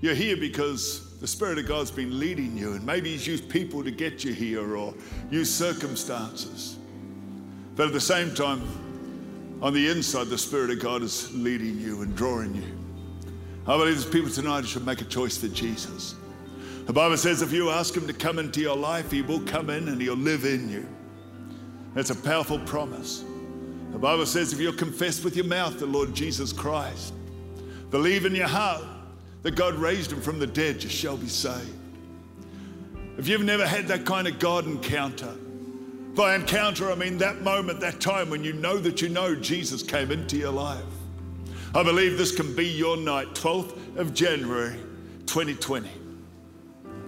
you're 0.00 0.14
here 0.14 0.38
because 0.38 1.20
the 1.20 1.26
Spirit 1.26 1.58
of 1.58 1.68
God's 1.68 1.90
been 1.90 2.18
leading 2.18 2.56
you, 2.56 2.72
and 2.72 2.86
maybe 2.86 3.10
He's 3.10 3.26
used 3.26 3.46
people 3.50 3.84
to 3.84 3.90
get 3.90 4.24
you 4.24 4.32
here 4.32 4.74
or 4.74 4.94
used 5.30 5.52
circumstances. 5.52 6.78
But 7.76 7.88
at 7.88 7.92
the 7.92 8.00
same 8.00 8.34
time, 8.34 8.62
on 9.64 9.72
the 9.72 9.88
inside, 9.88 10.26
the 10.26 10.36
Spirit 10.36 10.68
of 10.68 10.78
God 10.78 11.02
is 11.02 11.34
leading 11.34 11.80
you 11.80 12.02
and 12.02 12.14
drawing 12.14 12.54
you. 12.54 12.70
I 13.66 13.78
believe 13.78 13.94
there's 13.94 14.04
people 14.04 14.28
tonight 14.28 14.60
who 14.60 14.66
should 14.66 14.84
make 14.84 15.00
a 15.00 15.06
choice 15.06 15.38
for 15.38 15.48
Jesus. 15.48 16.16
The 16.84 16.92
Bible 16.92 17.16
says 17.16 17.40
if 17.40 17.50
you 17.50 17.70
ask 17.70 17.96
Him 17.96 18.06
to 18.06 18.12
come 18.12 18.38
into 18.38 18.60
your 18.60 18.76
life, 18.76 19.10
He 19.10 19.22
will 19.22 19.40
come 19.40 19.70
in 19.70 19.88
and 19.88 19.98
He'll 19.98 20.16
live 20.16 20.44
in 20.44 20.68
you. 20.68 20.86
That's 21.94 22.10
a 22.10 22.14
powerful 22.14 22.58
promise. 22.58 23.24
The 23.90 23.98
Bible 23.98 24.26
says 24.26 24.52
if 24.52 24.60
you'll 24.60 24.74
confess 24.74 25.24
with 25.24 25.34
your 25.34 25.46
mouth 25.46 25.78
the 25.78 25.86
Lord 25.86 26.12
Jesus 26.12 26.52
Christ, 26.52 27.14
believe 27.88 28.26
in 28.26 28.34
your 28.34 28.48
heart 28.48 28.84
that 29.44 29.52
God 29.52 29.76
raised 29.76 30.12
Him 30.12 30.20
from 30.20 30.38
the 30.38 30.46
dead, 30.46 30.82
you 30.82 30.90
shall 30.90 31.16
be 31.16 31.28
saved. 31.28 31.72
If 33.16 33.28
you've 33.28 33.44
never 33.44 33.66
had 33.66 33.88
that 33.88 34.04
kind 34.04 34.28
of 34.28 34.38
God 34.38 34.66
encounter, 34.66 35.34
by 36.14 36.34
encounter, 36.36 36.90
I 36.90 36.94
mean 36.94 37.18
that 37.18 37.42
moment, 37.42 37.80
that 37.80 38.00
time 38.00 38.30
when 38.30 38.44
you 38.44 38.52
know 38.52 38.78
that 38.78 39.02
you 39.02 39.08
know 39.08 39.34
Jesus 39.34 39.82
came 39.82 40.12
into 40.12 40.36
your 40.36 40.52
life. 40.52 40.84
I 41.74 41.82
believe 41.82 42.16
this 42.16 42.34
can 42.34 42.54
be 42.54 42.66
your 42.66 42.96
night, 42.96 43.28
12th 43.34 43.96
of 43.96 44.14
January 44.14 44.78
2020. 45.26 45.90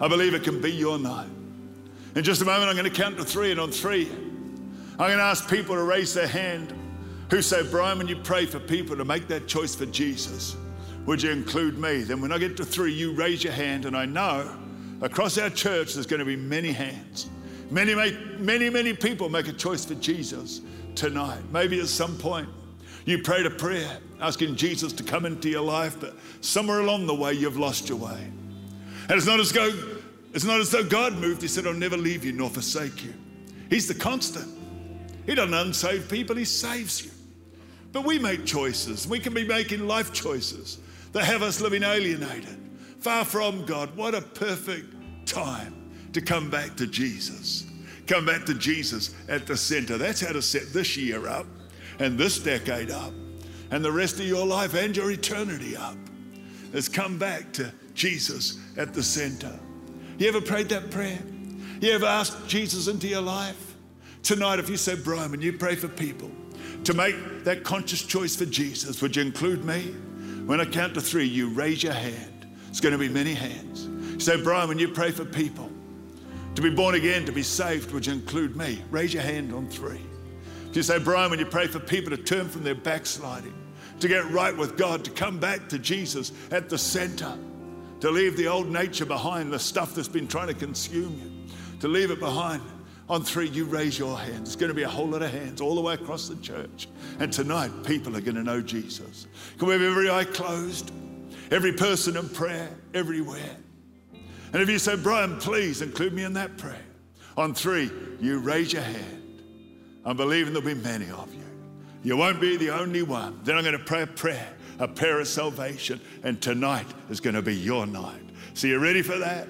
I 0.01 0.09
believe 0.09 0.35
it 0.35 0.43
can 0.43 0.61
be 0.61 0.73
your 0.73 0.99
night. 0.99 1.29
In 2.17 2.25
just 2.25 2.43
a 2.43 2.45
moment, 2.45 2.69
I'm 2.69 2.77
going 2.77 2.91
to 2.91 3.03
count 3.03 3.17
to 3.19 3.25
three, 3.25 3.53
and 3.53 3.61
on 3.61 3.71
three, 3.71 4.09
I'm 4.11 4.97
going 4.97 5.19
to 5.19 5.23
ask 5.23 5.49
people 5.49 5.77
to 5.77 5.83
raise 5.83 6.13
their 6.13 6.27
hand 6.27 6.73
who 7.31 7.43
say, 7.43 7.63
Brian, 7.71 7.99
when 7.99 8.09
you 8.09 8.17
pray 8.17 8.45
for 8.45 8.59
people 8.59 8.97
to 8.97 9.05
make 9.05 9.29
that 9.29 9.47
choice 9.47 9.75
for 9.75 9.87
Jesus, 9.87 10.57
would 11.05 11.23
you 11.23 11.31
include 11.31 11.79
me? 11.79 12.03
Then 12.03 12.21
when 12.21 12.33
I 12.33 12.39
get 12.39 12.57
to 12.57 12.65
three, 12.65 12.93
you 12.93 13.13
raise 13.13 13.45
your 13.45 13.53
hand, 13.53 13.85
and 13.85 13.97
I 13.97 14.05
know 14.05 14.51
across 15.01 15.39
our 15.39 15.51
church 15.51 15.95
there's 15.95 16.07
going 16.07 16.21
to 16.21 16.27
be 16.27 16.37
many 16.37 16.73
hands. 16.73 17.29
Many, 17.71 17.95
make, 17.95 18.39
many, 18.39 18.71
many 18.71 18.93
people 18.95 19.29
make 19.29 19.49
a 19.49 19.53
choice 19.53 19.85
for 19.85 19.95
Jesus 19.97 20.61
tonight. 20.95 21.41
Maybe 21.53 21.81
at 21.81 21.89
some 21.89 22.17
point 22.17 22.49
you 23.05 23.23
prayed 23.23 23.47
a 23.47 23.51
prayer 23.51 23.99
asking 24.21 24.57
Jesus 24.57 24.93
to 24.95 25.03
come 25.03 25.27
into 25.27 25.49
your 25.49 25.63
life, 25.63 25.99
but 26.01 26.17
somewhere 26.41 26.81
along 26.81 27.07
the 27.07 27.15
way 27.15 27.33
you've 27.33 27.59
lost 27.59 27.89
your 27.89 27.99
way. 27.99 28.31
And 29.09 29.13
it's 29.13 29.27
not 29.27 29.41
as 29.41 29.53
though 29.53 29.73
it's 30.33 30.45
not 30.45 30.61
as 30.61 30.71
though 30.71 30.85
God 30.85 31.15
moved. 31.15 31.41
He 31.41 31.49
said, 31.49 31.67
I'll 31.67 31.73
never 31.73 31.97
leave 31.97 32.25
you 32.25 32.33
nor 32.33 32.51
forsake 32.51 33.03
you. 33.05 33.15
He's 33.71 33.89
the 33.89 33.95
constant. 33.95 34.47
He 35.25 35.35
doesn't 35.35 35.55
unsave 35.55 36.11
people, 36.11 36.37
he 36.37 36.45
saves 36.45 37.05
you. 37.05 37.11
But 37.93 38.05
we 38.05 38.19
make 38.19 38.45
choices. 38.45 39.09
We 39.09 39.19
can 39.19 39.33
be 39.33 39.47
making 39.47 39.87
life 39.87 40.13
choices. 40.13 40.79
that 41.13 41.25
have 41.25 41.43
us 41.43 41.63
living 41.63 41.83
alienated, 41.83 42.59
far 43.01 43.25
from 43.25 43.65
God. 43.65 43.97
What 43.97 44.15
a 44.15 44.21
perfect 44.21 45.27
time 45.27 45.76
to 46.17 46.23
come 46.23 46.49
back 46.49 46.75
to 46.77 46.87
Jesus. 46.87 47.67
Come 48.07 48.25
back 48.25 48.47
to 48.47 48.55
Jesus 48.55 49.15
at 49.29 49.47
the 49.47 49.55
center. 49.55 49.99
That's 49.99 50.23
how 50.23 50.33
to 50.33 50.41
set 50.41 50.73
this 50.73 50.97
year 50.97 51.29
up 51.29 51.45
and 51.99 52.17
this 52.17 52.39
decade 52.39 52.91
up 52.91 53.13
and 53.71 53.85
the 53.85 53.93
rest 53.93 54.19
of 54.19 54.27
your 54.27 54.47
life 54.47 54.73
and 54.73 54.97
your 54.97 55.11
eternity 55.11 55.77
up. 55.77 55.97
Is 56.73 56.89
come 56.89 57.19
back 57.19 57.53
to 57.53 57.71
Jesus 57.93 58.59
at 58.79 58.95
the 58.95 59.03
center. 59.03 59.59
You 60.17 60.29
ever 60.29 60.41
prayed 60.41 60.71
that 60.71 60.91
prayer? 60.91 61.19
You 61.83 61.93
ever 61.93 62.07
asked 62.07 62.49
Jesus 62.49 62.89
into 62.89 63.09
your 63.09 63.21
life? 63.21 63.75
Tonight, 64.23 64.59
if 64.59 64.71
you 64.71 64.79
say, 64.79 64.97
Brian, 64.97 65.31
when 65.31 65.43
you 65.43 65.53
pray 65.53 65.75
for 65.75 65.89
people 65.89 66.31
to 66.85 66.95
make 66.95 67.45
that 67.45 67.63
conscious 67.63 68.03
choice 68.03 68.35
for 68.35 68.47
Jesus, 68.47 69.03
would 69.03 69.15
you 69.17 69.23
include 69.23 69.67
me? 69.67 69.83
When 70.47 70.63
I 70.63 70.65
count 70.65 70.95
to 70.95 71.03
three, 71.03 71.27
you 71.27 71.51
raise 71.51 71.83
your 71.83 71.93
hand. 71.93 72.47
It's 72.71 72.81
going 72.81 72.93
to 72.93 72.99
be 72.99 73.11
many 73.11 73.35
hands. 73.35 73.87
You 74.15 74.21
say, 74.21 74.43
Brian, 74.43 74.69
when 74.69 74.79
you 74.79 74.89
pray 74.89 75.11
for 75.11 75.27
people 75.27 75.66
to 76.57 76.63
be 76.63 76.71
born 76.71 76.95
again, 76.95 77.27
to 77.27 77.33
be 77.33 77.43
saved, 77.43 77.93
you 78.07 78.13
include 78.13 78.57
me? 78.57 78.83
Raise 78.91 79.13
your 79.13 79.23
hand 79.23 79.53
on 79.53 79.69
three. 79.69 80.01
If 80.71 80.77
you 80.77 80.83
say, 80.83 80.99
Brian, 80.99 81.31
when 81.31 81.39
you 81.39 81.45
pray 81.45 81.67
for 81.67 81.79
people 81.79 82.17
to 82.17 82.23
turn 82.23 82.49
from 82.49 82.65
their 82.65 82.75
backsliding, 82.75 83.55
to 84.01 84.09
get 84.09 84.31
right 84.31 84.57
with 84.57 84.79
God, 84.79 85.05
to 85.05 85.11
come 85.11 85.39
back 85.39 85.69
to 85.69 85.79
Jesus 85.79 86.33
at 86.51 86.71
the 86.71 86.79
center, 86.79 87.37
to 88.01 88.11
leave 88.11 88.39
the 88.39 88.49
old 88.49 88.69
nature 88.69 89.05
behind, 89.05 89.53
the 89.53 89.59
stuff 89.59 89.95
that's 89.95 90.09
been 90.09 90.27
trying 90.27 90.49
to 90.49 90.55
consume 90.55 91.21
you, 91.23 91.55
to 91.81 91.89
leave 91.89 92.11
it 92.11 92.21
behind. 92.21 92.63
On 93.09 93.23
three, 93.23 93.49
you 93.49 93.67
raise 93.67 93.99
your 93.99 94.19
hands. 94.19 94.49
It's 94.49 94.57
going 94.57 94.69
to 94.69 94.75
be 94.75 94.83
a 94.83 94.89
whole 94.89 95.07
lot 95.07 95.23
of 95.23 95.31
hands 95.31 95.61
all 95.61 95.75
the 95.75 95.81
way 95.81 95.95
across 95.95 96.27
the 96.27 96.37
church. 96.37 96.89
And 97.21 97.33
tonight, 97.33 97.71
people 97.85 98.17
are 98.17 98.21
going 98.21 98.35
to 98.35 98.43
know 98.43 98.61
Jesus. 98.61 99.27
Can 99.59 99.69
we 99.69 99.75
have 99.75 99.83
every 99.83 100.11
eye 100.11 100.25
closed? 100.25 100.91
Every 101.51 101.73
person 101.73 102.17
in 102.17 102.29
prayer, 102.31 102.69
everywhere. 102.95 103.57
And 104.53 104.63
if 104.63 104.69
you 104.69 104.79
say, 104.79 104.97
Brian, 104.97 105.37
please 105.39 105.83
include 105.83 106.13
me 106.13 106.25
in 106.25 106.33
that 106.35 106.57
prayer. 106.57 106.83
On 107.37 107.53
three, 107.53 107.91
you 108.21 108.39
raise 108.39 108.73
your 108.73 108.83
hand. 108.83 109.43
I'm 110.05 110.17
believing 110.17 110.53
there'll 110.55 110.67
be 110.67 110.75
many 110.75 111.11
of 111.11 111.35
you. 111.35 111.43
You 112.03 112.17
won't 112.17 112.41
be 112.41 112.57
the 112.57 112.71
only 112.71 113.03
one. 113.03 113.41
Then 113.43 113.57
I'm 113.57 113.65
going 113.65 113.77
to 113.77 113.85
pray 113.85 114.03
a 114.03 114.07
prayer, 114.07 114.49
a 114.79 114.87
prayer 114.87 115.21
of 115.21 115.29
salvation. 115.29 116.01
And 116.23 116.41
tonight 116.41 116.87
is 117.11 117.21
going 117.21 117.35
to 117.35 117.43
be 117.43 117.55
your 117.55 117.87
night. 117.87 118.23
So 118.55 118.69
you 118.69 118.79
ready 118.79 119.03
for 119.03 119.19
that? 119.19 119.49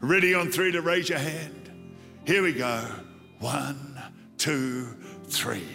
Ready 0.00 0.34
on 0.34 0.50
three 0.50 0.72
to 0.72 0.80
raise 0.80 1.08
your 1.08 1.18
hand? 1.18 1.70
Here 2.24 2.42
we 2.42 2.52
go. 2.52 2.84
One, 3.40 4.00
two, 4.38 4.86
three. 5.24 5.68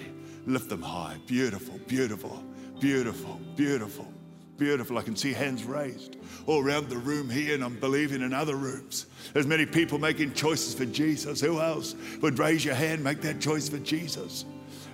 Lift 0.46 0.70
them 0.70 0.82
high. 0.82 1.18
Beautiful, 1.28 1.80
beautiful, 1.88 2.44
beautiful, 2.80 3.40
beautiful, 3.56 4.13
beautiful. 4.58 4.98
I 4.98 5.02
can 5.02 5.16
see 5.16 5.34
hands 5.34 5.64
raised 5.64 6.18
all 6.46 6.64
around 6.64 6.90
the 6.90 6.98
room 6.98 7.30
here, 7.30 7.56
and 7.56 7.64
I'm 7.64 7.80
believing 7.80 8.22
in 8.22 8.34
other 8.34 8.56
rooms. 8.56 9.06
There's 9.34 9.48
many 9.48 9.66
people 9.66 9.98
making 9.98 10.34
choices 10.34 10.74
for 10.74 10.86
Jesus. 10.86 11.42
Who 11.42 11.60
else 11.60 11.96
would 12.22 12.40
raise 12.40 12.64
your 12.64 12.76
hand, 12.76 13.04
make 13.04 13.22
that 13.22 13.40
choice 13.40 13.70
for 13.70 13.80
Jesus? 13.80 14.46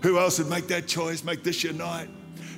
Who 0.04 0.18
else 0.18 0.40
would 0.40 0.50
make 0.50 0.68
that 0.68 0.88
choice, 0.88 1.24
make 1.24 1.44
this 1.44 1.64
your 1.64 1.74
night? 1.74 2.10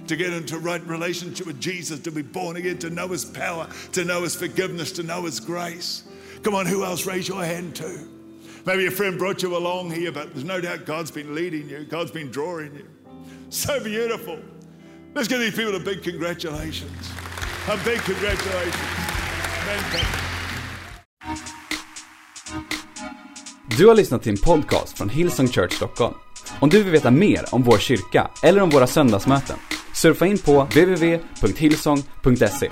To 0.08 0.16
get 0.16 0.34
into 0.34 0.58
right 0.58 0.86
relationship 0.86 1.48
with 1.48 1.60
Jesus, 1.60 2.00
to 2.02 2.12
be 2.12 2.22
born 2.22 2.58
again, 2.58 2.78
to 2.80 2.90
know 2.90 3.08
His 3.08 3.24
power, 3.24 3.68
to 3.94 4.04
know 4.04 4.24
His 4.24 4.36
forgiveness, 4.36 4.92
to 4.94 5.04
know 5.04 5.24
His 5.24 5.40
grace. 5.40 6.04
Come 6.44 6.56
on, 6.56 6.66
who 6.66 6.84
else 6.84 7.06
raise 7.06 7.28
your 7.28 7.44
hand 7.44 7.76
too? 7.76 8.10
Maybe 8.66 8.86
a 8.86 8.92
friend 8.92 9.18
brought 9.18 9.42
you 9.42 9.56
along 9.56 9.92
here, 9.92 10.12
but 10.12 10.34
there's 10.34 10.44
no 10.44 10.62
doubt 10.62 10.86
God's 10.86 11.12
been 11.12 11.34
leading 11.34 11.70
you, 11.70 11.84
God's 11.86 12.12
been 12.12 12.30
drawing 12.30 12.76
you. 12.76 12.88
So 13.50 13.84
beautiful. 13.84 14.40
Let's 15.14 15.28
give 15.28 15.40
these 15.40 15.56
people 15.56 15.76
a 15.76 15.80
big 15.80 16.04
congratulations. 16.04 17.14
A 17.68 17.78
big 17.86 18.00
congratulations. 18.00 18.76
Du 23.78 23.88
har 23.88 23.96
lyssnat 23.96 24.24
till 24.24 24.32
en 24.32 24.38
podcast 24.38 24.98
från 24.98 25.10
Hillsong 25.10 25.48
Church 25.48 25.74
Stockholm. 25.74 26.14
Om 26.60 26.70
du 26.70 26.84
vill 26.84 26.92
veta 26.92 27.12
mer 27.12 27.46
om 27.52 27.64
vår 27.64 27.78
kyrka 27.78 28.32
eller 28.44 28.62
om 28.62 28.70
våra 28.70 28.88
söndagsmöten, 28.88 29.58
surfa 29.94 30.26
in 30.26 30.38
på 30.38 30.64
www.hillsong.se. 30.64 32.70